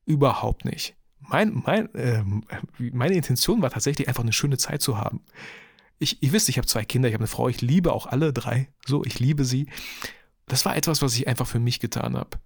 Überhaupt 0.06 0.64
nicht. 0.64 0.96
Mein, 1.20 1.62
mein, 1.64 1.94
äh, 1.94 2.24
meine 2.78 3.14
Intention 3.14 3.60
war 3.60 3.70
tatsächlich 3.70 4.08
einfach 4.08 4.22
eine 4.22 4.32
schöne 4.32 4.56
Zeit 4.56 4.82
zu 4.82 4.98
haben 4.98 5.20
ich, 5.98 6.22
ihr 6.22 6.32
wisst, 6.32 6.48
ich 6.48 6.58
habe 6.58 6.66
zwei 6.66 6.84
Kinder, 6.84 7.08
ich 7.08 7.14
habe 7.14 7.22
eine 7.22 7.28
Frau, 7.28 7.48
ich 7.48 7.60
liebe 7.60 7.92
auch 7.92 8.06
alle 8.06 8.32
drei. 8.32 8.68
So, 8.86 9.04
ich 9.04 9.18
liebe 9.18 9.44
sie. 9.44 9.68
Das 10.46 10.64
war 10.64 10.76
etwas, 10.76 11.02
was 11.02 11.14
ich 11.14 11.28
einfach 11.28 11.46
für 11.46 11.58
mich 11.58 11.80
getan 11.80 12.16
habe. 12.16 12.38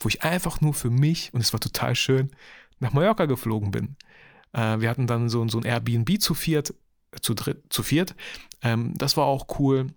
Wo 0.00 0.08
ich 0.08 0.22
einfach 0.22 0.60
nur 0.60 0.74
für 0.74 0.90
mich, 0.90 1.32
und 1.34 1.40
es 1.40 1.52
war 1.52 1.60
total 1.60 1.94
schön, 1.94 2.30
nach 2.78 2.92
Mallorca 2.92 3.26
geflogen 3.26 3.70
bin. 3.70 3.96
Äh, 4.52 4.80
wir 4.80 4.88
hatten 4.88 5.06
dann 5.06 5.28
so, 5.28 5.46
so 5.48 5.58
ein 5.58 5.64
Airbnb 5.64 6.20
zu 6.20 6.34
viert, 6.34 6.74
zu 7.20 7.34
dritt, 7.34 7.64
zu 7.70 7.82
viert. 7.82 8.14
Ähm, 8.62 8.94
das 8.96 9.16
war 9.16 9.26
auch 9.26 9.58
cool 9.58 9.92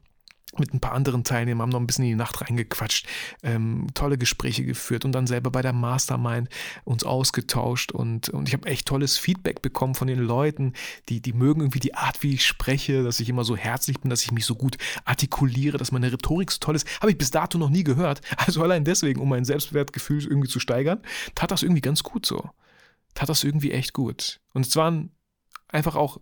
mit 0.58 0.74
ein 0.74 0.80
paar 0.80 0.92
anderen 0.94 1.24
Teilnehmern, 1.24 1.64
haben 1.64 1.70
noch 1.70 1.80
ein 1.80 1.88
bisschen 1.88 2.06
in 2.06 2.12
die 2.12 2.16
Nacht 2.16 2.42
reingequatscht, 2.42 3.08
ähm, 3.44 3.88
tolle 3.94 4.18
Gespräche 4.18 4.66
geführt 4.66 5.06
und 5.06 5.14
dann 5.14 5.28
selber 5.28 5.50
bei 5.52 5.62
der 5.62 5.74
Mastermind 5.74 6.50
uns 6.84 7.04
ausgetauscht 7.04 7.92
und, 7.92 8.30
und 8.30 8.48
ich 8.48 8.54
habe 8.54 8.68
echt 8.68 8.88
tolles 8.88 9.18
Feedback 9.18 9.62
bekommen 9.62 9.96
von 9.96 10.08
den 10.08 10.20
Leuten, 10.20 10.74
die, 11.10 11.22
die 11.22 11.34
mögen 11.34 11.62
irgendwie 11.62 11.80
die 11.80 11.96
Art, 11.96 12.22
wie 12.24 12.34
ich 12.34 12.46
spreche, 12.46 13.04
dass 13.04 13.20
ich 13.20 13.30
immer 13.30 13.44
so 13.44 13.56
herzlich 13.56 14.00
bin, 14.02 14.10
dass 14.10 14.24
ich 14.24 14.32
mich 14.32 14.46
so 14.46 14.56
gut 14.56 14.78
artikuliere, 15.06 15.78
dass 15.78 15.92
meine 15.92 16.12
Rhetorik 16.12 16.52
so 16.52 16.58
toll 16.60 16.76
ist. 16.76 16.88
Habe 17.02 17.12
ich 17.12 17.18
bis 17.18 17.32
dato 17.32 17.58
noch 17.58 17.70
nie 17.70 17.84
gehört. 17.84 18.22
Also 18.38 18.64
allein 18.64 18.84
deswegen, 18.84 19.22
um 19.22 19.30
mein 19.30 19.46
Selbstwertgefühl 19.46 20.24
irgendwie 20.24 20.50
zu 20.50 20.60
steigern, 20.60 21.02
tat 21.36 21.52
das 21.52 21.64
irgendwie 21.64 21.82
ganz 21.82 22.04
gut 22.04 22.26
so. 22.26 22.50
Tat 23.14 23.30
das 23.30 23.44
irgendwie 23.44 23.72
echt 23.72 23.94
gut. 23.94 24.40
Und 24.54 24.66
es 24.66 24.76
waren 24.76 25.12
einfach 25.68 25.96
auch 25.96 26.20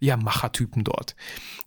ja, 0.00 0.16
Machertypen 0.16 0.82
dort. 0.82 1.14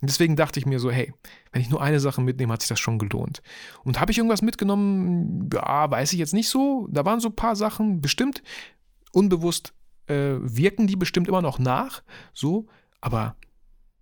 Und 0.01 0.09
deswegen 0.09 0.35
dachte 0.35 0.59
ich 0.59 0.65
mir 0.65 0.79
so, 0.79 0.91
hey, 0.91 1.13
wenn 1.51 1.61
ich 1.61 1.69
nur 1.69 1.81
eine 1.81 1.99
Sache 1.99 2.21
mitnehme, 2.21 2.51
hat 2.51 2.61
sich 2.61 2.69
das 2.69 2.79
schon 2.79 2.99
gelohnt. 2.99 3.41
Und 3.83 3.99
habe 3.99 4.11
ich 4.11 4.17
irgendwas 4.17 4.41
mitgenommen? 4.41 5.49
Ja, 5.53 5.89
weiß 5.89 6.13
ich 6.13 6.19
jetzt 6.19 6.33
nicht 6.33 6.49
so. 6.49 6.87
Da 6.91 7.05
waren 7.05 7.19
so 7.19 7.29
ein 7.29 7.35
paar 7.35 7.55
Sachen, 7.55 8.01
bestimmt 8.01 8.41
unbewusst 9.11 9.73
äh, 10.07 10.35
wirken 10.41 10.87
die 10.87 10.95
bestimmt 10.95 11.27
immer 11.27 11.41
noch 11.41 11.59
nach, 11.59 12.03
so, 12.33 12.67
aber 12.99 13.35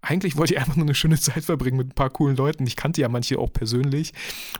eigentlich 0.01 0.35
wollte 0.35 0.53
ich 0.53 0.59
einfach 0.59 0.75
nur 0.75 0.85
eine 0.85 0.95
schöne 0.95 1.19
Zeit 1.19 1.43
verbringen 1.43 1.77
mit 1.77 1.89
ein 1.89 1.95
paar 1.95 2.09
coolen 2.09 2.35
Leuten. 2.35 2.65
Ich 2.65 2.75
kannte 2.75 3.01
ja 3.01 3.09
manche 3.09 3.37
auch 3.37 3.53
persönlich 3.53 4.13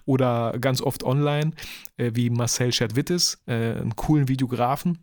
oder 0.06 0.58
ganz 0.60 0.82
oft 0.82 1.04
online, 1.04 1.52
äh, 1.98 2.12
wie 2.14 2.30
Marcel 2.30 2.72
Schadwittis, 2.72 3.42
äh, 3.48 3.80
einen 3.80 3.96
coolen 3.96 4.28
Videografen 4.28 5.00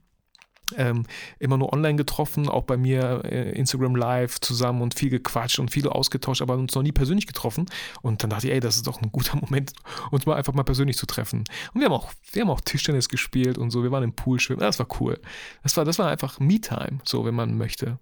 ähm, 0.76 1.04
immer 1.38 1.56
nur 1.56 1.72
online 1.72 1.96
getroffen, 1.96 2.48
auch 2.48 2.64
bei 2.64 2.76
mir 2.76 3.22
äh, 3.24 3.52
Instagram 3.52 3.96
Live 3.96 4.40
zusammen 4.40 4.82
und 4.82 4.94
viel 4.94 5.10
gequatscht 5.10 5.58
und 5.58 5.70
viel 5.70 5.88
ausgetauscht, 5.88 6.42
aber 6.42 6.54
uns 6.54 6.74
noch 6.74 6.82
nie 6.82 6.92
persönlich 6.92 7.26
getroffen. 7.26 7.66
Und 8.02 8.22
dann 8.22 8.30
dachte 8.30 8.48
ich, 8.48 8.52
ey, 8.52 8.60
das 8.60 8.76
ist 8.76 8.86
doch 8.86 9.00
ein 9.02 9.12
guter 9.12 9.36
Moment, 9.40 9.72
uns 10.10 10.26
mal 10.26 10.36
einfach 10.36 10.54
mal 10.54 10.64
persönlich 10.64 10.96
zu 10.96 11.06
treffen. 11.06 11.44
Und 11.72 11.80
wir 11.80 11.86
haben 11.86 11.94
auch, 11.94 12.12
wir 12.32 12.42
haben 12.42 12.50
auch 12.50 12.60
Tischtennis 12.60 13.08
gespielt 13.08 13.58
und 13.58 13.70
so, 13.70 13.82
wir 13.82 13.90
waren 13.90 14.04
im 14.04 14.14
Pool 14.14 14.40
schwimmen. 14.40 14.60
Das 14.60 14.78
war 14.78 14.86
cool. 15.00 15.20
Das 15.62 15.76
war, 15.76 15.84
das 15.84 15.98
war 15.98 16.08
einfach 16.08 16.38
Me-Time, 16.40 17.00
so 17.04 17.24
wenn 17.24 17.34
man 17.34 17.56
möchte. 17.56 17.98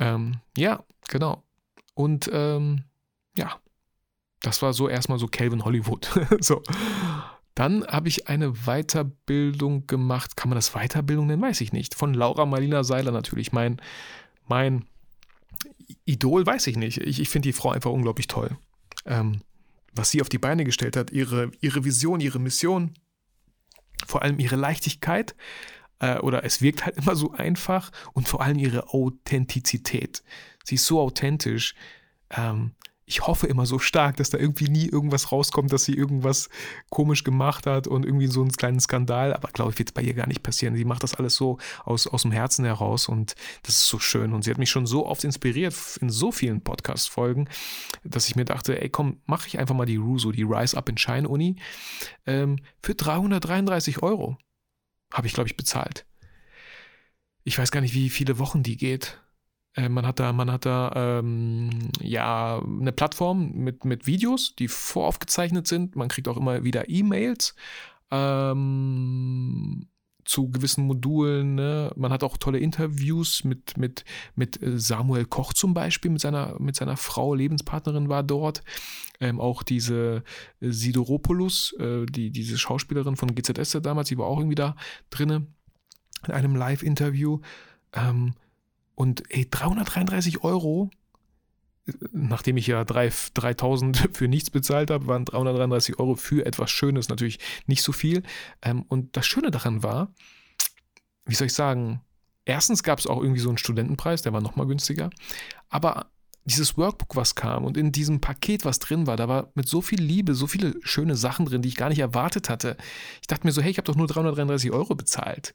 Ähm, 0.00 0.36
ja, 0.56 0.84
genau. 1.08 1.42
Und 1.94 2.30
ähm, 2.32 2.84
ja, 3.36 3.58
das 4.42 4.62
war 4.62 4.72
so 4.72 4.88
erstmal 4.88 5.18
so 5.18 5.26
Calvin 5.26 5.64
Hollywood. 5.64 6.08
so. 6.40 6.62
Dann 7.58 7.84
habe 7.88 8.06
ich 8.06 8.28
eine 8.28 8.52
Weiterbildung 8.52 9.88
gemacht. 9.88 10.36
Kann 10.36 10.48
man 10.48 10.54
das 10.54 10.74
Weiterbildung 10.74 11.26
nennen? 11.26 11.42
Weiß 11.42 11.60
ich 11.60 11.72
nicht. 11.72 11.96
Von 11.96 12.14
Laura 12.14 12.46
Marlina 12.46 12.84
Seiler 12.84 13.10
natürlich. 13.10 13.50
Mein, 13.50 13.82
mein 14.46 14.84
Idol 16.04 16.46
weiß 16.46 16.68
ich 16.68 16.76
nicht. 16.76 16.98
Ich, 16.98 17.18
ich 17.18 17.28
finde 17.28 17.48
die 17.48 17.52
Frau 17.52 17.72
einfach 17.72 17.90
unglaublich 17.90 18.28
toll. 18.28 18.56
Ähm, 19.06 19.40
was 19.92 20.12
sie 20.12 20.20
auf 20.20 20.28
die 20.28 20.38
Beine 20.38 20.62
gestellt 20.62 20.96
hat, 20.96 21.10
ihre, 21.10 21.50
ihre 21.60 21.84
Vision, 21.84 22.20
ihre 22.20 22.38
Mission, 22.38 22.94
vor 24.06 24.22
allem 24.22 24.38
ihre 24.38 24.54
Leichtigkeit, 24.54 25.34
äh, 25.98 26.18
oder 26.18 26.44
es 26.44 26.62
wirkt 26.62 26.86
halt 26.86 26.96
immer 26.98 27.16
so 27.16 27.32
einfach 27.32 27.90
und 28.12 28.28
vor 28.28 28.40
allem 28.40 28.60
ihre 28.60 28.90
Authentizität. 28.90 30.22
Sie 30.62 30.76
ist 30.76 30.86
so 30.86 31.00
authentisch. 31.00 31.74
Ähm, 32.30 32.76
ich 33.08 33.26
hoffe 33.26 33.46
immer 33.46 33.64
so 33.64 33.78
stark, 33.78 34.16
dass 34.18 34.28
da 34.28 34.36
irgendwie 34.36 34.68
nie 34.68 34.86
irgendwas 34.86 35.32
rauskommt, 35.32 35.72
dass 35.72 35.84
sie 35.84 35.94
irgendwas 35.94 36.50
komisch 36.90 37.24
gemacht 37.24 37.66
hat 37.66 37.86
und 37.86 38.04
irgendwie 38.04 38.26
so 38.26 38.42
einen 38.42 38.52
kleinen 38.52 38.80
Skandal. 38.80 39.32
Aber 39.32 39.48
glaube 39.48 39.72
ich, 39.72 39.78
wird 39.78 39.88
es 39.88 39.92
bei 39.94 40.02
ihr 40.02 40.12
gar 40.12 40.28
nicht 40.28 40.42
passieren. 40.42 40.76
Sie 40.76 40.84
macht 40.84 41.02
das 41.02 41.14
alles 41.14 41.34
so 41.34 41.56
aus, 41.84 42.06
aus 42.06 42.22
dem 42.22 42.32
Herzen 42.32 42.66
heraus 42.66 43.08
und 43.08 43.34
das 43.62 43.76
ist 43.76 43.88
so 43.88 43.98
schön. 43.98 44.34
Und 44.34 44.44
sie 44.44 44.50
hat 44.50 44.58
mich 44.58 44.68
schon 44.68 44.86
so 44.86 45.06
oft 45.06 45.24
inspiriert 45.24 45.74
in 46.02 46.10
so 46.10 46.30
vielen 46.30 46.60
Podcast-Folgen, 46.60 47.48
dass 48.04 48.28
ich 48.28 48.36
mir 48.36 48.44
dachte, 48.44 48.80
ey, 48.80 48.90
komm, 48.90 49.22
mache 49.24 49.48
ich 49.48 49.58
einfach 49.58 49.74
mal 49.74 49.86
die 49.86 49.96
Ruso, 49.96 50.30
die 50.30 50.42
Rise 50.42 50.76
Up 50.76 50.90
in 50.90 50.98
Shine 50.98 51.28
Uni 51.28 51.56
ähm, 52.26 52.58
für 52.82 52.94
333 52.94 54.02
Euro. 54.02 54.36
Habe 55.14 55.26
ich, 55.26 55.32
glaube 55.32 55.48
ich, 55.48 55.56
bezahlt. 55.56 56.04
Ich 57.44 57.58
weiß 57.58 57.70
gar 57.70 57.80
nicht, 57.80 57.94
wie 57.94 58.10
viele 58.10 58.38
Wochen 58.38 58.62
die 58.62 58.76
geht. 58.76 59.18
Äh, 59.74 59.88
man 59.88 60.06
hat 60.06 60.18
da, 60.20 60.32
man 60.32 60.50
hat 60.50 60.66
da 60.66 61.18
ähm, 61.20 61.90
ja 62.00 62.60
eine 62.62 62.92
Plattform 62.92 63.52
mit, 63.52 63.84
mit 63.84 64.06
Videos, 64.06 64.54
die 64.56 64.68
voraufgezeichnet 64.68 65.66
sind. 65.66 65.96
Man 65.96 66.08
kriegt 66.08 66.28
auch 66.28 66.36
immer 66.36 66.64
wieder 66.64 66.88
E-Mails 66.88 67.54
ähm, 68.10 69.88
zu 70.24 70.50
gewissen 70.50 70.84
Modulen. 70.84 71.54
Ne? 71.54 71.90
Man 71.96 72.12
hat 72.12 72.22
auch 72.22 72.36
tolle 72.36 72.58
Interviews 72.58 73.44
mit, 73.44 73.78
mit, 73.78 74.04
mit 74.34 74.62
äh, 74.62 74.78
Samuel 74.78 75.24
Koch 75.24 75.54
zum 75.54 75.74
Beispiel, 75.74 76.10
mit 76.10 76.20
seiner, 76.20 76.56
mit 76.60 76.76
seiner 76.76 76.96
Frau, 76.96 77.34
Lebenspartnerin 77.34 78.08
war 78.08 78.22
dort. 78.22 78.62
Ähm, 79.20 79.40
auch 79.40 79.62
diese 79.62 80.22
äh, 80.60 80.70
Sidoropoulos, 80.70 81.74
äh, 81.78 82.06
die, 82.06 82.30
diese 82.30 82.58
Schauspielerin 82.58 83.16
von 83.16 83.34
GZS 83.34 83.78
damals, 83.82 84.08
die 84.08 84.18
war 84.18 84.26
auch 84.26 84.38
irgendwie 84.38 84.54
da 84.54 84.76
drinne 85.10 85.46
in 86.26 86.32
einem 86.34 86.54
Live-Interview. 86.54 87.40
Ähm, 87.94 88.34
und 88.98 89.22
ey, 89.30 89.48
333 89.48 90.42
Euro, 90.42 90.90
nachdem 92.10 92.56
ich 92.56 92.66
ja 92.66 92.84
3, 92.84 93.12
3000 93.32 94.10
für 94.12 94.26
nichts 94.26 94.50
bezahlt 94.50 94.90
habe, 94.90 95.06
waren 95.06 95.24
333 95.24 96.00
Euro 96.00 96.16
für 96.16 96.44
etwas 96.44 96.72
Schönes 96.72 97.08
natürlich 97.08 97.38
nicht 97.66 97.82
so 97.82 97.92
viel. 97.92 98.24
Ähm, 98.60 98.82
und 98.88 99.16
das 99.16 99.24
Schöne 99.24 99.52
daran 99.52 99.84
war, 99.84 100.12
wie 101.26 101.36
soll 101.36 101.46
ich 101.46 101.54
sagen, 101.54 102.00
erstens 102.44 102.82
gab 102.82 102.98
es 102.98 103.06
auch 103.06 103.22
irgendwie 103.22 103.40
so 103.40 103.50
einen 103.50 103.58
Studentenpreis, 103.58 104.22
der 104.22 104.32
war 104.32 104.40
nochmal 104.40 104.66
günstiger. 104.66 105.10
Aber 105.68 106.10
dieses 106.44 106.76
Workbook, 106.76 107.14
was 107.14 107.36
kam 107.36 107.66
und 107.66 107.76
in 107.76 107.92
diesem 107.92 108.20
Paket, 108.20 108.64
was 108.64 108.80
drin 108.80 109.06
war, 109.06 109.16
da 109.16 109.28
war 109.28 109.52
mit 109.54 109.68
so 109.68 109.80
viel 109.80 110.02
Liebe, 110.02 110.34
so 110.34 110.48
viele 110.48 110.74
schöne 110.82 111.14
Sachen 111.14 111.46
drin, 111.46 111.62
die 111.62 111.68
ich 111.68 111.76
gar 111.76 111.88
nicht 111.88 112.00
erwartet 112.00 112.50
hatte. 112.50 112.76
Ich 113.20 113.28
dachte 113.28 113.46
mir 113.46 113.52
so, 113.52 113.62
hey, 113.62 113.70
ich 113.70 113.78
habe 113.78 113.86
doch 113.86 113.94
nur 113.94 114.08
333 114.08 114.72
Euro 114.72 114.96
bezahlt. 114.96 115.54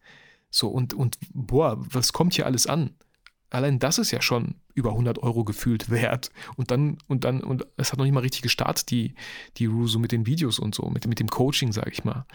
So, 0.50 0.70
und, 0.70 0.94
und 0.94 1.18
boah, 1.34 1.76
was 1.78 2.14
kommt 2.14 2.36
hier 2.36 2.46
alles 2.46 2.68
an? 2.68 2.96
Allein 3.54 3.78
das 3.78 4.00
ist 4.00 4.10
ja 4.10 4.20
schon 4.20 4.56
über 4.74 4.90
100 4.90 5.20
Euro 5.22 5.44
gefühlt 5.44 5.92
wert. 5.92 6.32
Und 6.56 6.72
dann, 6.72 6.98
und 7.08 7.24
dann, 7.24 7.42
und 7.42 7.68
es 7.78 7.92
hat 7.92 8.00
noch 8.00 8.06
nicht 8.06 8.14
mal 8.14 8.22
richtig 8.22 8.42
gestartet, 8.42 8.90
die, 8.90 9.14
die 9.58 9.68
Ruso 9.68 10.00
mit 10.00 10.12
den 10.12 10.26
Videos 10.26 10.58
und 10.58 10.74
so, 10.74 10.90
mit, 10.90 11.06
mit 11.06 11.20
dem 11.20 11.30
Coaching, 11.30 11.72
sage 11.72 11.92
ich 11.92 12.04
mal. 12.04 12.26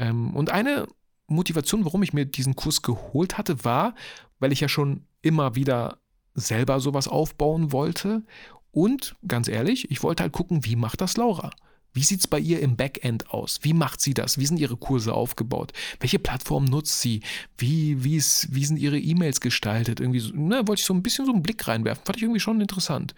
Ähm, 0.00 0.34
und 0.34 0.50
eine 0.50 0.88
Motivation, 1.28 1.84
warum 1.84 2.02
ich 2.02 2.12
mir 2.12 2.24
diesen 2.24 2.56
Kurs 2.56 2.82
geholt 2.82 3.38
hatte, 3.38 3.64
war, 3.64 3.94
weil 4.40 4.50
ich 4.50 4.58
ja 4.58 4.68
schon 4.68 5.06
immer 5.20 5.54
wieder 5.54 5.98
selber 6.34 6.80
sowas 6.80 7.06
aufbauen 7.06 7.70
wollte. 7.70 8.24
Und 8.72 9.14
ganz 9.28 9.46
ehrlich, 9.46 9.92
ich 9.92 10.02
wollte 10.02 10.24
halt 10.24 10.32
gucken, 10.32 10.64
wie 10.64 10.74
macht 10.74 11.00
das 11.00 11.16
Laura? 11.16 11.50
Wie 11.92 12.02
sieht 12.02 12.20
es 12.20 12.26
bei 12.26 12.38
ihr 12.38 12.60
im 12.60 12.76
Backend 12.76 13.30
aus? 13.30 13.60
Wie 13.62 13.74
macht 13.74 14.00
sie 14.00 14.14
das? 14.14 14.38
Wie 14.38 14.46
sind 14.46 14.58
ihre 14.58 14.76
Kurse 14.76 15.12
aufgebaut? 15.12 15.72
Welche 16.00 16.18
Plattform 16.18 16.64
nutzt 16.64 17.00
sie? 17.00 17.20
Wie, 17.58 18.02
wie, 18.02 18.16
ist, 18.16 18.48
wie 18.54 18.64
sind 18.64 18.78
ihre 18.78 18.98
E-Mails 18.98 19.40
gestaltet? 19.40 20.00
Irgendwie 20.00 20.20
so, 20.20 20.34
ne, 20.34 20.66
wollte 20.66 20.80
ich 20.80 20.86
so 20.86 20.94
ein 20.94 21.02
bisschen 21.02 21.26
so 21.26 21.32
einen 21.32 21.42
Blick 21.42 21.68
reinwerfen. 21.68 22.04
Fand 22.04 22.16
ich 22.16 22.22
irgendwie 22.22 22.40
schon 22.40 22.60
interessant. 22.60 23.14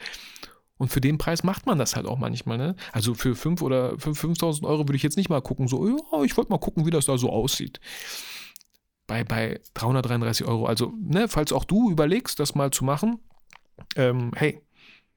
Und 0.76 0.88
für 0.88 1.00
den 1.00 1.18
Preis 1.18 1.44
macht 1.44 1.66
man 1.66 1.78
das 1.78 1.94
halt 1.94 2.06
auch 2.06 2.18
manchmal. 2.18 2.58
Ne? 2.58 2.74
Also 2.92 3.14
für 3.14 3.36
5 3.36 3.62
oder 3.62 3.92
5.000 3.92 4.64
Euro 4.64 4.80
würde 4.80 4.96
ich 4.96 5.04
jetzt 5.04 5.16
nicht 5.16 5.28
mal 5.28 5.40
gucken, 5.40 5.68
so, 5.68 5.86
ja, 5.86 6.22
ich 6.24 6.36
wollte 6.36 6.50
mal 6.50 6.58
gucken, 6.58 6.84
wie 6.84 6.90
das 6.90 7.06
da 7.06 7.16
so 7.16 7.30
aussieht. 7.30 7.80
Bei, 9.06 9.22
bei 9.22 9.60
333 9.74 10.46
Euro. 10.46 10.66
Also, 10.66 10.92
ne, 11.00 11.28
falls 11.28 11.52
auch 11.52 11.64
du 11.64 11.90
überlegst, 11.90 12.40
das 12.40 12.54
mal 12.54 12.70
zu 12.70 12.84
machen, 12.84 13.20
ähm, 13.96 14.32
hey, 14.34 14.62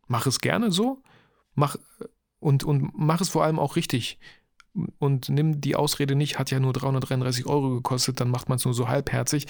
mach 0.08 0.28
es 0.28 0.40
gerne 0.40 0.72
so. 0.72 1.02
Mach, 1.56 1.76
und, 2.40 2.64
und 2.64 2.92
mach 2.94 3.22
es 3.22 3.30
vor 3.30 3.44
allem 3.44 3.60
auch 3.60 3.76
richtig. 3.76 4.20
Und 5.00 5.30
nimm 5.30 5.60
die 5.60 5.76
Ausrede 5.76 6.16
nicht, 6.16 6.38
hat 6.38 6.52
ja 6.52 6.60
nur 6.60 6.72
333 6.72 7.48
Euro 7.48 7.72
gekostet, 7.72 8.20
dann 8.20 8.30
macht 8.30 8.48
man 8.48 8.58
es 8.58 8.66
nur 8.66 8.76
so 8.76 8.88
halbherzig. 8.88 9.48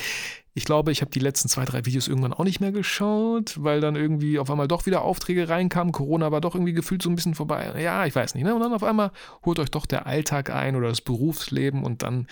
Ich 0.53 0.63
glaube, 0.63 0.93
ich 0.93 1.01
habe 1.01 1.11
die 1.11 1.19
letzten 1.19 1.49
zwei, 1.49 1.65
drei 1.65 1.85
Videos 1.85 2.07
irgendwann 2.07 2.31
auch 2.31 2.45
nicht 2.45 2.61
mehr 2.61 2.71
geschaut, 2.71 3.61
weil 3.61 3.81
dann 3.81 3.97
irgendwie 3.97 4.39
auf 4.39 4.49
einmal 4.49 4.69
doch 4.69 4.85
wieder 4.85 5.01
Aufträge 5.01 5.49
reinkamen. 5.49 5.91
Corona 5.91 6.31
war 6.31 6.39
doch 6.39 6.55
irgendwie 6.55 6.73
gefühlt 6.73 7.01
so 7.01 7.09
ein 7.09 7.15
bisschen 7.15 7.35
vorbei. 7.35 7.73
Ja, 7.81 8.05
ich 8.05 8.15
weiß 8.15 8.35
nicht. 8.35 8.45
Ne? 8.45 8.55
Und 8.55 8.61
dann 8.61 8.73
auf 8.73 8.83
einmal 8.83 9.11
holt 9.43 9.59
euch 9.59 9.69
doch 9.69 9.85
der 9.85 10.07
Alltag 10.07 10.49
ein 10.49 10.77
oder 10.77 10.87
das 10.87 11.01
Berufsleben 11.01 11.83
und 11.83 12.03
dann, 12.03 12.27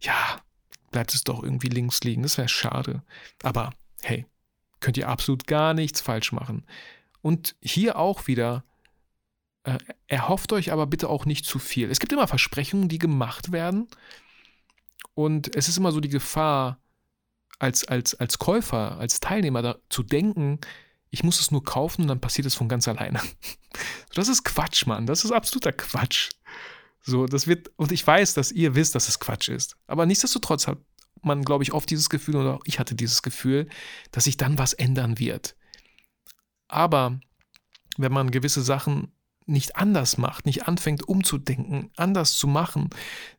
ja, 0.00 0.40
bleibt 0.90 1.14
es 1.14 1.22
doch 1.22 1.44
irgendwie 1.44 1.68
links 1.68 2.02
liegen. 2.02 2.22
Das 2.22 2.36
wäre 2.36 2.48
schade. 2.48 3.02
Aber 3.44 3.70
hey, 4.02 4.26
könnt 4.80 4.96
ihr 4.96 5.08
absolut 5.08 5.46
gar 5.46 5.72
nichts 5.72 6.00
falsch 6.00 6.32
machen. 6.32 6.64
Und 7.22 7.54
hier 7.60 7.96
auch 7.98 8.26
wieder, 8.26 8.64
äh, 9.64 9.78
erhofft 10.06 10.52
euch 10.52 10.72
aber 10.72 10.86
bitte 10.86 11.08
auch 11.08 11.26
nicht 11.26 11.44
zu 11.44 11.58
viel. 11.58 11.90
Es 11.90 12.00
gibt 12.00 12.12
immer 12.12 12.28
Versprechungen, 12.28 12.88
die 12.88 12.98
gemacht 12.98 13.52
werden. 13.52 13.88
Und 15.14 15.54
es 15.54 15.68
ist 15.68 15.76
immer 15.76 15.92
so 15.92 16.00
die 16.00 16.08
Gefahr, 16.08 16.80
als, 17.58 17.86
als, 17.86 18.14
als 18.14 18.38
Käufer, 18.38 18.98
als 18.98 19.20
Teilnehmer 19.20 19.62
da, 19.62 19.76
zu 19.90 20.02
denken, 20.02 20.60
ich 21.10 21.24
muss 21.24 21.40
es 21.40 21.50
nur 21.50 21.62
kaufen 21.62 22.02
und 22.02 22.08
dann 22.08 22.20
passiert 22.20 22.46
es 22.46 22.54
von 22.54 22.68
ganz 22.68 22.88
alleine. 22.88 23.20
Das 24.12 24.26
ist 24.26 24.44
Quatsch, 24.44 24.86
Mann. 24.86 25.06
Das 25.06 25.24
ist 25.24 25.30
absoluter 25.30 25.70
Quatsch. 25.70 26.30
So, 27.02 27.26
das 27.26 27.46
wird, 27.46 27.70
und 27.76 27.92
ich 27.92 28.04
weiß, 28.04 28.34
dass 28.34 28.50
ihr 28.50 28.74
wisst, 28.74 28.96
dass 28.96 29.06
es 29.06 29.20
Quatsch 29.20 29.48
ist. 29.48 29.76
Aber 29.86 30.04
nichtsdestotrotz 30.06 30.66
hat 30.66 30.78
man, 31.22 31.44
glaube 31.44 31.62
ich, 31.62 31.72
oft 31.72 31.88
dieses 31.88 32.10
Gefühl, 32.10 32.34
oder 32.34 32.54
auch 32.54 32.62
ich 32.64 32.80
hatte 32.80 32.96
dieses 32.96 33.22
Gefühl, 33.22 33.68
dass 34.10 34.24
sich 34.24 34.36
dann 34.36 34.58
was 34.58 34.72
ändern 34.72 35.20
wird. 35.20 35.54
Aber 36.66 37.20
wenn 37.96 38.12
man 38.12 38.32
gewisse 38.32 38.62
Sachen 38.62 39.12
nicht 39.50 39.76
anders 39.76 40.16
macht, 40.16 40.46
nicht 40.46 40.66
anfängt 40.68 41.06
umzudenken, 41.06 41.90
anders 41.96 42.34
zu 42.34 42.46
machen, 42.46 42.90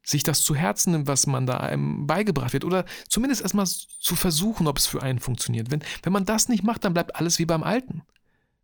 sich 0.04 0.24
das 0.24 0.44
zu 0.44 0.56
Herzen 0.56 0.92
nimmt, 0.92 1.08
was 1.08 1.28
man 1.28 1.46
da 1.46 1.58
einem 1.58 2.06
beigebracht 2.06 2.54
wird 2.54 2.66
oder 2.66 2.86
zumindest 3.08 3.42
erstmal 3.42 3.66
zu 3.66 4.16
versuchen, 4.16 4.68
ob 4.68 4.78
es 4.78 4.86
für 4.86 5.02
einen 5.02 5.20
funktioniert. 5.20 5.72
Wenn, 5.72 5.84
wenn 6.04 6.14
man 6.14 6.26
das 6.26 6.50
nicht 6.50 6.64
macht, 6.64 6.84
dann 6.86 6.94
bleibt 6.94 7.16
alles 7.16 7.40
wie 7.40 7.46
beim 7.46 7.64
Alten. 7.64 8.04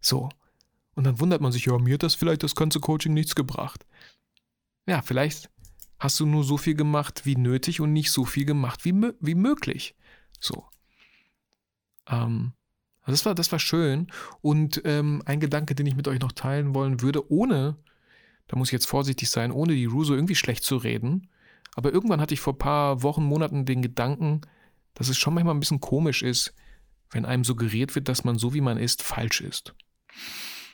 So. 0.02 0.30
Und 0.96 1.04
dann 1.04 1.20
wundert 1.20 1.42
man 1.42 1.52
sich, 1.52 1.66
ja, 1.66 1.78
mir 1.78 1.96
hat 1.96 2.04
das 2.04 2.16
vielleicht 2.16 2.44
das 2.44 2.56
ganze 2.56 2.80
Coaching 2.80 3.14
nichts 3.14 3.36
gebracht. 3.36 3.86
Ja, 4.88 5.02
vielleicht 5.02 5.50
hast 6.00 6.20
du 6.20 6.26
nur 6.26 6.44
so 6.44 6.58
viel 6.58 6.76
gemacht 6.76 7.26
wie 7.26 7.36
nötig 7.36 7.82
und 7.82 7.94
nicht 7.94 8.12
so 8.12 8.26
viel 8.26 8.46
gemacht 8.46 8.86
wie, 8.86 8.94
wie 9.20 9.36
möglich. 9.36 9.96
So. 10.40 10.66
Ähm, 12.08 12.54
also 13.08 13.14
das 13.14 13.26
war, 13.26 13.36
das 13.36 13.52
war 13.54 13.60
schön. 13.60 14.08
Und 14.42 14.82
ähm, 14.84 15.24
ein 15.26 15.40
Gedanke, 15.40 15.76
den 15.76 15.86
ich 15.86 15.96
mit 15.96 16.10
euch 16.10 16.20
noch 16.20 16.34
teilen 16.34 16.76
wollen 16.76 17.02
würde, 17.02 17.32
ohne, 17.32 17.78
da 18.48 18.58
muss 18.58 18.68
ich 18.68 18.74
jetzt 18.74 18.86
vorsichtig 18.86 19.30
sein, 19.30 19.54
ohne 19.54 19.74
die 19.74 19.86
Ruso 19.86 20.14
irgendwie 20.14 20.36
schlecht 20.36 20.66
zu 20.66 20.76
reden. 20.76 21.30
Aber 21.74 21.94
irgendwann 21.94 22.20
hatte 22.20 22.34
ich 22.34 22.42
vor 22.42 22.54
ein 22.54 22.60
paar 22.60 23.04
Wochen, 23.04 23.24
Monaten 23.24 23.64
den 23.64 23.82
Gedanken, 23.82 24.42
dass 24.94 25.08
es 25.08 25.18
schon 25.18 25.34
manchmal 25.34 25.56
ein 25.56 25.62
bisschen 25.62 25.80
komisch 25.80 26.22
ist, 26.22 26.54
wenn 27.12 27.24
einem 27.24 27.46
suggeriert 27.46 27.96
wird, 27.96 28.10
dass 28.10 28.26
man 28.26 28.38
so 28.38 28.54
wie 28.54 28.62
man 28.62 28.78
ist, 28.78 29.04
falsch 29.04 29.40
ist. 29.40 29.74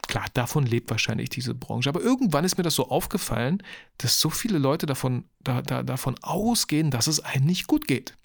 Klar, 0.07 0.25
davon 0.33 0.65
lebt 0.65 0.89
wahrscheinlich 0.89 1.29
diese 1.29 1.55
Branche. 1.55 1.89
Aber 1.89 2.01
irgendwann 2.01 2.43
ist 2.45 2.57
mir 2.57 2.63
das 2.63 2.75
so 2.75 2.89
aufgefallen, 2.89 3.63
dass 3.97 4.19
so 4.19 4.29
viele 4.29 4.57
Leute 4.57 4.85
davon, 4.85 5.25
da, 5.41 5.61
da, 5.61 5.81
davon 5.83 6.15
ausgehen, 6.21 6.91
dass 6.91 7.07
es 7.07 7.19
einem 7.21 7.45
nicht 7.45 7.67
gut 7.67 7.87
geht. 7.87 8.17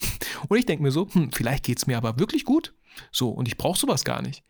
Und 0.49 0.59
ich 0.59 0.67
denke 0.67 0.83
mir 0.83 0.91
so, 0.91 1.09
hm, 1.11 1.33
vielleicht 1.33 1.65
geht 1.65 1.79
es 1.79 1.87
mir 1.87 1.97
aber 1.97 2.19
wirklich 2.19 2.45
gut. 2.45 2.75
So, 3.13 3.31
und 3.31 3.47
ich 3.47 3.57
brauche 3.57 3.79
sowas 3.79 4.05
gar 4.05 4.23
nicht. 4.23 4.43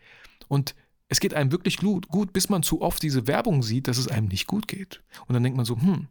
Und 0.48 0.74
es 1.08 1.20
geht 1.20 1.34
einem 1.34 1.52
wirklich 1.52 1.78
gut, 1.78 2.08
gut, 2.08 2.32
bis 2.32 2.48
man 2.48 2.62
zu 2.62 2.80
oft 2.82 3.02
diese 3.02 3.26
Werbung 3.26 3.62
sieht, 3.62 3.88
dass 3.88 3.98
es 3.98 4.08
einem 4.08 4.28
nicht 4.28 4.46
gut 4.46 4.68
geht. 4.68 5.02
Und 5.26 5.34
dann 5.34 5.42
denkt 5.42 5.56
man 5.56 5.66
so, 5.66 5.76
hm, 5.76 6.08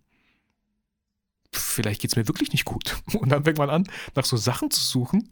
vielleicht 1.51 2.01
geht 2.01 2.11
es 2.11 2.15
mir 2.15 2.27
wirklich 2.27 2.51
nicht 2.51 2.65
gut. 2.65 3.01
Und 3.13 3.29
dann 3.29 3.43
fängt 3.43 3.57
man 3.57 3.69
an, 3.69 3.87
nach 4.15 4.25
so 4.25 4.37
Sachen 4.37 4.71
zu 4.71 4.81
suchen, 4.81 5.29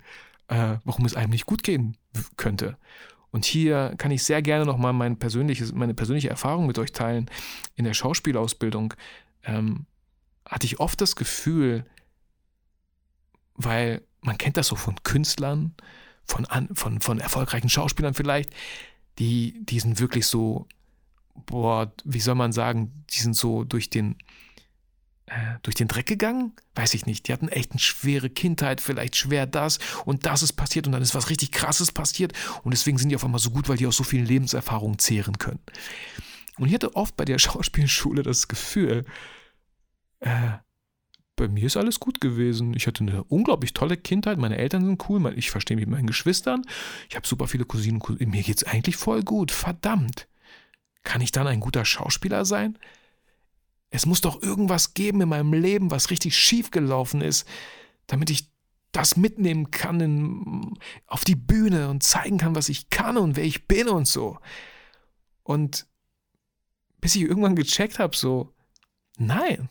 äh, 0.48 0.78
warum 0.84 1.06
es 1.06 1.16
einem 1.16 1.32
nicht 1.32 1.46
gut 1.46 1.64
gehen 1.64 1.98
könnte. 2.38 2.78
Und 3.36 3.44
hier 3.44 3.96
kann 3.98 4.12
ich 4.12 4.24
sehr 4.24 4.42
gerne 4.42 4.64
nochmal 4.64 4.94
mein 4.94 5.20
persönliches, 5.20 5.74
meine 5.74 5.94
persönliche 5.94 6.30
Erfahrung 6.30 6.68
mit 6.68 6.80
euch 6.80 6.94
teilen. 6.94 7.30
In 7.76 7.84
der 7.84 7.94
Schauspielausbildung 7.94 8.94
ähm, 9.44 9.88
hatte 10.46 10.66
ich 10.66 10.80
oft 10.80 11.02
das 11.02 11.18
Gefühl, 11.18 11.86
weil 13.56 14.04
man 14.22 14.38
kennt 14.38 14.56
das 14.56 14.68
so 14.68 14.78
von 14.78 15.04
Künstlern, 15.04 15.74
von, 16.24 16.48
von, 16.76 17.02
von 17.02 17.20
erfolgreichen 17.20 17.68
Schauspielern 17.68 18.14
vielleicht, 18.14 18.52
die, 19.20 19.66
die 19.66 19.82
sind 19.82 20.00
wirklich 20.00 20.28
so, 20.28 20.66
boah, 21.46 21.92
wie 22.06 22.22
soll 22.22 22.36
man 22.36 22.54
sagen, 22.54 23.04
die 23.10 23.20
sind 23.20 23.36
so 23.36 23.66
durch 23.66 23.90
den, 23.90 24.16
durch 25.64 25.76
den 25.76 25.88
Dreck 25.88 26.06
gegangen? 26.06 26.54
Weiß 26.76 26.94
ich 26.94 27.06
nicht. 27.06 27.28
Die 27.28 27.34
hatten 27.34 27.48
echt 27.48 27.72
eine 27.72 27.80
schwere 27.80 28.30
Kindheit, 28.30 28.80
vielleicht 28.80 29.16
schwer 29.16 29.48
das 29.48 29.80
und 30.06 30.26
das 30.26 30.44
ist 30.44 30.54
passiert 30.54 30.86
und 30.86 30.94
dann 30.94 31.02
ist 31.02 31.16
was 31.16 31.30
richtig 31.30 31.52
Krasses 31.52 31.92
passiert 31.92 32.34
und 32.64 32.72
deswegen 32.72 32.98
sind 32.98 33.10
die 33.10 33.16
auf 33.16 33.26
einmal 33.26 33.40
so 33.40 33.50
gut, 33.50 33.68
weil 33.68 33.78
die 33.78 33.88
aus 33.88 33.98
so 33.98 34.04
vielen 34.04 34.26
Lebenserfahrungen 34.26 35.00
zehren 35.00 35.38
können. 35.40 35.60
Und 36.58 36.68
ich 36.68 36.74
hatte 36.74 36.96
oft 36.96 37.18
bei 37.18 37.26
der 37.26 37.40
Schauspielschule 37.40 38.24
das 38.24 38.48
Gefühl, 38.48 39.06
äh, 40.20 40.52
bei 41.36 41.48
mir 41.50 41.66
ist 41.66 41.76
alles 41.76 42.00
gut 42.00 42.22
gewesen. 42.22 42.74
Ich 42.76 42.88
hatte 42.88 43.04
eine 43.04 43.24
unglaublich 43.26 43.74
tolle 43.74 43.98
Kindheit. 43.98 44.38
Meine 44.38 44.58
Eltern 44.58 44.86
sind 44.86 45.10
cool. 45.10 45.34
Ich 45.36 45.52
verstehe 45.52 45.76
mich 45.76 45.86
mit 45.86 45.96
meinen 45.96 46.08
Geschwistern. 46.08 46.62
Ich 47.10 47.16
habe 47.18 47.28
super 47.28 47.48
viele 47.48 47.66
Cousinen. 47.66 48.00
Cousinen. 48.00 48.32
Mir 48.32 48.42
geht 48.42 48.58
es 48.58 48.64
eigentlich 48.64 48.96
voll 48.96 49.22
gut. 49.22 49.52
Verdammt. 49.52 50.28
Kann 51.04 51.20
ich 51.20 51.32
dann 51.32 51.48
ein 51.48 51.60
guter 51.60 51.84
Schauspieler 51.84 52.46
sein? 52.46 52.78
Es 53.90 54.06
muss 54.06 54.22
doch 54.22 54.42
irgendwas 54.42 54.94
geben 54.94 55.22
in 55.22 55.30
meinem 55.30 55.54
Leben, 55.54 55.92
was 55.92 56.10
richtig 56.10 56.38
schief 56.38 56.72
gelaufen 56.72 57.22
ist, 57.22 57.48
damit 58.08 58.30
ich 58.30 58.52
das 58.92 59.18
mitnehmen 59.18 59.72
kann 59.72 60.00
in, 60.00 60.80
auf 61.08 61.26
die 61.26 61.36
Bühne 61.36 61.90
und 61.90 62.04
zeigen 62.04 62.38
kann, 62.38 62.56
was 62.56 62.70
ich 62.70 62.90
kann 62.90 63.18
und 63.18 63.36
wer 63.36 63.44
ich 63.44 63.68
bin 63.68 63.90
und 63.90 64.08
so. 64.08 64.38
Und 65.44 65.86
bis 67.02 67.16
ich 67.16 67.24
irgendwann 67.24 67.56
gecheckt 67.56 68.00
habe, 68.00 68.16
so, 68.16 68.54
nein, 69.18 69.70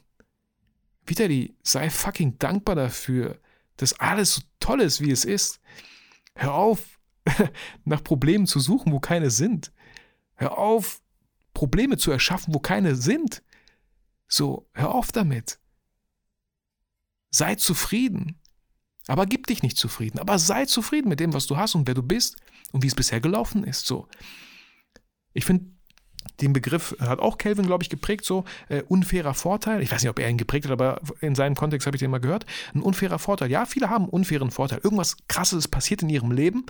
Vitali, 1.06 1.56
sei 1.62 1.90
fucking 1.90 2.38
dankbar 2.38 2.76
dafür, 2.76 3.38
dass 3.76 3.98
alles 3.98 4.34
so 4.34 4.42
toll 4.60 4.80
ist, 4.80 5.00
wie 5.00 5.10
es 5.10 5.24
ist. 5.24 5.60
Hör 6.34 6.54
auf, 6.54 6.98
nach 7.84 8.04
Problemen 8.04 8.46
zu 8.46 8.60
suchen, 8.60 8.92
wo 8.92 9.00
keine 9.00 9.30
sind. 9.30 9.72
Hör 10.34 10.58
auf, 10.58 11.00
Probleme 11.52 11.96
zu 11.96 12.10
erschaffen, 12.10 12.54
wo 12.54 12.58
keine 12.58 12.96
sind. 12.96 13.42
So, 14.34 14.68
hör 14.72 14.92
auf 14.92 15.12
damit. 15.12 15.60
Sei 17.30 17.54
zufrieden. 17.54 18.40
Aber 19.06 19.26
gib 19.26 19.46
dich 19.46 19.62
nicht 19.62 19.78
zufrieden. 19.78 20.18
Aber 20.18 20.40
sei 20.40 20.66
zufrieden 20.66 21.08
mit 21.08 21.20
dem, 21.20 21.32
was 21.34 21.46
du 21.46 21.56
hast 21.56 21.76
und 21.76 21.86
wer 21.86 21.94
du 21.94 22.02
bist 22.02 22.34
und 22.72 22.82
wie 22.82 22.88
es 22.88 22.96
bisher 22.96 23.20
gelaufen 23.20 23.62
ist. 23.62 23.86
So. 23.86 24.08
Ich 25.34 25.44
finde, 25.44 25.66
den 26.40 26.52
Begriff 26.52 26.96
hat 26.98 27.20
auch 27.20 27.38
Calvin, 27.38 27.66
glaube 27.66 27.84
ich, 27.84 27.90
geprägt, 27.90 28.24
so 28.24 28.44
äh, 28.68 28.82
unfairer 28.82 29.34
Vorteil. 29.34 29.82
Ich 29.82 29.92
weiß 29.92 30.02
nicht, 30.02 30.10
ob 30.10 30.18
er 30.18 30.28
ihn 30.28 30.36
geprägt 30.36 30.64
hat, 30.64 30.72
aber 30.72 31.00
in 31.20 31.36
seinem 31.36 31.54
Kontext 31.54 31.86
habe 31.86 31.96
ich 31.96 32.00
den 32.00 32.10
mal 32.10 32.18
gehört. 32.18 32.44
Ein 32.74 32.82
unfairer 32.82 33.20
Vorteil. 33.20 33.52
Ja, 33.52 33.66
viele 33.66 33.88
haben 33.88 34.06
einen 34.06 34.12
unfairen 34.12 34.50
Vorteil. 34.50 34.80
Irgendwas 34.82 35.16
Krasses 35.28 35.68
passiert 35.68 36.02
in 36.02 36.08
ihrem 36.08 36.32
Leben 36.32 36.66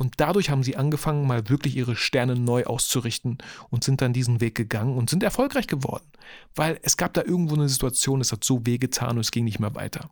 und 0.00 0.14
dadurch 0.16 0.48
haben 0.48 0.62
sie 0.62 0.78
angefangen, 0.78 1.26
mal 1.26 1.50
wirklich 1.50 1.76
ihre 1.76 1.94
Sterne 1.94 2.34
neu 2.34 2.64
auszurichten 2.64 3.36
und 3.68 3.84
sind 3.84 4.00
dann 4.00 4.14
diesen 4.14 4.40
Weg 4.40 4.54
gegangen 4.54 4.96
und 4.96 5.10
sind 5.10 5.22
erfolgreich 5.22 5.66
geworden. 5.66 6.06
Weil 6.54 6.80
es 6.80 6.96
gab 6.96 7.12
da 7.12 7.22
irgendwo 7.22 7.54
eine 7.54 7.68
Situation, 7.68 8.22
es 8.22 8.32
hat 8.32 8.42
so 8.42 8.64
wehgetan 8.64 9.10
und 9.10 9.18
es 9.18 9.30
ging 9.30 9.44
nicht 9.44 9.60
mehr 9.60 9.74
weiter. 9.74 10.08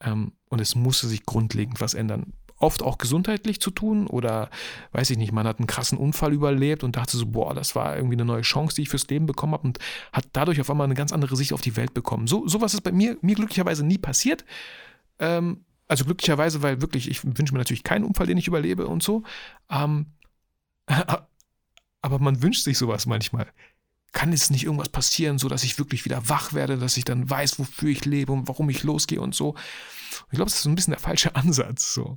Ähm, 0.00 0.34
und 0.48 0.60
es 0.60 0.76
musste 0.76 1.08
sich 1.08 1.26
grundlegend 1.26 1.80
was 1.80 1.94
ändern. 1.94 2.34
Oft 2.56 2.84
auch 2.84 2.98
gesundheitlich 2.98 3.60
zu 3.60 3.72
tun 3.72 4.06
oder 4.06 4.48
weiß 4.92 5.10
ich 5.10 5.18
nicht, 5.18 5.32
man 5.32 5.48
hat 5.48 5.58
einen 5.58 5.66
krassen 5.66 5.98
Unfall 5.98 6.32
überlebt 6.32 6.84
und 6.84 6.94
dachte 6.94 7.16
so, 7.16 7.26
boah, 7.26 7.54
das 7.54 7.74
war 7.74 7.96
irgendwie 7.96 8.14
eine 8.14 8.24
neue 8.24 8.42
Chance, 8.42 8.76
die 8.76 8.82
ich 8.82 8.90
fürs 8.90 9.08
Leben 9.08 9.26
bekommen 9.26 9.54
habe 9.54 9.66
und 9.66 9.80
hat 10.12 10.26
dadurch 10.34 10.60
auf 10.60 10.70
einmal 10.70 10.84
eine 10.84 10.94
ganz 10.94 11.12
andere 11.12 11.34
Sicht 11.34 11.52
auf 11.52 11.62
die 11.62 11.74
Welt 11.74 11.94
bekommen. 11.94 12.28
So 12.28 12.46
sowas 12.46 12.74
ist 12.74 12.82
bei 12.82 12.92
mir, 12.92 13.18
mir 13.22 13.34
glücklicherweise 13.34 13.84
nie 13.84 13.98
passiert. 13.98 14.44
Ähm, 15.18 15.64
also 15.92 16.06
glücklicherweise, 16.06 16.62
weil 16.62 16.80
wirklich, 16.80 17.06
ich 17.10 17.22
wünsche 17.22 17.52
mir 17.52 17.58
natürlich 17.58 17.84
keinen 17.84 18.04
Unfall, 18.04 18.26
den 18.26 18.38
ich 18.38 18.48
überlebe 18.48 18.86
und 18.86 19.02
so. 19.02 19.24
Ähm, 19.68 20.06
aber 20.86 22.18
man 22.18 22.42
wünscht 22.42 22.64
sich 22.64 22.78
sowas 22.78 23.04
manchmal. 23.04 23.46
Kann 24.12 24.32
es 24.32 24.48
nicht 24.48 24.64
irgendwas 24.64 24.88
passieren, 24.88 25.38
so 25.38 25.50
dass 25.50 25.64
ich 25.64 25.78
wirklich 25.78 26.06
wieder 26.06 26.30
wach 26.30 26.54
werde, 26.54 26.78
dass 26.78 26.96
ich 26.96 27.04
dann 27.04 27.28
weiß, 27.28 27.58
wofür 27.58 27.90
ich 27.90 28.06
lebe 28.06 28.32
und 28.32 28.48
warum 28.48 28.70
ich 28.70 28.84
losgehe 28.84 29.20
und 29.20 29.34
so. 29.34 29.54
ich 30.30 30.36
glaube, 30.36 30.46
das 30.46 30.54
ist 30.54 30.62
so 30.62 30.70
ein 30.70 30.74
bisschen 30.74 30.92
der 30.92 31.00
falsche 31.00 31.36
Ansatz. 31.36 31.92
So. 31.92 32.16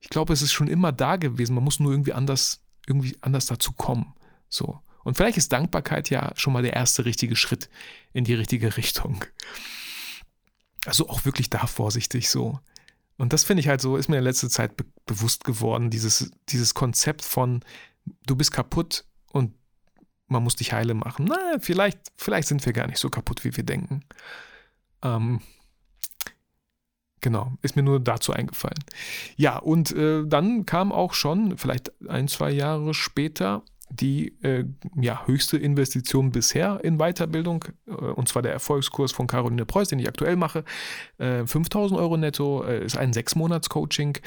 Ich 0.00 0.10
glaube, 0.10 0.34
es 0.34 0.42
ist 0.42 0.52
schon 0.52 0.68
immer 0.68 0.92
da 0.92 1.16
gewesen. 1.16 1.54
Man 1.54 1.64
muss 1.64 1.80
nur 1.80 1.92
irgendwie 1.92 2.12
anders, 2.12 2.60
irgendwie 2.86 3.16
anders 3.22 3.46
dazu 3.46 3.72
kommen. 3.72 4.12
So. 4.50 4.82
Und 5.02 5.16
vielleicht 5.16 5.38
ist 5.38 5.50
Dankbarkeit 5.50 6.10
ja 6.10 6.32
schon 6.36 6.52
mal 6.52 6.62
der 6.62 6.74
erste 6.74 7.06
richtige 7.06 7.36
Schritt 7.36 7.70
in 8.12 8.24
die 8.24 8.34
richtige 8.34 8.76
Richtung. 8.76 9.24
Also 10.84 11.08
auch 11.08 11.24
wirklich 11.24 11.48
da 11.48 11.66
vorsichtig 11.66 12.28
so. 12.28 12.60
Und 13.18 13.32
das 13.32 13.44
finde 13.44 13.60
ich 13.60 13.68
halt 13.68 13.80
so, 13.80 13.96
ist 13.96 14.08
mir 14.08 14.18
in 14.18 14.24
letzter 14.24 14.48
Zeit 14.48 14.76
be 14.76 14.84
bewusst 15.06 15.44
geworden, 15.44 15.88
dieses, 15.90 16.30
dieses 16.50 16.74
Konzept 16.74 17.24
von, 17.24 17.64
du 18.26 18.36
bist 18.36 18.52
kaputt 18.52 19.04
und 19.32 19.54
man 20.26 20.42
muss 20.42 20.56
dich 20.56 20.72
heile 20.72 20.94
machen. 20.94 21.26
Na, 21.28 21.58
vielleicht, 21.60 21.98
vielleicht 22.16 22.46
sind 22.46 22.64
wir 22.64 22.72
gar 22.72 22.86
nicht 22.86 22.98
so 22.98 23.08
kaputt, 23.08 23.42
wie 23.44 23.56
wir 23.56 23.64
denken. 23.64 24.04
Ähm, 25.02 25.40
genau, 27.20 27.54
ist 27.62 27.74
mir 27.74 27.82
nur 27.82 28.00
dazu 28.00 28.32
eingefallen. 28.32 28.84
Ja, 29.36 29.56
und 29.56 29.92
äh, 29.92 30.24
dann 30.26 30.66
kam 30.66 30.92
auch 30.92 31.14
schon, 31.14 31.56
vielleicht 31.56 31.90
ein, 32.08 32.28
zwei 32.28 32.50
Jahre 32.50 32.92
später, 32.92 33.62
die 33.90 34.36
äh, 34.42 34.64
ja, 35.00 35.26
höchste 35.26 35.56
Investition 35.56 36.30
bisher 36.30 36.80
in 36.82 36.98
Weiterbildung, 36.98 37.64
äh, 37.86 37.92
und 37.92 38.28
zwar 38.28 38.42
der 38.42 38.52
Erfolgskurs 38.52 39.12
von 39.12 39.26
Caroline 39.26 39.64
Preuß, 39.64 39.88
den 39.88 39.98
ich 39.98 40.08
aktuell 40.08 40.36
mache. 40.36 40.64
Äh, 41.18 41.46
5000 41.46 41.98
Euro 41.98 42.16
netto 42.16 42.62
äh, 42.64 42.84
ist 42.84 42.96
ein 42.96 43.12
Sechs-Monats-Coaching 43.12 44.18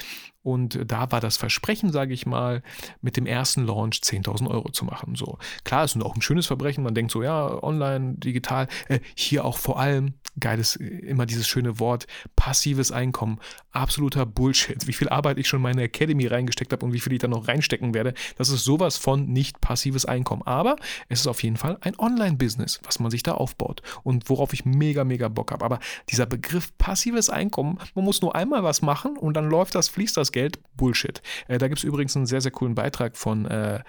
und 0.42 0.78
da 0.90 1.10
war 1.12 1.20
das 1.20 1.36
Versprechen, 1.36 1.92
sage 1.92 2.14
ich 2.14 2.26
mal, 2.26 2.62
mit 3.00 3.16
dem 3.16 3.26
ersten 3.26 3.64
Launch 3.64 4.00
10.000 4.02 4.50
Euro 4.50 4.70
zu 4.70 4.84
machen. 4.84 5.14
So 5.14 5.38
klar, 5.64 5.84
ist 5.84 6.00
auch 6.02 6.16
ein 6.16 6.22
schönes 6.22 6.46
Verbrechen. 6.46 6.82
Man 6.82 6.94
denkt 6.94 7.12
so, 7.12 7.22
ja, 7.22 7.62
online, 7.62 8.14
digital. 8.14 8.66
Äh, 8.88 9.00
hier 9.14 9.44
auch 9.44 9.56
vor 9.56 9.78
allem 9.78 10.14
geiles, 10.38 10.76
immer 10.76 11.26
dieses 11.26 11.46
schöne 11.46 11.78
Wort, 11.78 12.06
passives 12.36 12.92
Einkommen. 12.92 13.38
Absoluter 13.70 14.26
Bullshit. 14.26 14.86
Wie 14.86 14.92
viel 14.92 15.08
Arbeit 15.08 15.38
ich 15.38 15.48
schon 15.48 15.58
in 15.58 15.62
meine 15.62 15.82
Academy 15.82 16.26
reingesteckt 16.26 16.72
habe 16.72 16.84
und 16.84 16.92
wie 16.92 17.00
viel 17.00 17.12
ich 17.12 17.18
da 17.18 17.28
noch 17.28 17.48
reinstecken 17.48 17.94
werde. 17.94 18.14
Das 18.36 18.48
ist 18.48 18.64
sowas 18.64 18.96
von 18.96 19.26
nicht 19.26 19.60
passives 19.60 20.04
Einkommen. 20.04 20.42
Aber 20.42 20.76
es 21.08 21.20
ist 21.20 21.26
auf 21.26 21.42
jeden 21.42 21.56
Fall 21.56 21.78
ein 21.80 21.98
Online-Business, 21.98 22.80
was 22.84 22.98
man 22.98 23.10
sich 23.10 23.22
da 23.22 23.32
aufbaut 23.32 23.82
und 24.02 24.28
worauf 24.28 24.52
ich 24.52 24.64
mega, 24.64 25.04
mega 25.04 25.28
Bock 25.28 25.52
habe. 25.52 25.64
Aber 25.64 25.78
dieser 26.08 26.26
Begriff 26.26 26.76
passives 26.78 27.30
Einkommen, 27.30 27.78
man 27.94 28.04
muss 28.04 28.22
nur 28.22 28.34
einmal 28.34 28.62
was 28.62 28.82
machen 28.82 29.16
und 29.16 29.34
dann 29.34 29.48
läuft 29.48 29.74
das, 29.74 29.88
fließt 29.88 30.16
das 30.16 30.32
Geld. 30.32 30.58
Bullshit. 30.76 31.22
Äh, 31.48 31.58
da 31.58 31.68
gibt 31.68 31.78
es 31.78 31.84
übrigens 31.84 32.16
einen 32.16 32.26
sehr, 32.26 32.40
sehr 32.40 32.50
coolen 32.50 32.74
Beitrag 32.74 33.16
von 33.16 33.46
äh, 33.46 33.80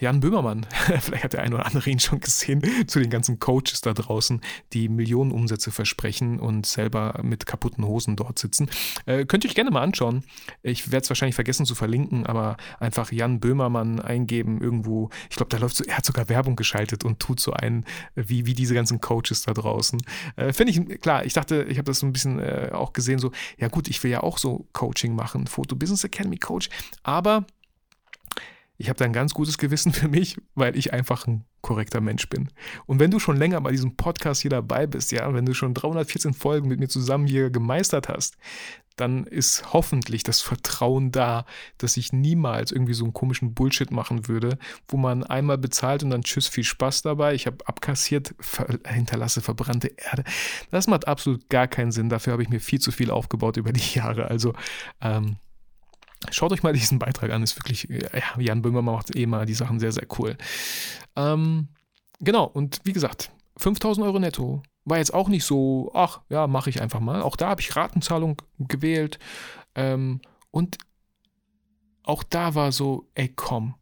Jan 0.00 0.20
Böhmermann, 0.20 0.64
vielleicht 1.00 1.24
hat 1.24 1.32
der 1.32 1.42
eine 1.42 1.56
oder 1.56 1.66
andere 1.66 1.90
ihn 1.90 1.98
schon 1.98 2.20
gesehen, 2.20 2.62
zu 2.86 3.00
den 3.00 3.10
ganzen 3.10 3.40
Coaches 3.40 3.80
da 3.80 3.94
draußen, 3.94 4.40
die 4.72 4.88
Millionen 4.88 5.32
Umsätze 5.32 5.72
versprechen 5.72 6.38
und 6.38 6.66
selber 6.66 7.18
mit 7.22 7.46
kaputten 7.46 7.84
Hosen 7.84 8.14
dort 8.14 8.38
sitzen. 8.38 8.70
Äh, 9.06 9.24
könnt 9.24 9.44
ihr 9.44 9.50
euch 9.50 9.56
gerne 9.56 9.72
mal 9.72 9.82
anschauen. 9.82 10.22
Ich 10.62 10.92
werde 10.92 11.02
es 11.04 11.10
wahrscheinlich 11.10 11.34
vergessen 11.34 11.66
zu 11.66 11.74
verlinken, 11.74 12.26
aber 12.26 12.56
einfach 12.78 13.10
Jan 13.10 13.40
Böhmermann 13.40 14.00
eingeben 14.00 14.60
irgendwo. 14.60 15.10
Ich 15.30 15.36
glaube, 15.36 15.50
da 15.50 15.58
läuft 15.58 15.76
so, 15.76 15.84
er 15.84 15.96
hat 15.98 16.06
sogar 16.06 16.28
Werbung 16.28 16.54
geschaltet 16.54 17.04
und 17.04 17.18
tut 17.18 17.40
so 17.40 17.52
einen, 17.52 17.84
wie, 18.14 18.46
wie 18.46 18.54
diese 18.54 18.74
ganzen 18.74 19.00
Coaches 19.00 19.42
da 19.42 19.52
draußen. 19.52 20.00
Äh, 20.36 20.52
Finde 20.52 20.72
ich, 20.72 21.00
klar, 21.00 21.24
ich 21.24 21.32
dachte, 21.32 21.64
ich 21.64 21.78
habe 21.78 21.86
das 21.86 21.98
so 21.98 22.06
ein 22.06 22.12
bisschen 22.12 22.38
äh, 22.38 22.70
auch 22.72 22.92
gesehen, 22.92 23.18
so, 23.18 23.32
ja 23.58 23.66
gut, 23.66 23.88
ich 23.88 24.02
will 24.04 24.12
ja 24.12 24.22
auch 24.22 24.38
so 24.38 24.68
Coaching 24.72 25.14
machen, 25.16 25.48
Foto 25.48 25.74
Business 25.74 26.04
Academy 26.04 26.36
Coach, 26.36 26.68
aber 27.02 27.46
ich 28.78 28.88
habe 28.88 28.98
da 28.98 29.04
ein 29.04 29.12
ganz 29.12 29.34
gutes 29.34 29.58
Gewissen 29.58 29.92
für 29.94 30.08
mich, 30.08 30.36
weil 30.54 30.76
ich 30.76 30.92
einfach 30.92 31.26
ein 31.26 31.44
korrekter 31.60 32.00
Mensch 32.00 32.28
bin. 32.28 32.48
Und 32.86 33.00
wenn 33.00 33.10
du 33.10 33.18
schon 33.18 33.36
länger 33.36 33.60
bei 33.60 33.72
diesem 33.72 33.96
Podcast 33.96 34.42
hier 34.42 34.50
dabei 34.50 34.86
bist, 34.86 35.10
ja, 35.12 35.32
wenn 35.34 35.46
du 35.46 35.54
schon 35.54 35.74
314 35.74 36.32
Folgen 36.32 36.68
mit 36.68 36.78
mir 36.78 36.88
zusammen 36.88 37.26
hier 37.26 37.50
gemeistert 37.50 38.08
hast, 38.08 38.36
dann 38.96 39.24
ist 39.24 39.72
hoffentlich 39.72 40.22
das 40.22 40.40
Vertrauen 40.40 41.12
da, 41.12 41.44
dass 41.78 41.96
ich 41.96 42.12
niemals 42.12 42.72
irgendwie 42.72 42.94
so 42.94 43.04
einen 43.04 43.12
komischen 43.12 43.52
Bullshit 43.54 43.90
machen 43.90 44.26
würde, 44.26 44.58
wo 44.88 44.96
man 44.96 45.22
einmal 45.22 45.58
bezahlt 45.58 46.02
und 46.02 46.10
dann 46.10 46.22
tschüss, 46.22 46.48
viel 46.48 46.64
Spaß 46.64 47.02
dabei. 47.02 47.34
Ich 47.34 47.46
habe 47.46 47.58
abkassiert, 47.66 48.34
ver 48.40 48.78
hinterlasse 48.86 49.42
verbrannte 49.42 49.88
Erde. 49.88 50.24
Das 50.70 50.86
macht 50.86 51.06
absolut 51.06 51.48
gar 51.50 51.68
keinen 51.68 51.92
Sinn. 51.92 52.08
Dafür 52.08 52.32
habe 52.32 52.42
ich 52.42 52.48
mir 52.48 52.60
viel 52.60 52.80
zu 52.80 52.90
viel 52.90 53.10
aufgebaut 53.10 53.58
über 53.58 53.72
die 53.72 53.94
Jahre. 53.94 54.28
Also 54.28 54.54
ähm, 55.02 55.36
Schaut 56.30 56.52
euch 56.52 56.62
mal 56.62 56.72
diesen 56.72 56.98
Beitrag 56.98 57.30
an, 57.30 57.42
ist 57.42 57.56
wirklich, 57.58 57.88
ja, 57.88 58.40
Jan 58.40 58.62
Böhmermann 58.62 58.94
macht 58.94 59.14
eh 59.14 59.26
mal 59.26 59.46
die 59.46 59.54
Sachen 59.54 59.78
sehr, 59.78 59.92
sehr 59.92 60.06
cool. 60.18 60.36
Ähm, 61.14 61.68
genau, 62.20 62.44
und 62.44 62.80
wie 62.84 62.92
gesagt, 62.92 63.30
5000 63.58 64.06
Euro 64.06 64.18
netto 64.18 64.62
war 64.84 64.98
jetzt 64.98 65.12
auch 65.12 65.28
nicht 65.28 65.44
so, 65.44 65.90
ach 65.94 66.20
ja, 66.28 66.46
mache 66.46 66.70
ich 66.70 66.80
einfach 66.80 67.00
mal. 67.00 67.22
Auch 67.22 67.36
da 67.36 67.48
habe 67.48 67.60
ich 67.60 67.74
Ratenzahlung 67.74 68.40
gewählt. 68.58 69.18
Ähm, 69.74 70.20
und 70.50 70.78
auch 72.04 72.22
da 72.22 72.54
war 72.54 72.72
so, 72.72 73.08
ey 73.14 73.28
komm, 73.34 73.74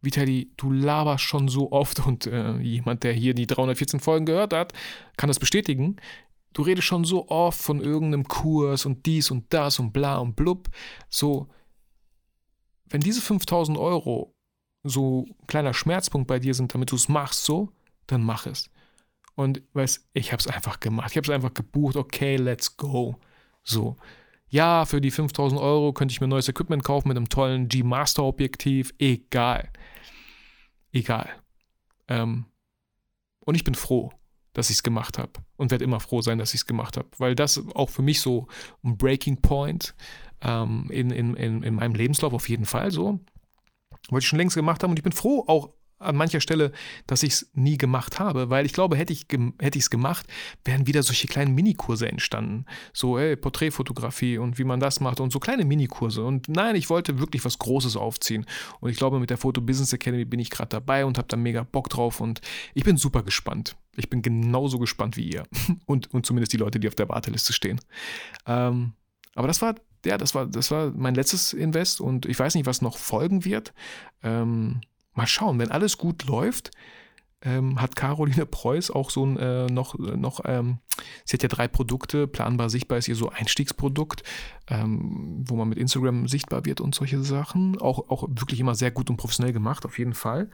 Vitali, 0.00 0.50
du 0.56 0.72
laberst 0.72 1.24
schon 1.24 1.48
so 1.48 1.72
oft 1.72 2.06
und 2.06 2.26
äh, 2.26 2.56
jemand, 2.58 3.02
der 3.02 3.12
hier 3.12 3.34
die 3.34 3.46
314 3.46 4.00
Folgen 4.00 4.24
gehört 4.24 4.52
hat, 4.54 4.72
kann 5.16 5.28
das 5.28 5.38
bestätigen. 5.38 5.96
Du 6.52 6.62
redest 6.62 6.86
schon 6.86 7.04
so 7.04 7.28
oft 7.28 7.60
von 7.60 7.80
irgendeinem 7.80 8.24
Kurs 8.24 8.86
und 8.86 9.04
dies 9.04 9.30
und 9.30 9.52
das 9.52 9.78
und 9.78 9.92
bla 9.92 10.16
und 10.18 10.36
blub. 10.36 10.68
So, 11.10 11.48
wenn 12.88 13.00
diese 13.00 13.20
5000 13.20 13.78
Euro 13.78 14.34
so 14.82 15.26
ein 15.28 15.46
kleiner 15.46 15.74
Schmerzpunkt 15.74 16.28
bei 16.28 16.38
dir 16.38 16.54
sind, 16.54 16.72
damit 16.74 16.92
du 16.92 16.96
es 16.96 17.08
machst, 17.08 17.44
so, 17.44 17.72
dann 18.06 18.22
mach 18.22 18.46
es. 18.46 18.70
Und 19.34 19.62
weißt, 19.74 20.08
ich 20.14 20.32
habe 20.32 20.40
es 20.40 20.46
einfach 20.46 20.80
gemacht. 20.80 21.10
Ich 21.10 21.16
habe 21.16 21.26
es 21.26 21.30
einfach 21.30 21.52
gebucht. 21.52 21.96
Okay, 21.96 22.36
let's 22.36 22.76
go. 22.76 23.16
So. 23.62 23.96
Ja, 24.48 24.86
für 24.86 25.00
die 25.00 25.10
5000 25.10 25.60
Euro 25.60 25.92
könnte 25.92 26.12
ich 26.12 26.20
mir 26.20 26.28
neues 26.28 26.48
Equipment 26.48 26.84
kaufen 26.84 27.08
mit 27.08 27.16
einem 27.16 27.28
tollen 27.28 27.68
G-Master-Objektiv. 27.68 28.94
Egal. 28.98 29.70
Egal. 30.92 31.28
Ähm, 32.08 32.46
und 33.40 33.56
ich 33.56 33.64
bin 33.64 33.74
froh, 33.74 34.10
dass 34.54 34.70
ich 34.70 34.76
es 34.76 34.82
gemacht 34.82 35.18
habe. 35.18 35.32
Und 35.56 35.70
werde 35.70 35.84
immer 35.84 36.00
froh 36.00 36.22
sein, 36.22 36.38
dass 36.38 36.54
ich 36.54 36.60
es 36.60 36.66
gemacht 36.66 36.96
habe. 36.96 37.08
Weil 37.18 37.34
das 37.34 37.62
auch 37.74 37.90
für 37.90 38.02
mich 38.02 38.20
so 38.20 38.46
ein 38.82 38.96
Breaking 38.96 39.42
Point 39.42 39.94
ähm, 40.42 40.88
in, 40.90 41.10
in, 41.10 41.34
in, 41.34 41.62
in 41.62 41.74
meinem 41.74 41.94
Lebenslauf 41.94 42.32
auf 42.32 42.48
jeden 42.48 42.66
Fall 42.66 42.90
so. 42.90 43.20
Wollte 44.08 44.24
ich 44.24 44.28
schon 44.28 44.38
längst 44.38 44.56
gemacht 44.56 44.82
haben 44.82 44.90
und 44.90 44.98
ich 44.98 45.02
bin 45.02 45.12
froh 45.12 45.44
auch 45.46 45.70
an 45.98 46.16
mancher 46.16 46.40
Stelle, 46.40 46.72
dass 47.06 47.22
ich 47.22 47.32
es 47.32 47.50
nie 47.54 47.78
gemacht 47.78 48.18
habe, 48.18 48.50
weil 48.50 48.66
ich 48.66 48.72
glaube, 48.72 48.96
hätte 48.96 49.12
ich 49.12 49.26
hätte 49.60 49.78
es 49.78 49.90
gemacht, 49.90 50.26
wären 50.64 50.86
wieder 50.86 51.02
solche 51.02 51.26
kleinen 51.26 51.54
Minikurse 51.54 52.08
entstanden. 52.08 52.66
So, 52.92 53.18
ey, 53.18 53.36
Porträtfotografie 53.36 54.38
und 54.38 54.58
wie 54.58 54.64
man 54.64 54.80
das 54.80 55.00
macht 55.00 55.20
und 55.20 55.32
so 55.32 55.38
kleine 55.38 55.64
Minikurse. 55.64 56.22
Und 56.24 56.48
nein, 56.48 56.76
ich 56.76 56.90
wollte 56.90 57.18
wirklich 57.18 57.44
was 57.44 57.58
Großes 57.58 57.96
aufziehen. 57.96 58.44
Und 58.80 58.90
ich 58.90 58.98
glaube, 58.98 59.18
mit 59.18 59.30
der 59.30 59.38
Photo 59.38 59.60
Business 59.60 59.92
Academy 59.92 60.24
bin 60.24 60.40
ich 60.40 60.50
gerade 60.50 60.68
dabei 60.68 61.04
und 61.06 61.16
habe 61.16 61.28
da 61.28 61.36
mega 61.36 61.62
Bock 61.62 61.88
drauf 61.88 62.20
und 62.20 62.40
ich 62.74 62.84
bin 62.84 62.96
super 62.96 63.22
gespannt. 63.22 63.76
Ich 63.96 64.10
bin 64.10 64.20
genauso 64.20 64.78
gespannt 64.78 65.16
wie 65.16 65.30
ihr. 65.30 65.44
Und, 65.86 66.12
und 66.12 66.26
zumindest 66.26 66.52
die 66.52 66.58
Leute, 66.58 66.78
die 66.78 66.88
auf 66.88 66.94
der 66.94 67.08
Warteliste 67.08 67.52
stehen. 67.52 67.80
Ähm, 68.46 68.92
aber 69.34 69.46
das 69.46 69.62
war 69.62 69.74
ja, 70.04 70.18
das 70.18 70.34
war, 70.34 70.46
das 70.46 70.70
war 70.70 70.92
mein 70.94 71.14
letztes 71.14 71.52
Invest 71.52 72.00
und 72.00 72.26
ich 72.26 72.38
weiß 72.38 72.54
nicht, 72.54 72.66
was 72.66 72.82
noch 72.82 72.98
folgen 72.98 73.44
wird. 73.44 73.72
Ähm, 74.22 74.80
mal 75.14 75.26
schauen, 75.26 75.58
wenn 75.58 75.70
alles 75.70 75.98
gut 75.98 76.26
läuft, 76.26 76.70
ähm, 77.42 77.80
hat 77.80 77.96
Caroline 77.96 78.46
Preuß 78.46 78.90
auch 78.90 79.10
so 79.10 79.24
ein 79.24 79.36
äh, 79.38 79.66
noch, 79.66 79.98
noch 79.98 80.40
ähm, 80.44 80.78
sie 81.24 81.34
hat 81.34 81.42
ja 81.42 81.48
drei 81.48 81.68
Produkte, 81.68 82.26
planbar 82.26 82.70
sichtbar 82.70 82.98
ist 82.98 83.08
ihr 83.08 83.14
so 83.14 83.28
Einstiegsprodukt, 83.30 84.22
ähm, 84.68 85.44
wo 85.46 85.56
man 85.56 85.68
mit 85.68 85.78
Instagram 85.78 86.28
sichtbar 86.28 86.64
wird 86.64 86.80
und 86.80 86.94
solche 86.94 87.22
Sachen. 87.22 87.78
Auch, 87.78 88.10
auch 88.10 88.28
wirklich 88.28 88.60
immer 88.60 88.74
sehr 88.74 88.90
gut 88.90 89.10
und 89.10 89.16
professionell 89.16 89.52
gemacht, 89.52 89.84
auf 89.84 89.98
jeden 89.98 90.14
Fall. 90.14 90.50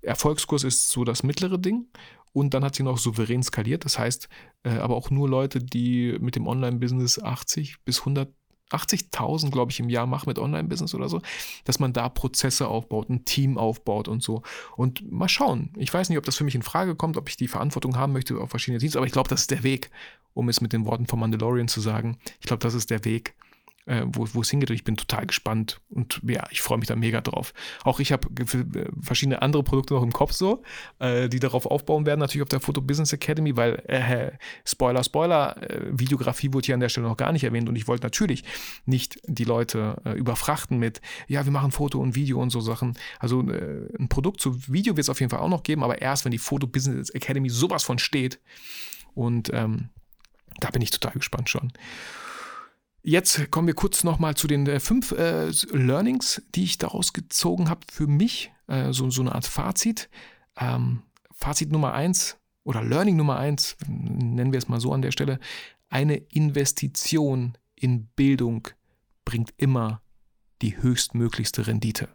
Erfolgskurs 0.00 0.64
ist 0.64 0.90
so 0.90 1.04
das 1.04 1.22
mittlere 1.22 1.58
Ding. 1.58 1.86
Und 2.34 2.54
dann 2.54 2.64
hat 2.64 2.74
sie 2.74 2.82
noch 2.82 2.96
souverän 2.96 3.42
skaliert, 3.42 3.84
das 3.84 3.98
heißt, 3.98 4.30
äh, 4.62 4.70
aber 4.70 4.96
auch 4.96 5.10
nur 5.10 5.28
Leute, 5.28 5.58
die 5.58 6.16
mit 6.18 6.34
dem 6.34 6.46
Online-Business 6.46 7.22
80 7.22 7.84
bis 7.84 8.00
100 8.00 8.32
80.000, 8.72 9.50
glaube 9.50 9.72
ich, 9.72 9.80
im 9.80 9.88
Jahr 9.88 10.06
mache 10.06 10.28
mit 10.28 10.38
Online-Business 10.38 10.94
oder 10.94 11.08
so, 11.08 11.20
dass 11.64 11.78
man 11.78 11.92
da 11.92 12.08
Prozesse 12.08 12.68
aufbaut, 12.68 13.10
ein 13.10 13.24
Team 13.24 13.58
aufbaut 13.58 14.08
und 14.08 14.22
so. 14.22 14.42
Und 14.76 15.10
mal 15.10 15.28
schauen. 15.28 15.70
Ich 15.76 15.92
weiß 15.92 16.08
nicht, 16.08 16.18
ob 16.18 16.24
das 16.24 16.36
für 16.36 16.44
mich 16.44 16.54
in 16.54 16.62
Frage 16.62 16.94
kommt, 16.94 17.16
ob 17.16 17.28
ich 17.28 17.36
die 17.36 17.48
Verantwortung 17.48 17.96
haben 17.96 18.12
möchte 18.12 18.38
auf 18.38 18.50
verschiedene 18.50 18.80
Teams, 18.80 18.96
aber 18.96 19.06
ich 19.06 19.12
glaube, 19.12 19.28
das 19.28 19.42
ist 19.42 19.50
der 19.50 19.62
Weg, 19.62 19.90
um 20.34 20.48
es 20.48 20.60
mit 20.60 20.72
den 20.72 20.86
Worten 20.86 21.06
von 21.06 21.20
Mandalorian 21.20 21.68
zu 21.68 21.80
sagen. 21.80 22.18
Ich 22.40 22.46
glaube, 22.46 22.62
das 22.62 22.74
ist 22.74 22.90
der 22.90 23.04
Weg, 23.04 23.34
äh, 23.86 24.02
wo, 24.06 24.40
es 24.40 24.50
hingeht. 24.50 24.70
Ich 24.70 24.84
bin 24.84 24.96
total 24.96 25.26
gespannt 25.26 25.80
und 25.90 26.20
ja, 26.24 26.44
ich 26.50 26.60
freue 26.60 26.78
mich 26.78 26.88
da 26.88 26.96
mega 26.96 27.20
drauf. 27.20 27.52
Auch 27.84 28.00
ich 28.00 28.12
habe 28.12 28.28
äh, 28.28 28.86
verschiedene 29.00 29.42
andere 29.42 29.62
Produkte 29.62 29.94
noch 29.94 30.02
im 30.02 30.12
Kopf 30.12 30.32
so, 30.32 30.62
äh, 30.98 31.28
die 31.28 31.40
darauf 31.40 31.66
aufbauen 31.66 32.06
werden, 32.06 32.20
natürlich 32.20 32.42
auf 32.42 32.48
der 32.48 32.60
Photo 32.60 32.80
Business 32.80 33.12
Academy, 33.12 33.56
weil, 33.56 33.82
äh, 33.86 34.32
Spoiler, 34.64 35.02
Spoiler, 35.02 35.62
äh, 35.62 35.98
Videografie 35.98 36.52
wurde 36.52 36.66
hier 36.66 36.74
an 36.74 36.80
der 36.80 36.88
Stelle 36.88 37.08
noch 37.08 37.16
gar 37.16 37.32
nicht 37.32 37.44
erwähnt 37.44 37.68
und 37.68 37.76
ich 37.76 37.88
wollte 37.88 38.04
natürlich 38.04 38.44
nicht 38.86 39.20
die 39.26 39.44
Leute 39.44 40.00
äh, 40.04 40.12
überfrachten 40.12 40.78
mit, 40.78 41.00
ja, 41.26 41.44
wir 41.44 41.52
machen 41.52 41.72
Foto 41.72 41.98
und 41.98 42.14
Video 42.14 42.40
und 42.40 42.50
so 42.50 42.60
Sachen. 42.60 42.96
Also 43.18 43.40
ein 43.40 44.08
Produkt 44.08 44.40
zu 44.40 44.68
Video 44.68 44.96
wird 44.96 45.04
es 45.04 45.10
auf 45.10 45.20
jeden 45.20 45.30
Fall 45.30 45.40
auch 45.40 45.48
noch 45.48 45.62
geben, 45.62 45.82
aber 45.82 46.00
erst, 46.00 46.24
wenn 46.24 46.32
die 46.32 46.38
Photo 46.38 46.66
Business 46.66 47.10
Academy 47.10 47.48
sowas 47.50 47.82
von 47.82 47.98
steht. 47.98 48.40
Und 49.14 49.50
ähm, 49.52 49.88
da 50.60 50.70
bin 50.70 50.82
ich 50.82 50.90
total 50.90 51.12
gespannt 51.12 51.48
schon. 51.48 51.72
Jetzt 53.04 53.50
kommen 53.50 53.66
wir 53.66 53.74
kurz 53.74 54.04
nochmal 54.04 54.36
zu 54.36 54.46
den 54.46 54.64
äh, 54.66 54.78
fünf 54.78 55.10
äh, 55.10 55.50
Learnings, 55.72 56.40
die 56.54 56.62
ich 56.62 56.78
daraus 56.78 57.12
gezogen 57.12 57.68
habe 57.68 57.80
für 57.90 58.06
mich. 58.06 58.52
Äh, 58.68 58.92
so, 58.92 59.10
so 59.10 59.22
eine 59.22 59.34
Art 59.34 59.46
Fazit. 59.46 60.08
Ähm, 60.56 61.02
Fazit 61.32 61.72
Nummer 61.72 61.94
eins 61.94 62.38
oder 62.62 62.84
Learning 62.84 63.16
Nummer 63.16 63.38
eins, 63.38 63.76
nennen 63.88 64.52
wir 64.52 64.58
es 64.58 64.68
mal 64.68 64.80
so 64.80 64.92
an 64.92 65.02
der 65.02 65.10
Stelle. 65.10 65.40
Eine 65.88 66.16
Investition 66.16 67.58
in 67.74 68.06
Bildung 68.06 68.68
bringt 69.24 69.52
immer 69.56 70.00
die 70.62 70.80
höchstmöglichste 70.80 71.66
Rendite. 71.66 72.08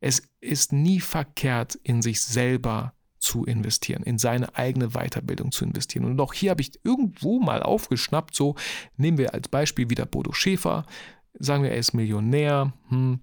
Es 0.00 0.22
ist 0.40 0.72
nie 0.72 1.00
verkehrt, 1.00 1.76
in 1.82 2.02
sich 2.02 2.20
selber 2.20 2.92
zu 3.26 3.44
investieren, 3.44 4.04
in 4.04 4.18
seine 4.18 4.54
eigene 4.54 4.90
Weiterbildung 4.90 5.50
zu 5.50 5.64
investieren. 5.64 6.04
Und 6.04 6.20
auch 6.20 6.32
hier 6.32 6.50
habe 6.50 6.62
ich 6.62 6.78
irgendwo 6.84 7.40
mal 7.40 7.60
aufgeschnappt, 7.62 8.34
so 8.36 8.54
nehmen 8.96 9.18
wir 9.18 9.34
als 9.34 9.48
Beispiel 9.48 9.90
wieder 9.90 10.06
Bodo 10.06 10.32
Schäfer, 10.32 10.86
sagen 11.38 11.64
wir, 11.64 11.70
er 11.70 11.78
ist 11.78 11.92
Millionär, 11.92 12.72
hm, 12.88 13.20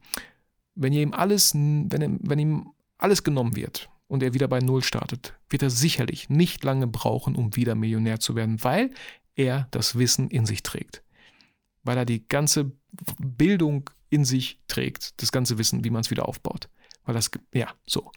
wenn 0.76 0.92
ihm 0.92 1.14
alles, 1.14 1.56
wenn, 1.56 2.20
wenn 2.22 2.40
ihm 2.40 2.74
alles 2.98 3.24
genommen 3.24 3.56
wird 3.56 3.90
und 4.08 4.24
er 4.24 4.34
wieder 4.34 4.50
bei 4.50 4.60
Null 4.60 4.84
startet, 4.84 5.36
wird 5.50 5.64
er 5.64 5.70
sicherlich 5.70 6.30
nicht 6.30 6.64
lange 6.64 6.88
brauchen, 6.88 7.36
um 7.36 7.56
wieder 7.56 7.76
Millionär 7.76 8.20
zu 8.20 8.36
werden, 8.36 8.62
weil 8.64 8.92
er 9.36 9.68
das 9.72 9.98
Wissen 9.98 10.30
in 10.30 10.46
sich 10.46 10.64
trägt. 10.64 11.02
Weil 11.84 11.98
er 11.98 12.06
die 12.06 12.28
ganze 12.28 12.74
Bildung 13.20 13.90
in 14.10 14.26
sich 14.26 14.60
trägt, 14.68 15.22
das 15.22 15.32
ganze 15.32 15.58
Wissen, 15.58 15.84
wie 15.84 15.90
man 15.90 16.02
es 16.02 16.12
wieder 16.12 16.28
aufbaut. 16.28 16.70
Weil 17.06 17.16
das, 17.16 17.32
ja, 17.54 17.74
so. 17.86 18.12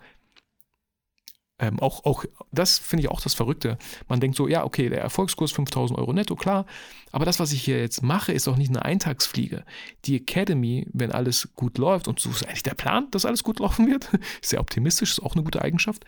Ähm, 1.58 1.80
auch, 1.80 2.04
auch 2.04 2.24
das 2.52 2.78
finde 2.78 3.04
ich 3.04 3.10
auch 3.10 3.20
das 3.20 3.32
Verrückte. 3.32 3.78
Man 4.08 4.20
denkt 4.20 4.36
so, 4.36 4.46
ja, 4.46 4.64
okay, 4.64 4.90
der 4.90 5.00
Erfolgskurs 5.00 5.52
5000 5.52 5.98
Euro 5.98 6.12
netto, 6.12 6.36
klar. 6.36 6.66
Aber 7.12 7.24
das, 7.24 7.40
was 7.40 7.52
ich 7.52 7.62
hier 7.62 7.80
jetzt 7.80 8.02
mache, 8.02 8.32
ist 8.32 8.46
auch 8.46 8.56
nicht 8.56 8.68
eine 8.68 8.84
Eintagsfliege. 8.84 9.64
Die 10.04 10.16
Academy, 10.16 10.86
wenn 10.92 11.12
alles 11.12 11.48
gut 11.54 11.78
läuft, 11.78 12.08
und 12.08 12.20
so 12.20 12.28
ist 12.28 12.46
eigentlich 12.46 12.62
der 12.62 12.74
Plan, 12.74 13.10
dass 13.10 13.24
alles 13.24 13.42
gut 13.42 13.58
laufen 13.60 13.86
wird, 13.86 14.10
sehr 14.42 14.60
optimistisch, 14.60 15.12
ist 15.12 15.22
auch 15.22 15.34
eine 15.34 15.44
gute 15.44 15.62
Eigenschaft, 15.62 16.04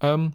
ähm, 0.00 0.32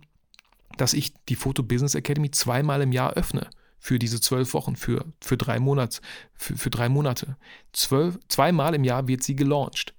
dass 0.78 0.93
ich 0.93 1.13
die 1.30 1.36
Photo 1.36 1.61
Business 1.61 1.93
Academy 1.93 2.32
zweimal 2.32 2.82
im 2.82 2.91
Jahr 2.91 3.13
öffne. 3.13 3.49
Für 3.78 3.99
diese 3.99 4.20
zwölf 4.20 4.55
Wochen, 4.55 4.76
für, 4.76 5.05
für, 5.22 5.38
drei, 5.38 5.59
Monats, 5.59 6.01
für, 6.34 6.57
für 6.57 6.72
drei 6.72 6.89
Monate. 6.89 7.38
Zwölf, 7.72 8.18
zweimal 8.30 8.74
im 8.74 8.84
Jahr 8.84 9.07
wird 9.07 9.22
sie 9.22 9.36
gelauncht. 9.36 9.93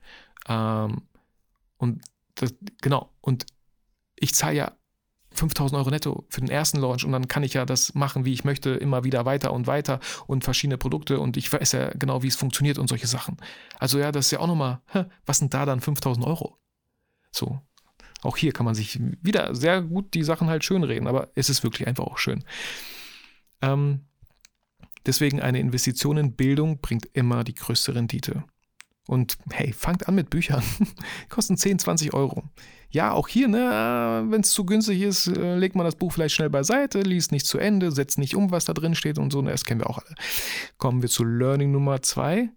Ähm, 0.49 1.03
und 1.77 2.03
das, 2.35 2.53
genau, 2.83 3.11
und 3.21 3.47
ich 4.17 4.35
zahle 4.35 4.57
ja 4.57 4.73
5000 5.33 5.79
Euro 5.79 5.91
netto 5.91 6.25
für 6.29 6.41
den 6.41 6.51
ersten 6.51 6.79
Launch 6.79 7.05
und 7.05 7.13
dann 7.13 7.29
kann 7.29 7.43
ich 7.43 7.55
ja 7.55 7.67
das 7.67 7.95
machen, 7.95 8.25
wie 8.25 8.33
ich 8.33 8.45
möchte, 8.45 8.71
immer 8.71 9.05
wieder 9.05 9.25
weiter 9.25 9.53
und 9.53 9.67
weiter 9.67 10.01
und 10.27 10.45
verschiedene 10.45 10.79
Produkte 10.79 11.21
und 11.21 11.37
ich 11.37 11.53
weiß 11.53 11.73
ja 11.73 11.91
genau, 11.91 12.23
wie 12.23 12.29
es 12.29 12.37
funktioniert 12.37 12.79
und 12.79 12.89
solche 12.89 13.07
Sachen. 13.07 13.37
Also 13.79 13.99
ja, 13.99 14.13
das 14.13 14.27
ist 14.27 14.31
ja 14.33 14.41
auch 14.41 14.47
nochmal, 14.47 14.81
was 15.27 15.39
sind 15.39 15.53
da 15.53 15.67
dann 15.67 15.81
5000 15.81 16.27
Euro? 16.27 16.59
So, 17.31 17.61
auch 18.23 18.37
hier 18.37 18.53
kann 18.53 18.65
man 18.65 18.75
sich 18.75 18.99
wieder 19.23 19.55
sehr 19.55 19.83
gut 19.83 20.15
die 20.15 20.25
Sachen 20.25 20.49
halt 20.49 20.65
schön 20.65 20.83
reden, 20.83 21.07
aber 21.07 21.29
es 21.35 21.51
ist 21.51 21.63
wirklich 21.63 21.87
einfach 21.87 22.05
auch 22.05 22.19
schön. 22.19 22.45
Ähm, 23.61 24.07
deswegen 25.05 25.41
eine 25.41 25.61
Investition 25.61 26.17
in 26.17 26.35
Bildung 26.35 26.81
bringt 26.81 27.07
immer 27.13 27.45
die 27.45 27.55
größte 27.55 27.95
Rendite. 27.95 28.45
Und 29.07 29.39
hey, 29.51 29.73
fangt 29.73 30.09
an 30.09 30.17
mit 30.17 30.31
Büchern. 30.31 30.63
Kosten 31.29 31.57
10, 31.57 31.79
20 31.79 32.13
Euro. 32.13 32.43
Ja, 32.91 33.13
auch 33.13 33.29
hier, 33.29 33.47
ne, 33.49 34.25
wenn 34.29 34.41
es 34.41 34.51
zu 34.51 34.65
günstig 34.65 35.03
ist, 35.03 35.27
äh, 35.29 35.57
legt 35.57 35.77
man 35.77 35.85
das 35.85 35.97
Buch 35.97 36.13
vielleicht 36.13 36.35
schnell 36.35 36.51
beiseite, 36.51 37.01
liest 37.01 37.31
nicht 37.31 37.47
zu 37.47 37.59
Ende, 37.59 37.93
setzt 37.93 38.19
nicht 38.19 38.35
um, 38.35 38.51
was 38.51 38.65
da 38.65 38.73
drin 38.73 38.95
steht 38.95 39.19
und 39.19 39.33
so. 39.33 39.43
Ne, 39.43 39.51
das 39.51 39.65
kennen 39.65 39.81
wir 39.81 39.91
auch 39.91 39.99
alle. 39.99 40.15
Kommen 40.79 41.03
wir 41.03 41.09
zu 41.09 41.25
Learning 41.25 41.71
Nummer 41.71 42.03
zwei. 42.03 42.51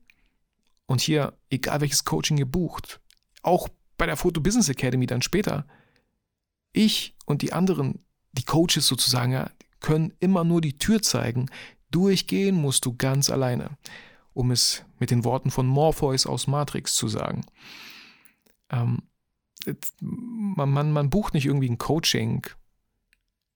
Und 0.87 1.01
hier, 1.01 1.33
egal 1.51 1.81
welches 1.81 2.03
Coaching 2.03 2.37
ihr 2.37 2.47
bucht, 2.47 2.99
auch 3.43 3.69
bei 3.97 4.07
der 4.07 4.17
Photo 4.17 4.41
Business 4.41 4.69
Academy 4.69 5.05
dann 5.05 5.21
später, 5.21 5.67
ich 6.73 7.15
und 7.25 7.43
die 7.43 7.53
anderen, 7.53 7.99
die 8.31 8.43
Coaches 8.43 8.87
sozusagen, 8.87 9.49
können 9.81 10.13
immer 10.19 10.43
nur 10.43 10.61
die 10.61 10.77
Tür 10.77 11.01
zeigen. 11.01 11.47
Durchgehen 11.91 12.55
musst 12.55 12.85
du 12.85 12.95
ganz 12.95 13.29
alleine 13.29 13.77
um 14.39 14.51
es 14.51 14.85
mit 14.99 15.11
den 15.11 15.25
Worten 15.25 15.51
von 15.51 15.67
Morpheus 15.67 16.25
aus 16.25 16.47
Matrix 16.47 16.95
zu 16.95 17.09
sagen. 17.09 17.41
Ähm, 18.69 18.99
man, 19.99 20.71
man, 20.71 20.93
man 20.93 21.09
bucht 21.09 21.33
nicht 21.33 21.45
irgendwie 21.45 21.69
ein 21.69 21.77
Coaching, 21.77 22.47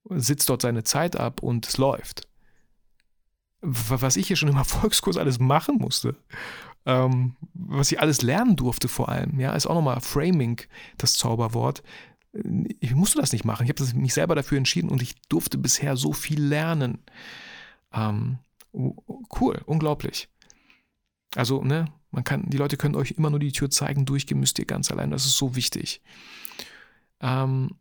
sitzt 0.09 0.49
dort 0.49 0.61
seine 0.61 0.83
Zeit 0.83 1.15
ab 1.15 1.41
und 1.41 1.65
es 1.65 1.77
läuft. 1.77 2.27
Was 3.61 4.17
ich 4.17 4.27
hier 4.27 4.35
schon 4.35 4.49
im 4.49 4.57
Erfolgskurs 4.65 5.15
alles 5.15 5.39
machen 5.39 5.77
musste, 5.77 6.17
ähm, 6.85 7.37
was 7.53 7.89
ich 7.93 8.01
alles 8.01 8.21
lernen 8.21 8.57
durfte 8.57 8.89
vor 8.89 9.07
allem, 9.07 9.39
ja, 9.39 9.55
ist 9.55 9.67
auch 9.67 9.75
nochmal 9.75 10.01
Framing, 10.01 10.59
das 10.97 11.13
Zauberwort. 11.13 11.81
Ich 12.81 12.93
musste 12.93 13.19
das 13.19 13.31
nicht 13.31 13.45
machen. 13.45 13.65
Ich 13.65 13.69
habe 13.69 13.97
mich 13.97 14.13
selber 14.13 14.35
dafür 14.35 14.57
entschieden 14.57 14.89
und 14.89 15.01
ich 15.01 15.15
durfte 15.29 15.57
bisher 15.57 15.95
so 15.95 16.11
viel 16.11 16.43
lernen. 16.43 16.97
Ähm, 17.93 18.39
cool, 18.73 19.61
unglaublich. 19.65 20.27
Also, 21.35 21.63
ne, 21.63 21.85
man 22.11 22.23
kann, 22.23 22.49
die 22.49 22.57
Leute 22.57 22.77
können 22.77 22.95
euch 22.95 23.11
immer 23.11 23.29
nur 23.29 23.39
die 23.39 23.51
Tür 23.51 23.69
zeigen, 23.69 24.05
durchgehen 24.05 24.39
müsst 24.39 24.59
ihr 24.59 24.65
ganz 24.65 24.91
allein. 24.91 25.11
Das 25.11 25.25
ist 25.25 25.37
so 25.37 25.55
wichtig. 25.55 26.01
Ähm, 27.19 27.71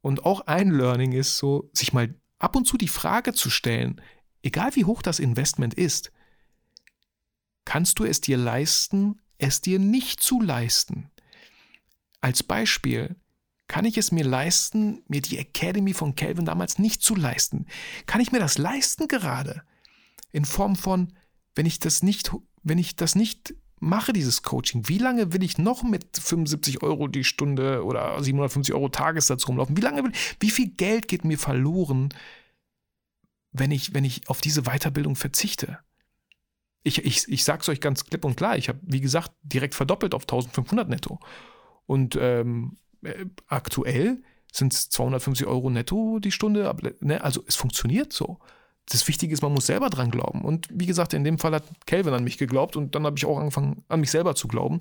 und 0.00 0.24
auch 0.24 0.40
ein 0.42 0.70
Learning 0.70 1.12
ist 1.12 1.38
so, 1.38 1.70
sich 1.72 1.92
mal 1.92 2.14
ab 2.38 2.56
und 2.56 2.66
zu 2.66 2.76
die 2.76 2.88
Frage 2.88 3.32
zu 3.32 3.50
stellen, 3.50 4.00
egal 4.42 4.74
wie 4.74 4.84
hoch 4.84 5.02
das 5.02 5.18
Investment 5.18 5.74
ist, 5.74 6.12
kannst 7.64 7.98
du 7.98 8.04
es 8.04 8.20
dir 8.20 8.36
leisten, 8.36 9.20
es 9.38 9.60
dir 9.60 9.78
nicht 9.78 10.20
zu 10.20 10.40
leisten? 10.40 11.10
Als 12.20 12.42
Beispiel, 12.42 13.16
kann 13.68 13.84
ich 13.84 13.98
es 13.98 14.12
mir 14.12 14.24
leisten, 14.24 15.02
mir 15.08 15.20
die 15.20 15.38
Academy 15.38 15.92
von 15.92 16.14
Calvin 16.14 16.44
damals 16.44 16.78
nicht 16.78 17.02
zu 17.02 17.14
leisten? 17.14 17.66
Kann 18.06 18.20
ich 18.20 18.32
mir 18.32 18.38
das 18.38 18.58
leisten 18.58 19.08
gerade? 19.08 19.62
In 20.32 20.44
Form 20.44 20.76
von, 20.76 21.12
wenn 21.54 21.66
ich 21.66 21.78
das 21.78 22.02
nicht 22.02 22.30
wenn 22.66 22.78
ich 22.78 22.96
das 22.96 23.14
nicht 23.14 23.54
mache, 23.78 24.12
dieses 24.12 24.42
Coaching, 24.42 24.88
wie 24.88 24.98
lange 24.98 25.32
will 25.32 25.44
ich 25.44 25.56
noch 25.56 25.84
mit 25.84 26.04
75 26.18 26.82
Euro 26.82 27.06
die 27.06 27.22
Stunde 27.22 27.84
oder 27.84 28.20
750 28.22 28.74
Euro 28.74 28.88
Tagessatz 28.88 29.46
rumlaufen? 29.46 29.76
Wie 29.76 29.82
lange 29.82 30.02
will, 30.02 30.12
wie 30.40 30.50
viel 30.50 30.70
Geld 30.70 31.06
geht 31.06 31.24
mir 31.24 31.38
verloren, 31.38 32.08
wenn 33.52 33.70
ich, 33.70 33.94
wenn 33.94 34.04
ich 34.04 34.28
auf 34.28 34.40
diese 34.40 34.62
Weiterbildung 34.62 35.14
verzichte? 35.14 35.78
Ich, 36.82 37.04
ich, 37.04 37.28
ich 37.28 37.44
sage 37.44 37.62
es 37.62 37.68
euch 37.68 37.80
ganz 37.80 38.04
klipp 38.04 38.24
und 38.24 38.36
klar, 38.36 38.56
ich 38.56 38.68
habe, 38.68 38.80
wie 38.82 39.00
gesagt, 39.00 39.32
direkt 39.42 39.74
verdoppelt 39.74 40.12
auf 40.12 40.22
1500 40.22 40.88
netto. 40.88 41.20
Und 41.86 42.18
ähm, 42.20 42.78
äh, 43.02 43.26
aktuell 43.46 44.22
sind 44.52 44.72
es 44.72 44.88
250 44.88 45.46
Euro 45.46 45.70
netto 45.70 46.18
die 46.18 46.32
Stunde. 46.32 46.74
Ne? 47.00 47.22
Also 47.22 47.44
es 47.46 47.54
funktioniert 47.54 48.12
so 48.12 48.40
das 48.88 49.06
Wichtige 49.08 49.34
ist, 49.34 49.42
man 49.42 49.52
muss 49.52 49.66
selber 49.66 49.90
dran 49.90 50.10
glauben. 50.10 50.42
Und 50.42 50.68
wie 50.70 50.86
gesagt, 50.86 51.12
in 51.12 51.24
dem 51.24 51.38
Fall 51.38 51.54
hat 51.54 51.64
Calvin 51.86 52.14
an 52.14 52.24
mich 52.24 52.38
geglaubt 52.38 52.76
und 52.76 52.94
dann 52.94 53.04
habe 53.04 53.18
ich 53.18 53.26
auch 53.26 53.38
angefangen, 53.38 53.84
an 53.88 54.00
mich 54.00 54.10
selber 54.10 54.34
zu 54.34 54.46
glauben 54.46 54.80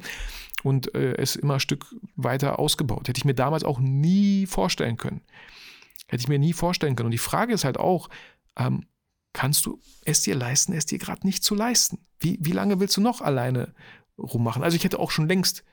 und 0.64 0.94
äh, 0.94 1.16
es 1.18 1.36
immer 1.36 1.56
ein 1.56 1.60
Stück 1.60 1.96
weiter 2.16 2.60
ausgebaut. 2.60 3.08
Hätte 3.08 3.18
ich 3.18 3.26
mir 3.26 3.34
damals 3.34 3.64
auch 3.64 3.80
nie 3.80 4.46
vorstellen 4.46 4.98
können. 4.98 5.22
Hätte 6.08 6.22
ich 6.22 6.28
mir 6.28 6.38
nie 6.38 6.54
vorstellen 6.54 6.96
können. 6.96 7.08
Und 7.08 7.14
die 7.14 7.18
Frage 7.18 7.54
ist 7.54 7.66
halt 7.66 7.78
auch, 7.78 8.10
ähm, 8.58 8.86
kannst 9.34 9.66
du 9.66 9.80
es 10.06 10.22
dir 10.22 10.36
leisten, 10.36 10.74
es 10.74 10.86
dir 10.86 11.00
gerade 11.00 11.26
nicht 11.26 11.44
zu 11.44 11.56
leisten? 11.56 12.06
Wie, 12.20 12.38
wie 12.42 12.52
lange 12.52 12.80
willst 12.80 12.96
du 12.98 13.02
noch 13.02 13.22
alleine 13.22 13.74
rummachen? 14.20 14.64
Also 14.64 14.78
ich 14.78 14.84
hätte 14.84 15.00
auch 15.00 15.12
schon 15.12 15.28
längst 15.28 15.64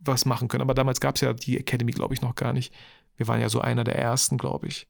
was 0.00 0.24
machen 0.24 0.48
können, 0.48 0.62
aber 0.62 0.74
damals 0.74 1.00
gab 1.00 1.14
es 1.14 1.20
ja 1.20 1.32
die 1.32 1.58
Academy, 1.58 1.92
glaube 1.92 2.12
ich, 2.12 2.22
noch 2.22 2.34
gar 2.34 2.52
nicht. 2.52 2.74
Wir 3.16 3.28
waren 3.28 3.40
ja 3.40 3.48
so 3.48 3.60
einer 3.60 3.84
der 3.84 3.96
ersten, 3.96 4.36
glaube 4.36 4.66
ich. 4.66 4.88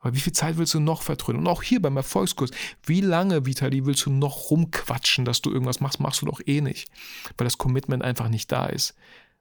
Aber 0.00 0.14
wie 0.14 0.20
viel 0.20 0.32
Zeit 0.32 0.56
willst 0.56 0.74
du 0.74 0.80
noch 0.80 1.02
vertrödeln? 1.02 1.44
Und 1.44 1.50
auch 1.50 1.62
hier 1.62 1.82
beim 1.82 1.96
Erfolgskurs, 1.96 2.50
wie 2.84 3.00
lange, 3.00 3.46
Vitali, 3.46 3.84
willst 3.84 4.06
du 4.06 4.10
noch 4.10 4.50
rumquatschen, 4.50 5.24
dass 5.24 5.42
du 5.42 5.50
irgendwas 5.50 5.80
machst? 5.80 6.00
Machst 6.00 6.22
du 6.22 6.26
doch 6.26 6.40
eh 6.46 6.60
nicht, 6.60 6.88
weil 7.36 7.44
das 7.46 7.58
Commitment 7.58 8.02
einfach 8.02 8.28
nicht 8.28 8.52
da 8.52 8.66
ist. 8.66 8.94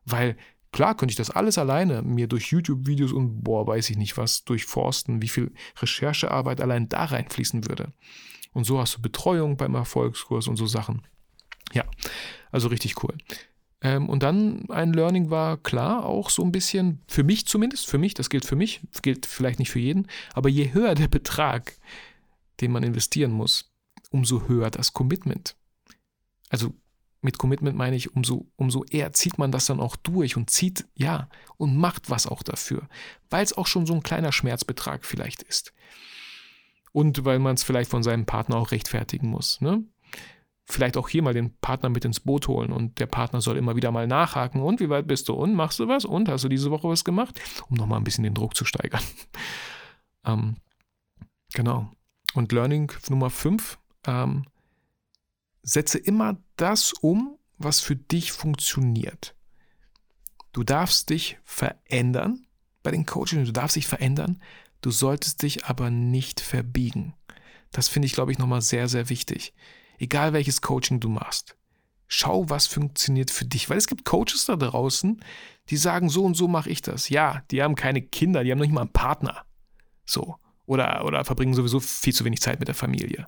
Weil 0.05 0.36
klar 0.72 0.97
könnte 0.97 1.12
ich 1.12 1.18
das 1.18 1.30
alles 1.30 1.58
alleine 1.58 2.01
mir 2.01 2.28
durch 2.28 2.51
YouTube-Videos 2.51 3.12
und 3.12 3.43
boah, 3.43 3.68
weiß 3.68 3.89
ich 3.91 3.97
nicht 3.97 4.18
was 4.18 4.45
durchforsten, 4.45 5.22
wie 5.22 5.28
viel 5.28 5.53
Recherchearbeit 5.80 6.60
allein 6.60 6.89
da 6.89 7.05
reinfließen 7.05 7.68
würde. 7.68 7.93
Und 8.53 8.64
so 8.64 8.80
hast 8.80 8.97
du 8.97 9.01
Betreuung 9.01 9.58
beim 9.58 9.76
Erfolgskurs 9.76 10.47
und 10.47 10.55
so 10.55 10.66
Sachen. 10.66 11.05
Ja, 11.74 11.84
also 12.51 12.70
richtig 12.70 13.03
cool. 13.03 13.16
Ähm, 13.88 14.10
und 14.10 14.22
dann 14.22 14.70
ein 14.70 14.92
Learning 14.92 15.30
war 15.30 15.56
klar, 15.56 16.06
auch 16.06 16.30
so 16.30 16.44
ein 16.44 16.52
bisschen, 16.52 17.00
für 17.08 17.24
mich 17.24 17.48
zumindest, 17.48 17.88
für 17.88 17.98
mich, 17.98 18.14
das 18.14 18.30
gilt 18.30 18.44
für 18.44 18.58
mich, 18.58 18.82
gilt 19.02 19.26
vielleicht 19.26 19.60
nicht 19.60 19.72
für 19.72 19.80
jeden, 19.80 20.08
aber 20.34 20.50
je 20.50 20.74
höher 20.74 20.94
der 20.94 21.08
Betrag, 21.08 21.78
den 22.60 22.72
man 22.72 22.84
investieren 22.84 23.32
muss, 23.32 23.72
umso 24.12 24.50
höher 24.50 24.72
das 24.72 24.92
Commitment. 24.92 25.56
Also 26.50 26.74
mit 27.22 27.38
Commitment 27.38 27.78
meine 27.78 27.96
ich, 27.96 28.14
umso, 28.14 28.52
umso 28.58 28.84
eher 28.84 29.14
zieht 29.14 29.38
man 29.38 29.54
das 29.54 29.68
dann 29.68 29.80
auch 29.80 29.96
durch 29.96 30.36
und 30.36 30.50
zieht, 30.50 30.86
ja, 30.96 31.30
und 31.56 31.78
macht 31.78 32.10
was 32.10 32.28
auch 32.28 32.44
dafür, 32.44 32.90
weil 33.30 33.44
es 33.44 33.54
auch 33.54 33.68
schon 33.68 33.86
so 33.86 33.94
ein 33.94 34.04
kleiner 34.04 34.34
Schmerzbetrag 34.34 35.06
vielleicht 35.06 35.44
ist. 35.44 35.74
Und 36.92 37.24
weil 37.24 37.40
man 37.40 37.56
es 37.56 37.64
vielleicht 37.64 37.90
von 37.90 38.04
seinem 38.04 38.26
Partner 38.26 38.58
auch 38.58 38.72
rechtfertigen 38.72 39.30
muss. 39.30 39.62
Ne? 39.62 39.84
Vielleicht 40.70 40.97
auch 40.97 41.07
hier 41.07 41.24
mal 41.24 41.34
den 41.34 41.55
Partner 41.59 41.89
mit 41.89 42.03
ins 42.03 42.20
Boot 42.20 42.47
holen 42.47 42.74
und 42.74 42.99
der 42.99 43.05
Partner 43.05 43.39
soll 43.39 43.57
immer 43.57 43.76
wieder 43.78 43.91
mal 43.91 44.05
nachhaken 44.05 44.61
und 44.61 44.82
wie 44.82 44.89
weit 44.89 45.07
bist 45.07 45.30
du 45.30 45.34
und 45.34 45.53
machst 45.53 45.80
du 45.80 45.88
was 45.88 46.03
und 46.03 46.28
hast 46.28 46.43
du 46.43 46.49
diese 46.49 46.72
Woche 46.72 46.89
was 46.89 47.05
gemacht, 47.05 47.39
um 47.70 47.78
nochmal 47.78 47.99
ein 47.99 48.03
bisschen 48.03 48.26
den 48.26 48.34
Druck 48.34 48.55
zu 48.55 48.65
steigern. 48.65 49.01
ähm, 50.26 50.57
genau. 51.53 51.89
Und 52.34 52.51
Learning 52.51 52.91
Nummer 53.07 53.30
5, 53.30 53.80
ähm, 54.05 54.45
setze 55.63 55.97
immer 55.97 56.38
das 56.57 56.91
um, 56.93 57.38
was 57.57 57.80
für 57.80 57.95
dich 57.95 58.34
funktioniert. 58.34 59.36
Du 60.51 60.63
darfst 60.63 61.09
dich 61.09 61.38
verändern 61.45 62.45
bei 62.84 62.91
den 62.91 63.05
Coaching, 63.05 63.45
du 63.45 63.53
darfst 63.53 63.78
dich 63.78 63.88
verändern, 63.88 64.41
du 64.82 64.91
solltest 64.91 65.43
dich 65.43 65.65
aber 65.65 65.89
nicht 65.89 66.41
verbiegen. 66.41 67.13
Das 67.72 67.88
finde 67.88 68.05
ich, 68.05 68.13
glaube 68.13 68.34
ich, 68.34 68.38
nochmal 68.38 68.61
sehr, 68.61 68.88
sehr 68.89 69.09
wichtig 69.09 69.53
egal 69.98 70.34
welches 70.34 70.62
Coaching 70.62 71.00
du 71.00 71.10
machst. 71.10 71.56
Schau, 72.08 72.50
was 72.50 72.68
funktioniert 72.68 73.32
für 73.32 73.45
dich. 73.45 73.70
Weil 73.70 73.78
es 73.78 73.88
gibt 73.88 74.06
Coaches 74.06 74.45
da 74.45 74.56
draußen, 74.56 75.22
die 75.70 75.78
sagen, 75.78 76.10
so 76.10 76.24
und 76.24 76.36
so 76.36 76.48
mache 76.48 76.70
ich 76.70 76.82
das. 76.82 77.10
Ja, 77.10 77.41
die 77.52 77.62
haben 77.62 77.76
keine 77.76 78.02
Kinder, 78.02 78.43
die 78.43 78.52
haben 78.52 78.60
noch 78.60 78.66
nicht 78.66 78.74
mal 78.74 78.82
einen 78.82 78.93
Partner. 78.93 79.45
So. 80.06 80.36
Oder, 80.66 81.06
oder 81.06 81.24
verbringen 81.26 81.54
sowieso 81.54 81.80
viel 81.80 82.14
zu 82.14 82.26
wenig 82.26 82.41
Zeit 82.41 82.60
mit 82.60 82.68
der 82.68 82.76
Familie. 82.76 83.28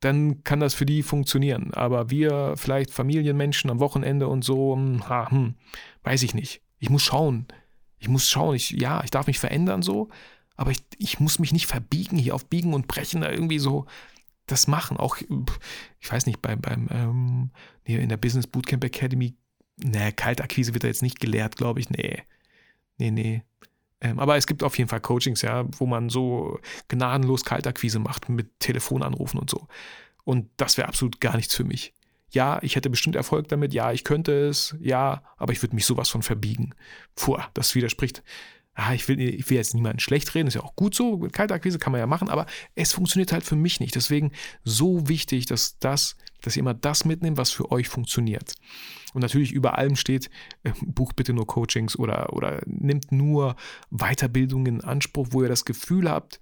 Dann 0.00 0.44
kann 0.44 0.60
das 0.60 0.74
für 0.74 0.86
die 0.86 1.02
funktionieren. 1.02 1.74
Aber 1.74 2.10
wir, 2.10 2.54
vielleicht 2.56 2.90
Familienmenschen 2.90 3.70
am 3.70 3.80
Wochenende 3.80 4.28
und 4.28 4.44
so, 4.44 4.74
hm, 4.74 5.08
ha, 5.08 5.30
hm, 5.30 5.54
weiß 6.04 6.22
ich 6.22 6.34
nicht. 6.34 6.62
Ich 6.78 6.90
muss 6.90 7.02
schauen. 7.02 7.46
Ich 7.98 8.08
muss 8.08 8.28
schauen. 8.28 8.54
Ich, 8.54 8.70
ja, 8.70 9.02
ich 9.04 9.10
darf 9.10 9.26
mich 9.26 9.38
verändern 9.38 9.82
so, 9.82 10.08
aber 10.56 10.70
ich, 10.70 10.82
ich 10.98 11.20
muss 11.20 11.38
mich 11.38 11.52
nicht 11.52 11.66
verbiegen, 11.66 12.18
hier 12.18 12.34
auf 12.34 12.46
Biegen 12.46 12.74
und 12.74 12.88
Brechen 12.88 13.20
da 13.20 13.30
irgendwie 13.30 13.58
so 13.58 13.86
das 14.50 14.66
machen. 14.66 14.96
Auch, 14.96 15.16
ich 16.00 16.10
weiß 16.10 16.26
nicht, 16.26 16.42
beim, 16.42 16.60
beim 16.60 16.88
ähm, 16.90 17.50
in 17.84 18.08
der 18.08 18.16
Business 18.16 18.46
Bootcamp 18.46 18.84
Academy, 18.84 19.36
ne, 19.76 20.12
Kaltakquise 20.12 20.74
wird 20.74 20.84
da 20.84 20.88
jetzt 20.88 21.02
nicht 21.02 21.20
gelehrt, 21.20 21.56
glaube 21.56 21.80
ich. 21.80 21.90
Nee. 21.90 22.22
Nee, 22.98 23.10
nee. 23.10 23.42
Ähm, 24.00 24.18
aber 24.18 24.36
es 24.36 24.46
gibt 24.46 24.62
auf 24.62 24.78
jeden 24.78 24.88
Fall 24.88 25.00
Coachings, 25.00 25.42
ja, 25.42 25.66
wo 25.78 25.86
man 25.86 26.08
so 26.08 26.60
gnadenlos 26.88 27.44
Kaltakquise 27.44 27.98
macht 27.98 28.28
mit 28.28 28.60
Telefonanrufen 28.60 29.40
und 29.40 29.50
so. 29.50 29.66
Und 30.24 30.48
das 30.56 30.76
wäre 30.76 30.88
absolut 30.88 31.20
gar 31.20 31.36
nichts 31.36 31.54
für 31.54 31.64
mich. 31.64 31.94
Ja, 32.30 32.58
ich 32.62 32.76
hätte 32.76 32.90
bestimmt 32.90 33.16
Erfolg 33.16 33.48
damit, 33.48 33.72
ja, 33.72 33.90
ich 33.92 34.04
könnte 34.04 34.48
es, 34.48 34.76
ja, 34.80 35.22
aber 35.38 35.52
ich 35.52 35.62
würde 35.62 35.74
mich 35.74 35.86
sowas 35.86 36.10
von 36.10 36.22
verbiegen. 36.22 36.74
Puh, 37.16 37.38
das 37.54 37.74
widerspricht 37.74 38.22
ah, 38.78 38.94
ich, 38.94 39.08
will, 39.08 39.20
ich 39.20 39.50
will 39.50 39.56
jetzt 39.56 39.74
niemanden 39.74 39.98
schlecht 39.98 40.34
reden, 40.34 40.46
ist 40.46 40.54
ja 40.54 40.62
auch 40.62 40.76
gut 40.76 40.94
so, 40.94 41.18
Kaltakquise 41.32 41.80
kann 41.80 41.90
man 41.90 41.98
ja 41.98 42.06
machen, 42.06 42.28
aber 42.28 42.46
es 42.76 42.92
funktioniert 42.92 43.32
halt 43.32 43.42
für 43.42 43.56
mich 43.56 43.80
nicht. 43.80 43.96
Deswegen 43.96 44.30
so 44.62 45.08
wichtig, 45.08 45.46
dass 45.46 45.78
das, 45.80 46.16
dass 46.42 46.56
ihr 46.56 46.60
immer 46.60 46.74
das 46.74 47.04
mitnehmt, 47.04 47.36
was 47.36 47.50
für 47.50 47.72
euch 47.72 47.88
funktioniert. 47.88 48.54
Und 49.14 49.22
natürlich 49.22 49.50
über 49.50 49.78
allem 49.78 49.96
steht, 49.96 50.30
äh, 50.62 50.70
bucht 50.86 51.16
bitte 51.16 51.32
nur 51.32 51.46
Coachings 51.46 51.98
oder, 51.98 52.32
oder 52.32 52.62
nimmt 52.66 53.10
nur 53.10 53.56
Weiterbildungen 53.90 54.76
in 54.76 54.84
Anspruch, 54.84 55.28
wo 55.32 55.42
ihr 55.42 55.48
das 55.48 55.64
Gefühl 55.64 56.08
habt, 56.08 56.40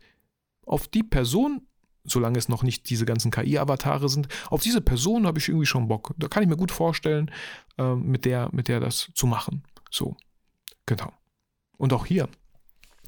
auf 0.66 0.88
die 0.88 1.02
Person 1.02 1.62
solange 2.08 2.38
es 2.38 2.48
noch 2.48 2.62
nicht 2.62 2.88
diese 2.88 3.04
ganzen 3.04 3.32
KI-Avatare 3.32 4.08
sind. 4.08 4.28
Auf 4.48 4.62
diese 4.62 4.80
Person 4.80 5.26
habe 5.26 5.40
ich 5.40 5.48
irgendwie 5.48 5.66
schon 5.66 5.88
Bock. 5.88 6.14
Da 6.18 6.28
kann 6.28 6.44
ich 6.44 6.48
mir 6.48 6.56
gut 6.56 6.70
vorstellen, 6.70 7.32
äh, 7.78 7.96
mit, 7.96 8.24
der, 8.24 8.48
mit 8.52 8.68
der 8.68 8.78
das 8.78 9.10
zu 9.14 9.26
machen. 9.26 9.64
So, 9.90 10.16
genau. 10.86 11.12
Und 11.78 11.92
auch 11.92 12.06
hier, 12.06 12.28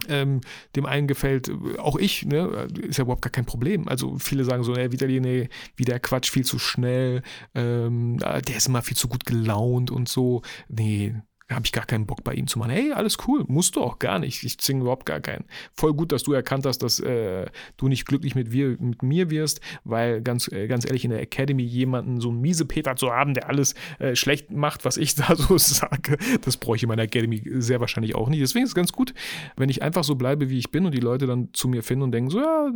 ähm, 0.08 0.40
dem 0.76 0.86
einen 0.86 1.08
gefällt, 1.08 1.50
auch 1.78 1.96
ich, 1.96 2.24
ne, 2.24 2.68
ist 2.82 2.98
ja 2.98 3.04
überhaupt 3.04 3.22
gar 3.22 3.30
kein 3.30 3.46
Problem. 3.46 3.88
Also 3.88 4.18
viele 4.18 4.44
sagen 4.44 4.62
so, 4.62 4.74
ey, 4.74 4.92
Vitali, 4.92 5.20
nee, 5.20 5.48
wieder 5.76 5.98
Quatsch, 5.98 6.30
viel 6.30 6.44
zu 6.44 6.58
schnell, 6.58 7.22
ähm, 7.54 8.18
der 8.18 8.56
ist 8.56 8.68
immer 8.68 8.82
viel 8.82 8.96
zu 8.96 9.08
gut 9.08 9.24
gelaunt 9.24 9.90
und 9.90 10.08
so. 10.08 10.42
Nee, 10.68 11.16
habe 11.50 11.64
ich 11.64 11.72
gar 11.72 11.86
keinen 11.86 12.06
Bock 12.06 12.24
bei 12.24 12.34
ihm 12.34 12.46
zu 12.46 12.58
machen. 12.58 12.70
Hey, 12.70 12.92
alles 12.92 13.16
cool, 13.26 13.44
musst 13.48 13.76
du 13.76 13.82
auch 13.82 13.98
gar 13.98 14.18
nicht. 14.18 14.44
Ich 14.44 14.58
zwinge 14.58 14.82
überhaupt 14.82 15.06
gar 15.06 15.20
keinen. 15.20 15.44
Voll 15.72 15.94
gut, 15.94 16.12
dass 16.12 16.22
du 16.22 16.32
erkannt 16.32 16.66
hast, 16.66 16.82
dass 16.82 17.00
äh, 17.00 17.46
du 17.78 17.88
nicht 17.88 18.06
glücklich 18.06 18.34
mit, 18.34 18.52
wir, 18.52 18.76
mit 18.78 19.02
mir 19.02 19.30
wirst, 19.30 19.60
weil 19.84 20.20
ganz, 20.20 20.48
äh, 20.48 20.66
ganz 20.66 20.84
ehrlich, 20.84 21.04
in 21.04 21.10
der 21.10 21.22
Academy 21.22 21.62
jemanden, 21.62 22.20
so 22.20 22.28
einen 22.28 22.40
miese 22.40 22.66
Peter 22.66 22.96
zu 22.96 23.12
haben, 23.12 23.32
der 23.32 23.48
alles 23.48 23.74
äh, 23.98 24.14
schlecht 24.14 24.50
macht, 24.50 24.84
was 24.84 24.98
ich 24.98 25.14
da 25.14 25.34
so 25.36 25.56
sage, 25.56 26.18
das 26.42 26.58
bräuchte 26.58 26.78
ich 26.78 26.82
in 26.82 26.88
meiner 26.90 27.02
Academy 27.02 27.42
sehr 27.54 27.80
wahrscheinlich 27.80 28.14
auch 28.14 28.28
nicht. 28.28 28.42
Deswegen 28.42 28.64
ist 28.64 28.70
es 28.70 28.74
ganz 28.74 28.92
gut, 28.92 29.14
wenn 29.56 29.70
ich 29.70 29.82
einfach 29.82 30.04
so 30.04 30.16
bleibe, 30.16 30.50
wie 30.50 30.58
ich 30.58 30.70
bin 30.70 30.84
und 30.84 30.94
die 30.94 31.00
Leute 31.00 31.26
dann 31.26 31.48
zu 31.54 31.68
mir 31.68 31.82
finden 31.82 32.02
und 32.02 32.12
denken, 32.12 32.30
so, 32.30 32.40
ja, 32.40 32.70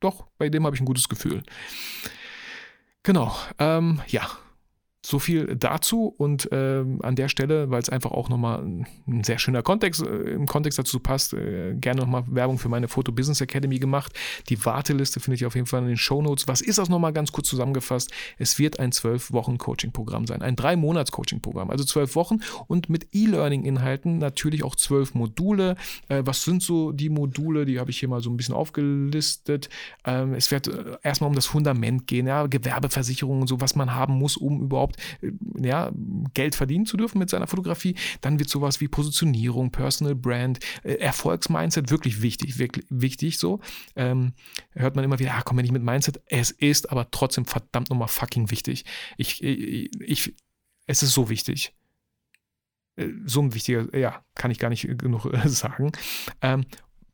doch, 0.00 0.26
bei 0.36 0.50
dem 0.50 0.66
habe 0.66 0.76
ich 0.76 0.82
ein 0.82 0.86
gutes 0.86 1.08
Gefühl. 1.08 1.42
Genau, 3.02 3.34
ähm, 3.58 4.00
ja, 4.08 4.28
so 5.04 5.18
viel 5.18 5.54
dazu 5.56 6.14
und 6.16 6.48
ähm, 6.50 7.00
an 7.02 7.14
der 7.14 7.28
Stelle, 7.28 7.70
weil 7.70 7.82
es 7.82 7.90
einfach 7.90 8.12
auch 8.12 8.30
nochmal 8.30 8.64
ein 9.06 9.22
sehr 9.22 9.38
schöner 9.38 9.62
Kontext, 9.62 10.02
äh, 10.02 10.06
im 10.06 10.46
Kontext 10.46 10.78
dazu 10.78 10.98
passt, 10.98 11.34
äh, 11.34 11.74
gerne 11.74 12.00
nochmal 12.00 12.24
Werbung 12.26 12.58
für 12.58 12.70
meine 12.70 12.88
Photo 12.88 13.12
Business 13.12 13.42
Academy 13.42 13.78
gemacht. 13.78 14.14
Die 14.48 14.64
Warteliste 14.64 15.20
findet 15.20 15.42
ihr 15.42 15.46
auf 15.46 15.56
jeden 15.56 15.66
Fall 15.66 15.82
in 15.82 15.88
den 15.88 15.98
Show 15.98 16.22
Notes. 16.22 16.48
Was 16.48 16.62
ist 16.62 16.78
das 16.78 16.88
nochmal 16.88 17.12
ganz 17.12 17.32
kurz 17.32 17.48
zusammengefasst? 17.48 18.10
Es 18.38 18.58
wird 18.58 18.80
ein 18.80 18.92
zwölf 18.92 19.30
Wochen 19.30 19.58
Coaching-Programm 19.58 20.26
sein, 20.26 20.40
ein 20.40 20.56
drei 20.56 20.74
Monats 20.74 21.12
Coaching-Programm, 21.12 21.68
also 21.68 21.84
zwölf 21.84 22.14
Wochen 22.14 22.38
und 22.66 22.88
mit 22.88 23.08
E-Learning-Inhalten 23.12 24.16
natürlich 24.16 24.64
auch 24.64 24.74
zwölf 24.74 25.12
Module. 25.12 25.76
Äh, 26.08 26.22
was 26.24 26.44
sind 26.44 26.62
so 26.62 26.92
die 26.92 27.10
Module? 27.10 27.66
Die 27.66 27.78
habe 27.78 27.90
ich 27.90 27.98
hier 27.98 28.08
mal 28.08 28.22
so 28.22 28.30
ein 28.30 28.38
bisschen 28.38 28.54
aufgelistet. 28.54 29.68
Ähm, 30.06 30.32
es 30.32 30.50
wird 30.50 30.68
äh, 30.68 30.96
erstmal 31.02 31.28
um 31.28 31.36
das 31.36 31.44
Fundament 31.44 32.06
gehen, 32.06 32.26
ja, 32.26 32.46
Gewerbeversicherung 32.46 33.42
und 33.42 33.48
so, 33.48 33.60
was 33.60 33.74
man 33.74 33.94
haben 33.94 34.14
muss, 34.14 34.38
um 34.38 34.62
überhaupt 34.62 34.93
äh, 35.20 35.30
ja, 35.60 35.92
Geld 36.34 36.54
verdienen 36.54 36.86
zu 36.86 36.96
dürfen 36.96 37.18
mit 37.18 37.30
seiner 37.30 37.46
Fotografie. 37.46 37.94
Dann 38.20 38.38
wird 38.38 38.48
sowas 38.48 38.80
wie 38.80 38.88
Positionierung, 38.88 39.70
Personal 39.70 40.14
Brand, 40.14 40.60
äh, 40.82 40.94
Erfolgsmindset 40.94 41.90
wirklich 41.90 42.22
wichtig, 42.22 42.58
wirklich 42.58 42.86
wichtig 42.90 43.38
so. 43.38 43.60
Ähm, 43.96 44.32
hört 44.72 44.96
man 44.96 45.04
immer 45.04 45.18
wieder, 45.18 45.34
ah, 45.34 45.42
komm 45.44 45.56
nicht 45.56 45.72
mit 45.72 45.82
Mindset. 45.82 46.20
Es 46.26 46.50
ist 46.50 46.90
aber 46.90 47.10
trotzdem 47.10 47.44
verdammt 47.44 47.90
nochmal 47.90 48.08
fucking 48.08 48.50
wichtig. 48.50 48.84
Ich, 49.16 49.42
ich, 49.42 49.90
ich, 50.00 50.34
es 50.86 51.02
ist 51.02 51.14
so 51.14 51.28
wichtig 51.28 51.74
äh, 52.96 53.08
so 53.24 53.42
ein 53.42 53.54
wichtiger, 53.54 53.96
ja, 53.96 54.24
kann 54.34 54.50
ich 54.50 54.58
gar 54.58 54.68
nicht 54.68 54.86
genug 54.98 55.28
sagen. 55.46 55.92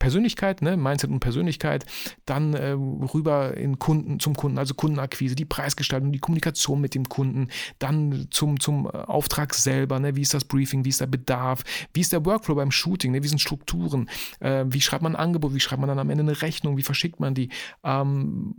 Persönlichkeit, 0.00 0.62
ne, 0.62 0.76
Mindset 0.76 1.10
und 1.10 1.20
Persönlichkeit, 1.20 1.86
dann 2.26 2.54
äh, 2.54 2.70
rüber 2.70 3.56
in 3.56 3.78
Kunden, 3.78 4.18
zum 4.18 4.34
Kunden, 4.34 4.58
also 4.58 4.74
Kundenakquise, 4.74 5.36
die 5.36 5.44
Preisgestaltung, 5.44 6.10
die 6.10 6.18
Kommunikation 6.18 6.80
mit 6.80 6.96
dem 6.96 7.08
Kunden, 7.08 7.48
dann 7.78 8.26
zum, 8.30 8.58
zum 8.58 8.86
äh, 8.86 8.88
Auftrag 8.88 9.54
selber, 9.54 10.00
ne, 10.00 10.16
wie 10.16 10.22
ist 10.22 10.34
das 10.34 10.44
Briefing, 10.44 10.84
wie 10.84 10.88
ist 10.88 11.00
der 11.00 11.06
Bedarf, 11.06 11.62
wie 11.92 12.00
ist 12.00 12.12
der 12.12 12.24
Workflow 12.24 12.56
beim 12.56 12.72
Shooting, 12.72 13.12
ne, 13.12 13.22
wie 13.22 13.28
sind 13.28 13.40
Strukturen, 13.40 14.08
äh, 14.40 14.64
wie 14.66 14.80
schreibt 14.80 15.02
man 15.02 15.14
ein 15.14 15.22
Angebot, 15.22 15.54
wie 15.54 15.60
schreibt 15.60 15.80
man 15.80 15.88
dann 15.88 16.00
am 16.00 16.10
Ende 16.10 16.24
eine 16.24 16.42
Rechnung, 16.42 16.76
wie 16.76 16.82
verschickt 16.82 17.20
man 17.20 17.34
die, 17.34 17.50
ähm, 17.84 18.54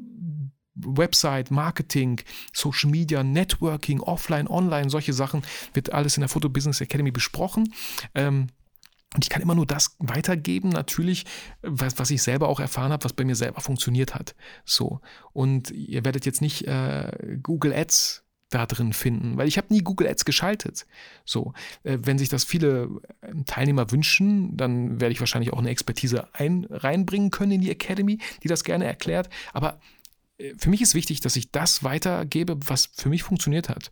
Website, 0.75 1.51
Marketing, 1.51 2.21
Social 2.53 2.89
Media, 2.89 3.23
Networking, 3.23 3.99
Offline, 3.99 4.47
Online, 4.47 4.89
solche 4.89 5.11
Sachen 5.11 5.41
wird 5.73 5.91
alles 5.91 6.15
in 6.15 6.21
der 6.21 6.29
Photo 6.29 6.49
Business 6.49 6.81
Academy 6.81 7.11
besprochen. 7.11 7.73
Ähm, 8.15 8.47
und 9.13 9.25
ich 9.25 9.29
kann 9.29 9.41
immer 9.41 9.55
nur 9.55 9.65
das 9.65 9.95
weitergeben, 9.99 10.69
natürlich, 10.69 11.25
was, 11.61 11.99
was 11.99 12.11
ich 12.11 12.21
selber 12.21 12.47
auch 12.47 12.59
erfahren 12.59 12.91
habe, 12.91 13.03
was 13.03 13.13
bei 13.13 13.25
mir 13.25 13.35
selber 13.35 13.59
funktioniert 13.59 14.15
hat. 14.15 14.35
So. 14.63 15.01
Und 15.33 15.71
ihr 15.71 16.05
werdet 16.05 16.25
jetzt 16.25 16.41
nicht 16.41 16.65
äh, 16.67 17.37
Google 17.41 17.73
Ads 17.73 18.23
da 18.49 18.65
drin 18.65 18.93
finden, 18.93 19.37
weil 19.37 19.47
ich 19.47 19.57
habe 19.57 19.73
nie 19.73 19.81
Google 19.81 20.07
Ads 20.07 20.25
geschaltet. 20.25 20.85
So, 21.25 21.53
äh, 21.83 21.97
wenn 22.01 22.17
sich 22.17 22.29
das 22.29 22.43
viele 22.43 22.89
ähm, 23.21 23.45
Teilnehmer 23.45 23.91
wünschen, 23.91 24.55
dann 24.55 25.01
werde 25.01 25.13
ich 25.13 25.19
wahrscheinlich 25.19 25.51
auch 25.51 25.59
eine 25.59 25.69
Expertise 25.69 26.27
ein, 26.33 26.65
reinbringen 26.69 27.31
können 27.31 27.53
in 27.53 27.61
die 27.61 27.71
Academy, 27.71 28.19
die 28.43 28.47
das 28.47 28.63
gerne 28.63 28.85
erklärt. 28.85 29.29
Aber 29.53 29.79
äh, 30.37 30.53
für 30.57 30.69
mich 30.69 30.81
ist 30.81 30.95
wichtig, 30.95 31.21
dass 31.21 31.35
ich 31.35 31.51
das 31.51 31.83
weitergebe, 31.83 32.57
was 32.65 32.87
für 32.93 33.09
mich 33.09 33.23
funktioniert 33.23 33.69
hat. 33.69 33.91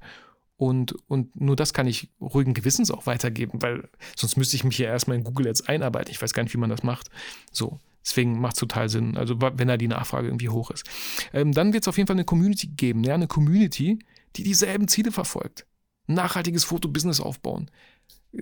Und, 0.59 0.93
und 1.07 1.39
nur 1.39 1.55
das 1.55 1.73
kann 1.73 1.87
ich 1.87 2.09
ruhigen 2.19 2.53
Gewissens 2.53 2.91
auch 2.91 3.05
weitergeben, 3.05 3.61
weil 3.61 3.87
sonst 4.17 4.35
müsste 4.35 4.57
ich 4.57 4.65
mich 4.65 4.77
ja 4.77 4.89
erstmal 4.89 5.15
in 5.15 5.23
Google 5.23 5.45
jetzt 5.45 5.69
einarbeiten. 5.69 6.11
Ich 6.11 6.21
weiß 6.21 6.33
gar 6.33 6.43
nicht, 6.43 6.53
wie 6.53 6.57
man 6.57 6.69
das 6.69 6.83
macht. 6.83 7.09
So. 7.49 7.79
Deswegen 8.05 8.41
macht 8.41 8.55
es 8.55 8.59
total 8.59 8.89
Sinn, 8.89 9.15
also 9.15 9.39
wenn 9.39 9.67
da 9.69 9.77
die 9.77 9.87
Nachfrage 9.87 10.27
irgendwie 10.27 10.49
hoch 10.49 10.71
ist. 10.71 10.83
Ähm, 11.31 11.53
dann 11.53 11.71
wird 11.71 11.83
es 11.83 11.87
auf 11.87 11.95
jeden 11.95 12.07
Fall 12.07 12.15
eine 12.15 12.25
Community 12.25 12.67
geben, 12.67 13.05
ja, 13.05 13.13
eine 13.13 13.27
Community, 13.27 13.99
die 14.35 14.43
dieselben 14.43 14.89
Ziele 14.89 15.13
verfolgt. 15.13 15.65
Nachhaltiges 16.07 16.65
Fotobusiness 16.65 17.21
aufbauen, 17.21 17.71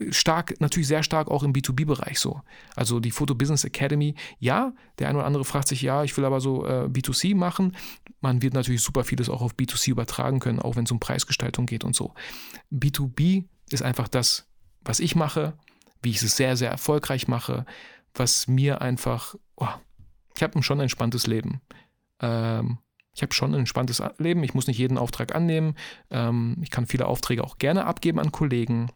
stark, 0.10 0.60
natürlich 0.60 0.88
sehr 0.88 1.04
stark 1.04 1.30
auch 1.30 1.44
im 1.44 1.54
B2B-Bereich 1.54 2.20
so. 2.20 2.42
Also 2.76 3.00
die 3.00 3.12
Photo 3.12 3.36
Business 3.36 3.64
Academy, 3.64 4.16
ja, 4.40 4.74
der 5.00 5.10
eine 5.10 5.20
oder 5.20 5.28
andere 5.28 5.46
fragt 5.46 5.68
sich, 5.68 5.82
ja, 5.82 6.04
ich 6.04 6.16
will 6.18 6.26
aber 6.26 6.42
so 6.42 6.66
äh, 6.66 6.88
B2C 6.88 7.36
machen. 7.36 7.76
Man 8.20 8.42
wird 8.42 8.54
natürlich 8.54 8.82
super 8.82 9.04
vieles 9.04 9.30
auch 9.30 9.42
auf 9.42 9.54
B2C 9.54 9.92
übertragen 9.92 10.40
können, 10.40 10.60
auch 10.60 10.76
wenn 10.76 10.84
es 10.84 10.92
um 10.92 11.00
Preisgestaltung 11.00 11.66
geht 11.66 11.84
und 11.84 11.96
so. 11.96 12.14
B2B 12.72 13.46
ist 13.70 13.84
einfach 13.84 14.08
das, 14.08 14.48
was 14.82 15.00
ich 15.00 15.16
mache, 15.16 15.54
wie 16.02 16.10
ich 16.10 16.22
es 16.22 16.36
sehr, 16.36 16.58
sehr 16.58 16.70
erfolgreich 16.70 17.28
mache, 17.28 17.66
was 18.14 18.48
mir 18.48 18.82
einfach, 18.82 19.36
oh, 19.56 19.68
ich 20.36 20.44
habe 20.44 20.62
schon 20.64 20.80
ein 20.80 20.84
entspanntes 20.84 21.28
Leben. 21.28 21.62
Ähm, 22.20 22.80
ich 23.14 23.24
habe 23.24 23.34
schon 23.34 23.54
ein 23.54 23.62
entspanntes 23.62 24.02
Leben, 24.20 24.44
ich 24.44 24.54
muss 24.54 24.68
nicht 24.68 24.78
jeden 24.78 24.98
Auftrag 24.98 25.34
annehmen. 25.34 25.76
Ähm, 26.12 26.58
ich 26.62 26.70
kann 26.70 26.86
viele 26.86 27.08
Aufträge 27.08 27.44
auch 27.44 27.58
gerne 27.58 27.86
abgeben 27.86 28.20
an 28.20 28.32
Kollegen. 28.32 28.92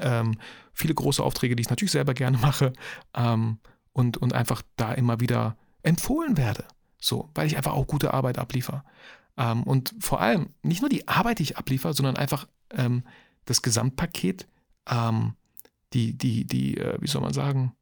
Ähm, 0.00 0.38
viele 0.72 0.94
große 0.94 1.22
Aufträge, 1.22 1.56
die 1.56 1.62
ich 1.62 1.70
natürlich 1.70 1.92
selber 1.92 2.14
gerne 2.14 2.38
mache 2.38 2.72
ähm, 3.14 3.58
und, 3.92 4.16
und 4.16 4.32
einfach 4.32 4.62
da 4.76 4.92
immer 4.92 5.20
wieder 5.20 5.56
empfohlen 5.82 6.36
werde. 6.36 6.64
So, 6.98 7.30
weil 7.34 7.46
ich 7.46 7.56
einfach 7.56 7.72
auch 7.72 7.86
gute 7.86 8.12
Arbeit 8.12 8.38
abliefere. 8.38 8.84
Ähm, 9.36 9.62
und 9.62 9.94
vor 10.00 10.20
allem 10.20 10.50
nicht 10.62 10.82
nur 10.82 10.90
die 10.90 11.08
Arbeit, 11.08 11.38
die 11.38 11.44
ich 11.44 11.56
abliefere, 11.56 11.94
sondern 11.94 12.16
einfach 12.16 12.46
ähm, 12.70 13.04
das 13.46 13.62
Gesamtpaket, 13.62 14.46
ähm, 14.88 15.34
die, 15.92 16.16
die, 16.16 16.46
die, 16.46 16.76
äh, 16.76 16.98
wie 17.00 17.08
soll 17.08 17.22
man 17.22 17.32
sagen, 17.32 17.74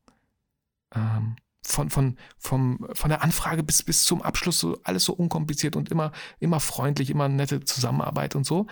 ähm, 0.95 1.37
von, 1.63 1.91
von, 1.91 2.17
vom, 2.39 2.87
von 2.93 3.11
der 3.11 3.23
Anfrage 3.23 3.63
bis, 3.63 3.83
bis 3.83 4.05
zum 4.05 4.23
Abschluss 4.23 4.59
so 4.59 4.81
alles 4.85 5.05
so 5.05 5.13
unkompliziert 5.13 5.77
und 5.77 5.91
immer, 5.91 6.13
immer 6.39 6.61
freundlich, 6.61 7.11
immer 7.11 7.29
nette 7.29 7.65
Zusammenarbeit 7.65 8.35
und 8.35 8.45
so. 8.45 8.67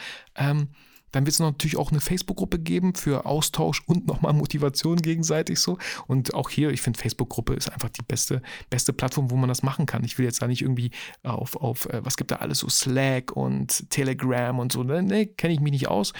Dann 1.16 1.24
wird 1.24 1.32
es 1.32 1.40
natürlich 1.40 1.78
auch 1.78 1.92
eine 1.92 2.00
Facebook-Gruppe 2.00 2.58
geben 2.58 2.94
für 2.94 3.24
Austausch 3.24 3.82
und 3.86 4.06
nochmal 4.06 4.34
Motivation 4.34 4.98
gegenseitig 4.98 5.58
so. 5.60 5.78
Und 6.06 6.34
auch 6.34 6.50
hier, 6.50 6.68
ich 6.68 6.82
finde, 6.82 6.98
Facebook-Gruppe 6.98 7.54
ist 7.54 7.72
einfach 7.72 7.88
die 7.88 8.02
beste, 8.02 8.42
beste 8.68 8.92
Plattform, 8.92 9.30
wo 9.30 9.36
man 9.36 9.48
das 9.48 9.62
machen 9.62 9.86
kann. 9.86 10.04
Ich 10.04 10.18
will 10.18 10.26
jetzt 10.26 10.42
da 10.42 10.46
nicht 10.46 10.60
irgendwie 10.60 10.90
auf, 11.22 11.56
auf 11.56 11.86
äh, 11.86 12.04
was 12.04 12.18
gibt 12.18 12.32
da 12.32 12.36
alles 12.36 12.58
so 12.58 12.68
Slack 12.68 13.34
und 13.34 13.88
Telegram 13.88 14.58
und 14.58 14.72
so. 14.72 14.82
Ne, 14.82 15.02
ne 15.02 15.26
kenne 15.26 15.54
ich 15.54 15.60
mich 15.60 15.72
nicht 15.72 15.88
aus. 15.88 16.12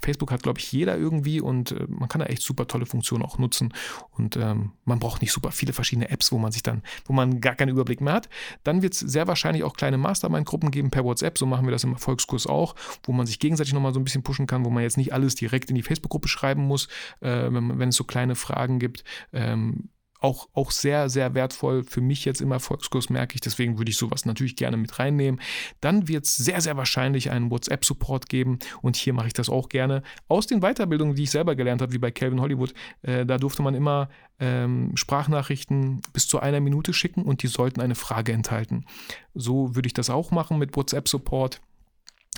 Facebook 0.00 0.30
hat, 0.30 0.44
glaube 0.44 0.60
ich, 0.60 0.70
jeder 0.70 0.96
irgendwie 0.96 1.40
und 1.40 1.72
äh, 1.72 1.86
man 1.88 2.08
kann 2.08 2.20
da 2.20 2.26
echt 2.26 2.42
super 2.42 2.68
tolle 2.68 2.86
Funktionen 2.86 3.24
auch 3.24 3.38
nutzen. 3.38 3.74
Und 4.12 4.36
ähm, 4.36 4.70
man 4.84 5.00
braucht 5.00 5.20
nicht 5.20 5.32
super 5.32 5.50
viele 5.50 5.72
verschiedene 5.72 6.10
Apps, 6.10 6.30
wo 6.30 6.38
man 6.38 6.52
sich 6.52 6.62
dann, 6.62 6.84
wo 7.06 7.12
man 7.12 7.40
gar 7.40 7.56
keinen 7.56 7.70
Überblick 7.70 8.00
mehr 8.00 8.12
hat. 8.12 8.28
Dann 8.62 8.82
wird 8.82 8.92
es 8.92 9.00
sehr 9.00 9.26
wahrscheinlich 9.26 9.64
auch 9.64 9.74
kleine 9.74 9.98
Mastermind-Gruppen 9.98 10.70
geben 10.70 10.90
per 10.90 11.02
WhatsApp. 11.04 11.38
So 11.38 11.46
machen 11.46 11.66
wir 11.66 11.72
das 11.72 11.82
im 11.82 11.94
Erfolgskurs 11.94 12.46
auch, 12.46 12.76
wo 13.02 13.10
man 13.10 13.26
sich 13.26 13.40
gegenseitig 13.40 13.74
nochmal 13.74 13.92
so 13.92 13.98
ein 13.98 14.04
bisschen 14.04 14.22
pushen 14.22 14.43
kann, 14.46 14.64
wo 14.64 14.70
man 14.70 14.82
jetzt 14.82 14.96
nicht 14.96 15.12
alles 15.12 15.34
direkt 15.34 15.70
in 15.70 15.76
die 15.76 15.82
Facebook-Gruppe 15.82 16.28
schreiben 16.28 16.62
muss, 16.62 16.88
äh, 17.20 17.28
wenn, 17.28 17.78
wenn, 17.78 17.88
es 17.88 17.96
so 17.96 18.04
kleine 18.04 18.34
Fragen 18.34 18.78
gibt. 18.78 19.04
Ähm, 19.32 19.88
auch, 20.24 20.48
auch 20.54 20.70
sehr, 20.70 21.10
sehr 21.10 21.34
wertvoll 21.34 21.84
für 21.84 22.00
mich 22.00 22.24
jetzt 22.24 22.40
im 22.40 22.50
Erfolgskurs, 22.50 23.10
merke 23.10 23.34
ich. 23.34 23.42
Deswegen 23.42 23.78
würde 23.78 23.90
ich 23.90 23.98
sowas 23.98 24.24
natürlich 24.24 24.56
gerne 24.56 24.78
mit 24.78 24.98
reinnehmen. 24.98 25.38
Dann 25.82 26.08
wird 26.08 26.24
es 26.24 26.36
sehr, 26.36 26.62
sehr 26.62 26.78
wahrscheinlich 26.78 27.30
einen 27.30 27.50
WhatsApp-Support 27.50 28.30
geben. 28.30 28.58
Und 28.80 28.96
hier 28.96 29.12
mache 29.12 29.26
ich 29.26 29.34
das 29.34 29.50
auch 29.50 29.68
gerne. 29.68 30.02
Aus 30.26 30.46
den 30.46 30.60
Weiterbildungen, 30.60 31.14
die 31.14 31.24
ich 31.24 31.30
selber 31.30 31.54
gelernt 31.54 31.82
habe, 31.82 31.92
wie 31.92 31.98
bei 31.98 32.10
Calvin 32.10 32.40
Hollywood, 32.40 32.72
äh, 33.02 33.26
da 33.26 33.36
durfte 33.36 33.62
man 33.62 33.74
immer 33.74 34.08
ähm, 34.40 34.92
Sprachnachrichten 34.96 36.00
bis 36.14 36.26
zu 36.26 36.40
einer 36.40 36.60
Minute 36.60 36.94
schicken 36.94 37.22
und 37.22 37.42
die 37.42 37.48
sollten 37.48 37.82
eine 37.82 37.94
Frage 37.94 38.32
enthalten. 38.32 38.86
So 39.34 39.76
würde 39.76 39.86
ich 39.86 39.94
das 39.94 40.08
auch 40.08 40.30
machen 40.30 40.58
mit 40.58 40.74
WhatsApp-Support. 40.74 41.60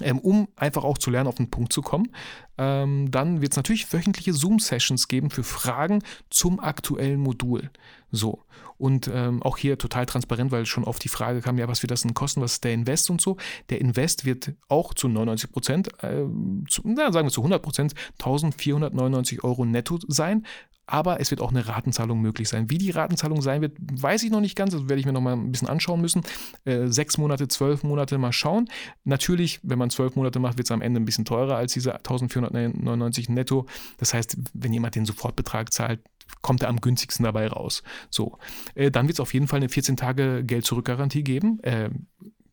Ähm, 0.00 0.18
um 0.18 0.48
einfach 0.56 0.84
auch 0.84 0.98
zu 0.98 1.10
lernen, 1.10 1.28
auf 1.28 1.36
den 1.36 1.50
Punkt 1.50 1.72
zu 1.72 1.82
kommen. 1.82 2.12
Ähm, 2.58 3.10
dann 3.10 3.40
wird 3.40 3.52
es 3.52 3.56
natürlich 3.56 3.92
wöchentliche 3.92 4.32
Zoom-Sessions 4.32 5.08
geben 5.08 5.30
für 5.30 5.42
Fragen 5.42 6.02
zum 6.30 6.60
aktuellen 6.60 7.20
Modul. 7.20 7.70
So. 8.10 8.40
Und 8.78 9.10
ähm, 9.12 9.42
auch 9.42 9.56
hier 9.56 9.78
total 9.78 10.04
transparent, 10.04 10.52
weil 10.52 10.66
schon 10.66 10.84
oft 10.84 11.02
die 11.02 11.08
Frage 11.08 11.40
kam, 11.40 11.56
ja, 11.56 11.66
was 11.66 11.82
wird 11.82 11.90
das 11.90 12.02
denn 12.02 12.12
kosten, 12.12 12.42
was 12.42 12.54
ist 12.54 12.64
der 12.64 12.74
Invest 12.74 13.08
und 13.08 13.20
so. 13.20 13.38
Der 13.70 13.80
Invest 13.80 14.26
wird 14.26 14.52
auch 14.68 14.92
zu 14.92 15.08
99 15.08 15.50
Prozent, 15.50 15.88
äh, 16.02 16.24
sagen 16.24 17.26
wir 17.26 17.28
zu 17.28 17.40
100 17.40 17.62
Prozent, 17.62 17.94
1499 18.18 19.44
Euro 19.44 19.64
netto 19.64 19.98
sein 20.08 20.44
aber 20.86 21.20
es 21.20 21.30
wird 21.30 21.40
auch 21.40 21.50
eine 21.50 21.66
Ratenzahlung 21.66 22.20
möglich 22.20 22.48
sein. 22.48 22.70
Wie 22.70 22.78
die 22.78 22.90
Ratenzahlung 22.90 23.42
sein 23.42 23.60
wird, 23.60 23.76
weiß 23.78 24.22
ich 24.22 24.30
noch 24.30 24.40
nicht 24.40 24.56
ganz. 24.56 24.72
Das 24.72 24.88
werde 24.88 25.00
ich 25.00 25.06
mir 25.06 25.12
noch 25.12 25.20
mal 25.20 25.32
ein 25.32 25.50
bisschen 25.50 25.68
anschauen 25.68 26.00
müssen. 26.00 26.22
Äh, 26.64 26.86
sechs 26.86 27.18
Monate, 27.18 27.48
zwölf 27.48 27.82
Monate 27.82 28.18
mal 28.18 28.32
schauen. 28.32 28.68
Natürlich, 29.04 29.60
wenn 29.62 29.78
man 29.78 29.90
zwölf 29.90 30.14
Monate 30.14 30.38
macht, 30.38 30.58
wird 30.58 30.66
es 30.66 30.70
am 30.70 30.82
Ende 30.82 31.00
ein 31.00 31.04
bisschen 31.04 31.24
teurer 31.24 31.56
als 31.56 31.72
diese 31.72 31.94
1499 31.94 33.28
netto. 33.28 33.66
Das 33.98 34.14
heißt, 34.14 34.36
wenn 34.54 34.72
jemand 34.72 34.94
den 34.94 35.04
Sofortbetrag 35.04 35.72
zahlt, 35.72 36.00
kommt 36.42 36.62
er 36.62 36.68
am 36.68 36.80
günstigsten 36.80 37.24
dabei 37.24 37.48
raus. 37.48 37.82
So, 38.10 38.38
äh, 38.74 38.90
dann 38.90 39.08
wird 39.08 39.16
es 39.16 39.20
auf 39.20 39.34
jeden 39.34 39.48
Fall 39.48 39.58
eine 39.58 39.68
14 39.68 39.96
Tage 39.96 40.44
Geld-Zurück-Garantie 40.44 41.22
geben. 41.22 41.60
Äh, 41.62 41.90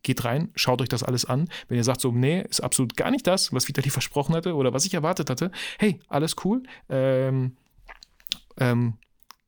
geht 0.02 0.24
rein, 0.24 0.50
schaut 0.54 0.82
euch 0.82 0.88
das 0.88 1.02
alles 1.02 1.24
an. 1.24 1.48
Wenn 1.68 1.78
ihr 1.78 1.84
sagt 1.84 2.00
so, 2.00 2.12
nee, 2.12 2.42
ist 2.42 2.62
absolut 2.62 2.96
gar 2.96 3.10
nicht 3.10 3.26
das, 3.26 3.52
was 3.52 3.66
Vitali 3.66 3.90
versprochen 3.90 4.34
hatte 4.34 4.54
oder 4.54 4.72
was 4.72 4.84
ich 4.84 4.94
erwartet 4.94 5.30
hatte, 5.30 5.50
hey, 5.78 5.98
alles 6.08 6.36
cool. 6.44 6.62
Ähm, 6.88 7.56
ähm, 8.58 8.98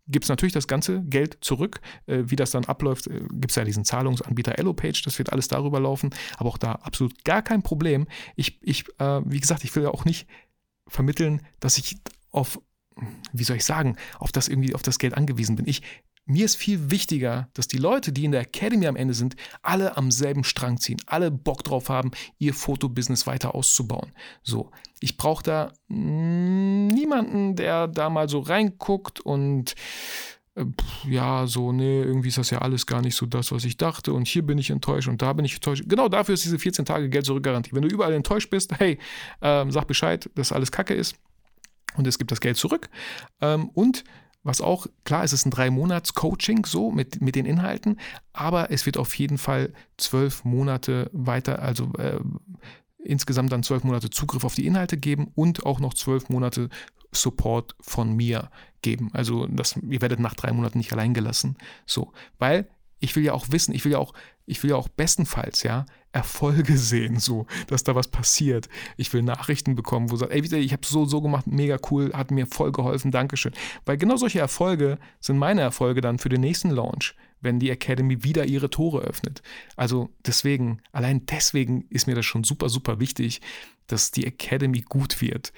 gibt 0.09 0.24
es 0.24 0.28
natürlich 0.28 0.52
das 0.52 0.68
ganze 0.68 1.02
Geld 1.02 1.38
zurück. 1.40 1.80
Äh, 2.07 2.24
wie 2.26 2.36
das 2.36 2.50
dann 2.50 2.64
abläuft, 2.64 3.07
äh, 3.09 3.20
gibt 3.32 3.50
es 3.50 3.57
ja 3.57 3.64
diesen 3.64 3.84
Zahlungsanbieter 3.84 4.59
EloPage, 4.59 5.02
das 5.04 5.18
wird 5.18 5.32
alles 5.32 5.48
darüber 5.48 5.80
laufen, 5.80 6.11
aber 6.36 6.48
auch 6.48 6.59
da 6.59 6.72
absolut 6.72 7.24
gar 7.24 7.42
kein 7.42 7.62
Problem. 7.62 8.07
Ich, 8.36 8.59
ich 8.62 8.84
äh, 8.98 9.20
wie 9.24 9.40
gesagt, 9.40 9.64
ich 9.64 9.74
will 9.74 9.84
ja 9.84 9.90
auch 9.90 10.04
nicht 10.04 10.28
vermitteln, 10.88 11.42
dass 11.61 11.78
ich 11.78 11.96
auf, 12.30 12.61
wie 13.32 13.44
soll 13.44 13.57
ich 13.57 13.64
sagen, 13.64 13.96
auf 14.18 14.32
das 14.32 14.48
irgendwie, 14.48 14.74
auf 14.74 14.82
das 14.82 14.98
Geld 14.98 15.14
angewiesen 15.14 15.57
bin. 15.57 15.66
Ich 15.66 15.82
mir 16.27 16.45
ist 16.45 16.57
viel 16.57 16.91
wichtiger, 16.91 17.49
dass 17.55 17.68
die 17.68 17.79
Leute, 17.79 18.12
die 18.12 18.24
in 18.24 18.33
der 18.33 18.43
Academy 18.43 18.87
am 18.87 18.97
Ende 18.97 19.14
sind, 19.14 19.37
alle 19.62 19.97
am 19.97 20.11
selben 20.11 20.43
Strang 20.43 20.79
ziehen, 20.79 21.01
alle 21.07 21.31
Bock 21.31 21.62
drauf 21.62 21.89
haben, 21.89 22.11
ihr 22.39 22.53
Fotobusiness 22.53 23.27
weiter 23.27 23.55
auszubauen. 23.55 24.12
So, 24.43 24.72
ich 25.01 25.16
brauche 25.16 25.45
da 25.45 25.72
niemanden, 25.89 27.55
der 27.55 27.87
da 27.87 28.11
mal 28.11 28.29
so 28.29 28.41
reinguckt 28.41 29.20
und 29.20 29.77
äh, 30.57 30.64
ja, 31.09 31.47
so, 31.47 31.70
nee, 31.72 32.03
irgendwie 32.03 32.29
ist 32.29 32.39
das 32.39 32.51
ja 32.51 32.59
alles 32.59 32.87
gar 32.87 33.03
nicht 33.03 33.14
so 33.14 33.27
das, 33.27 33.53
was 33.53 33.64
ich 33.64 33.77
dachte 33.77 34.12
und 34.12 34.27
hier 34.27 34.45
bin 34.45 34.59
ich 34.59 34.70
enttäuscht 34.70 35.09
und 35.09 35.22
da 35.22 35.33
bin 35.33 35.45
ich 35.45 35.55
enttäuscht. 35.55 35.85
Genau 35.87 36.09
dafür 36.09 36.35
ist 36.35 36.45
diese 36.45 36.59
14 36.59 36.85
Tage 36.85 37.09
Geld 37.09 37.24
zurück 37.24 37.45
Garantie. 37.45 37.72
Wenn 37.72 37.83
du 37.83 37.89
überall 37.89 38.12
enttäuscht 38.12 38.51
bist, 38.51 38.77
hey, 38.79 38.99
ähm, 39.43 39.70
sag 39.70 39.87
Bescheid, 39.87 40.29
dass 40.35 40.51
alles 40.51 40.72
Kacke 40.72 40.95
ist 40.95 41.14
und 41.97 42.07
es 42.09 42.18
gibt 42.18 42.33
das 42.33 42.41
Geld 42.41 42.57
zurück. 42.57 42.89
Ähm, 43.41 43.68
und 43.74 44.03
was 44.47 44.61
auch, 44.61 44.86
klar, 45.05 45.24
es 45.24 45.32
ist 45.32 45.44
ein 45.44 45.51
Drei-Monats-Coaching 45.51 46.66
so 46.66 46.90
mit, 46.90 47.20
mit 47.20 47.34
den 47.34 47.47
Inhalten, 47.47 47.99
aber 48.32 48.70
es 48.70 48.86
wird 48.86 48.97
auf 48.97 49.14
jeden 49.18 49.38
Fall 49.38 49.72
zwölf 49.97 50.44
Monate 50.44 51.11
weiter, 51.12 51.61
also 51.61 51.92
äh, 51.99 52.20
insgesamt 53.03 53.53
dann 53.53 53.62
zwölf 53.62 53.84
Monate 53.84 54.11
Zugriff 54.11 54.44
auf 54.44 54.55
die 54.55 54.66
Inhalte 54.66 54.97
geben 54.97 55.30
und 55.34 55.66
auch 55.66 55.80
noch 55.80 55.94
zwölf 55.94 56.28
Monate 56.28 56.68
Support 57.12 57.74
von 57.80 58.14
mir 58.14 58.51
geben. 58.82 59.11
Also 59.12 59.47
das, 59.47 59.76
ihr 59.76 60.01
werdet 60.01 60.20
nach 60.20 60.34
drei 60.34 60.53
Monaten 60.53 60.78
nicht 60.78 60.92
allein 60.92 61.14
gelassen. 61.14 61.57
So, 61.86 62.12
weil 62.38 62.68
ich 62.99 63.14
will 63.16 63.24
ja 63.24 63.32
auch 63.32 63.47
wissen, 63.51 63.74
ich 63.74 63.84
will 63.84 63.92
ja 63.92 63.99
auch, 63.99 64.12
ich 64.47 64.62
will 64.62 64.70
ja 64.70 64.76
auch 64.76 64.88
bestenfalls, 64.88 65.62
ja, 65.62 65.86
Erfolge 66.17 66.79
sehen, 66.79 67.19
so, 67.19 67.47
dass 67.67 67.85
da 67.85 67.95
was 67.95 68.09
passiert. 68.09 68.69
Ich 68.97 69.12
will 69.12 69.23
Nachrichten 69.23 69.77
bekommen, 69.77 70.11
wo 70.11 70.17
sagt, 70.17 70.33
ey, 70.33 70.41
ich 70.41 70.73
habe 70.73 70.87
so, 70.87 71.05
so 71.05 71.21
gemacht, 71.21 71.47
mega 71.47 71.77
cool, 71.91 72.11
hat 72.14 72.31
mir 72.31 72.47
voll 72.47 72.73
geholfen, 72.73 73.11
Dankeschön. 73.11 73.53
Weil 73.85 73.99
genau 73.99 74.17
solche 74.17 74.41
Erfolge 74.41 74.99
sind 75.21 75.37
meine 75.39 75.61
Erfolge 75.61 76.01
dann 76.01 76.19
für 76.19 76.31
den 76.31 76.41
nächsten 76.41 76.71
Launch, 76.71 77.14
wenn 77.41 77.61
die 77.61 77.71
Academy 77.71 78.25
wieder 78.25 78.47
ihre 78.47 78.71
Tore 78.71 79.03
öffnet. 79.03 79.43
Also 79.77 80.09
deswegen, 80.25 80.81
allein 80.91 81.27
deswegen 81.27 81.83
ist 81.91 82.07
mir 82.07 82.14
das 82.14 82.25
schon 82.25 82.45
super, 82.45 82.71
super 82.71 82.99
wichtig, 82.99 83.43
dass 83.87 84.11
die 84.11 84.27
Academy 84.27 84.81
gut 84.81 85.21
wird, 85.21 85.53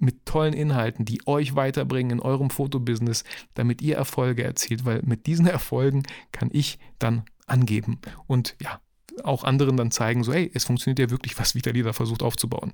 mit 0.00 0.26
tollen 0.26 0.54
Inhalten, 0.54 1.04
die 1.04 1.20
euch 1.26 1.54
weiterbringen 1.54 2.18
in 2.18 2.20
eurem 2.20 2.50
Fotobusiness, 2.50 3.22
damit 3.54 3.82
ihr 3.82 3.96
Erfolge 3.96 4.42
erzielt, 4.42 4.84
weil 4.84 5.02
mit 5.04 5.26
diesen 5.26 5.46
Erfolgen 5.46 6.02
kann 6.32 6.48
ich 6.52 6.78
dann 6.98 7.24
angeben 7.46 8.00
und 8.26 8.56
ja, 8.60 8.80
auch 9.22 9.44
anderen 9.44 9.76
dann 9.76 9.90
zeigen, 9.90 10.24
so 10.24 10.32
hey, 10.32 10.50
es 10.54 10.64
funktioniert 10.64 10.98
ja 10.98 11.10
wirklich, 11.10 11.38
was 11.38 11.54
Vitali 11.54 11.82
da 11.82 11.92
versucht 11.92 12.22
aufzubauen. 12.22 12.72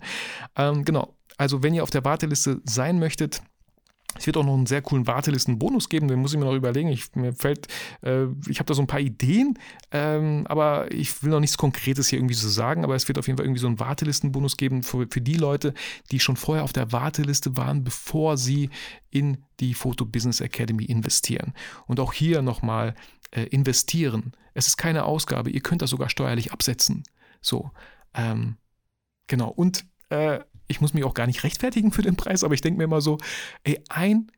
Ähm, 0.56 0.84
genau, 0.84 1.16
also 1.36 1.62
wenn 1.62 1.74
ihr 1.74 1.82
auf 1.82 1.90
der 1.90 2.04
Warteliste 2.04 2.60
sein 2.64 2.98
möchtet, 2.98 3.42
es 4.18 4.26
wird 4.26 4.36
auch 4.36 4.44
noch 4.44 4.54
einen 4.54 4.66
sehr 4.66 4.82
coolen 4.82 5.06
Wartelistenbonus 5.06 5.88
geben, 5.88 6.08
den 6.08 6.20
muss 6.20 6.32
ich 6.32 6.38
mir 6.38 6.46
noch 6.46 6.54
überlegen. 6.54 6.88
Ich, 6.88 7.14
mir 7.14 7.32
fällt, 7.32 7.68
äh, 8.02 8.26
ich 8.48 8.58
habe 8.58 8.66
da 8.66 8.74
so 8.74 8.82
ein 8.82 8.86
paar 8.86 9.00
Ideen, 9.00 9.58
ähm, 9.90 10.46
aber 10.48 10.90
ich 10.92 11.22
will 11.22 11.30
noch 11.30 11.40
nichts 11.40 11.58
Konkretes 11.58 12.08
hier 12.08 12.18
irgendwie 12.18 12.34
so 12.34 12.48
sagen, 12.48 12.84
aber 12.84 12.94
es 12.94 13.08
wird 13.08 13.18
auf 13.18 13.26
jeden 13.26 13.36
Fall 13.36 13.46
irgendwie 13.46 13.60
so 13.60 13.66
einen 13.66 13.80
Wartelistenbonus 13.80 14.56
geben 14.56 14.82
für, 14.82 15.06
für 15.10 15.20
die 15.20 15.34
Leute, 15.34 15.74
die 16.10 16.20
schon 16.20 16.36
vorher 16.36 16.64
auf 16.64 16.72
der 16.72 16.92
Warteliste 16.92 17.56
waren, 17.56 17.84
bevor 17.84 18.36
sie 18.36 18.70
in 19.10 19.38
die 19.60 19.74
Photo 19.74 20.04
Business 20.04 20.40
Academy 20.40 20.84
investieren. 20.84 21.52
Und 21.86 22.00
auch 22.00 22.12
hier 22.12 22.42
nochmal 22.42 22.94
äh, 23.30 23.42
investieren. 23.44 24.32
Es 24.54 24.66
ist 24.66 24.76
keine 24.76 25.04
Ausgabe, 25.04 25.50
ihr 25.50 25.60
könnt 25.60 25.82
das 25.82 25.90
sogar 25.90 26.08
steuerlich 26.08 26.52
absetzen. 26.52 27.02
So, 27.40 27.70
ähm, 28.14 28.56
genau. 29.26 29.48
Und 29.50 29.84
äh, 30.08 30.40
ich 30.68 30.80
muss 30.80 30.94
mich 30.94 31.04
auch 31.04 31.14
gar 31.14 31.26
nicht 31.26 31.44
rechtfertigen 31.44 31.92
für 31.92 32.02
den 32.02 32.16
Preis, 32.16 32.44
aber 32.44 32.54
ich 32.54 32.60
denke 32.60 32.78
mir 32.78 32.84
immer 32.84 33.00
so, 33.00 33.18
ey, 33.64 33.82
ein, 33.88 34.30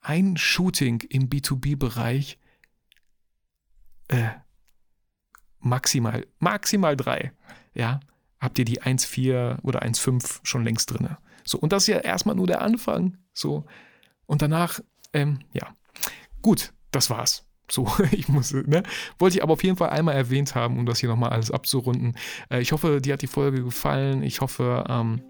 ein 0.00 0.36
Shooting 0.36 1.00
im 1.08 1.28
B2B-Bereich, 1.28 2.38
äh, 4.08 4.30
maximal, 5.60 6.26
maximal 6.38 6.96
drei, 6.96 7.32
ja, 7.74 8.00
habt 8.40 8.58
ihr 8.58 8.64
die 8.64 8.82
1,4 8.82 9.62
oder 9.62 9.82
1,5 9.82 10.40
schon 10.42 10.64
längst 10.64 10.90
drin. 10.90 11.16
So, 11.44 11.58
und 11.58 11.72
das 11.72 11.84
ist 11.84 11.88
ja 11.88 11.98
erstmal 11.98 12.36
nur 12.36 12.46
der 12.46 12.62
Anfang. 12.62 13.18
So, 13.32 13.64
und 14.26 14.42
danach, 14.42 14.80
ähm, 15.12 15.40
ja, 15.52 15.74
gut, 16.42 16.72
das 16.90 17.10
war's. 17.10 17.46
So, 17.70 17.90
ich 18.10 18.28
muss, 18.28 18.52
ne? 18.52 18.82
Wollte 19.18 19.38
ich 19.38 19.42
aber 19.42 19.54
auf 19.54 19.64
jeden 19.64 19.76
Fall 19.76 19.90
einmal 19.90 20.14
erwähnt 20.14 20.54
haben, 20.54 20.78
um 20.78 20.86
das 20.86 21.00
hier 21.00 21.08
nochmal 21.08 21.30
alles 21.30 21.50
abzurunden. 21.50 22.16
Äh, 22.50 22.60
ich 22.60 22.72
hoffe, 22.72 23.00
dir 23.00 23.14
hat 23.14 23.22
die 23.22 23.26
Folge 23.26 23.62
gefallen. 23.62 24.22
Ich 24.22 24.40
hoffe, 24.40 24.84
ähm, 24.88 25.22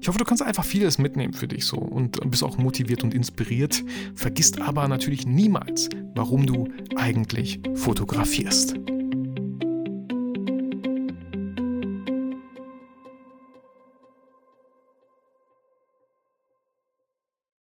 ich 0.00 0.08
hoffe, 0.08 0.18
du 0.18 0.24
kannst 0.24 0.42
einfach 0.42 0.64
vieles 0.64 0.98
mitnehmen 0.98 1.32
für 1.32 1.48
dich 1.48 1.64
so 1.64 1.78
und 1.78 2.20
bist 2.30 2.42
auch 2.42 2.58
motiviert 2.58 3.04
und 3.04 3.14
inspiriert. 3.14 3.82
Vergisst 4.14 4.60
aber 4.60 4.86
natürlich 4.86 5.26
niemals, 5.26 5.88
warum 6.14 6.44
du 6.44 6.68
eigentlich 6.96 7.60
fotografierst. 7.74 8.74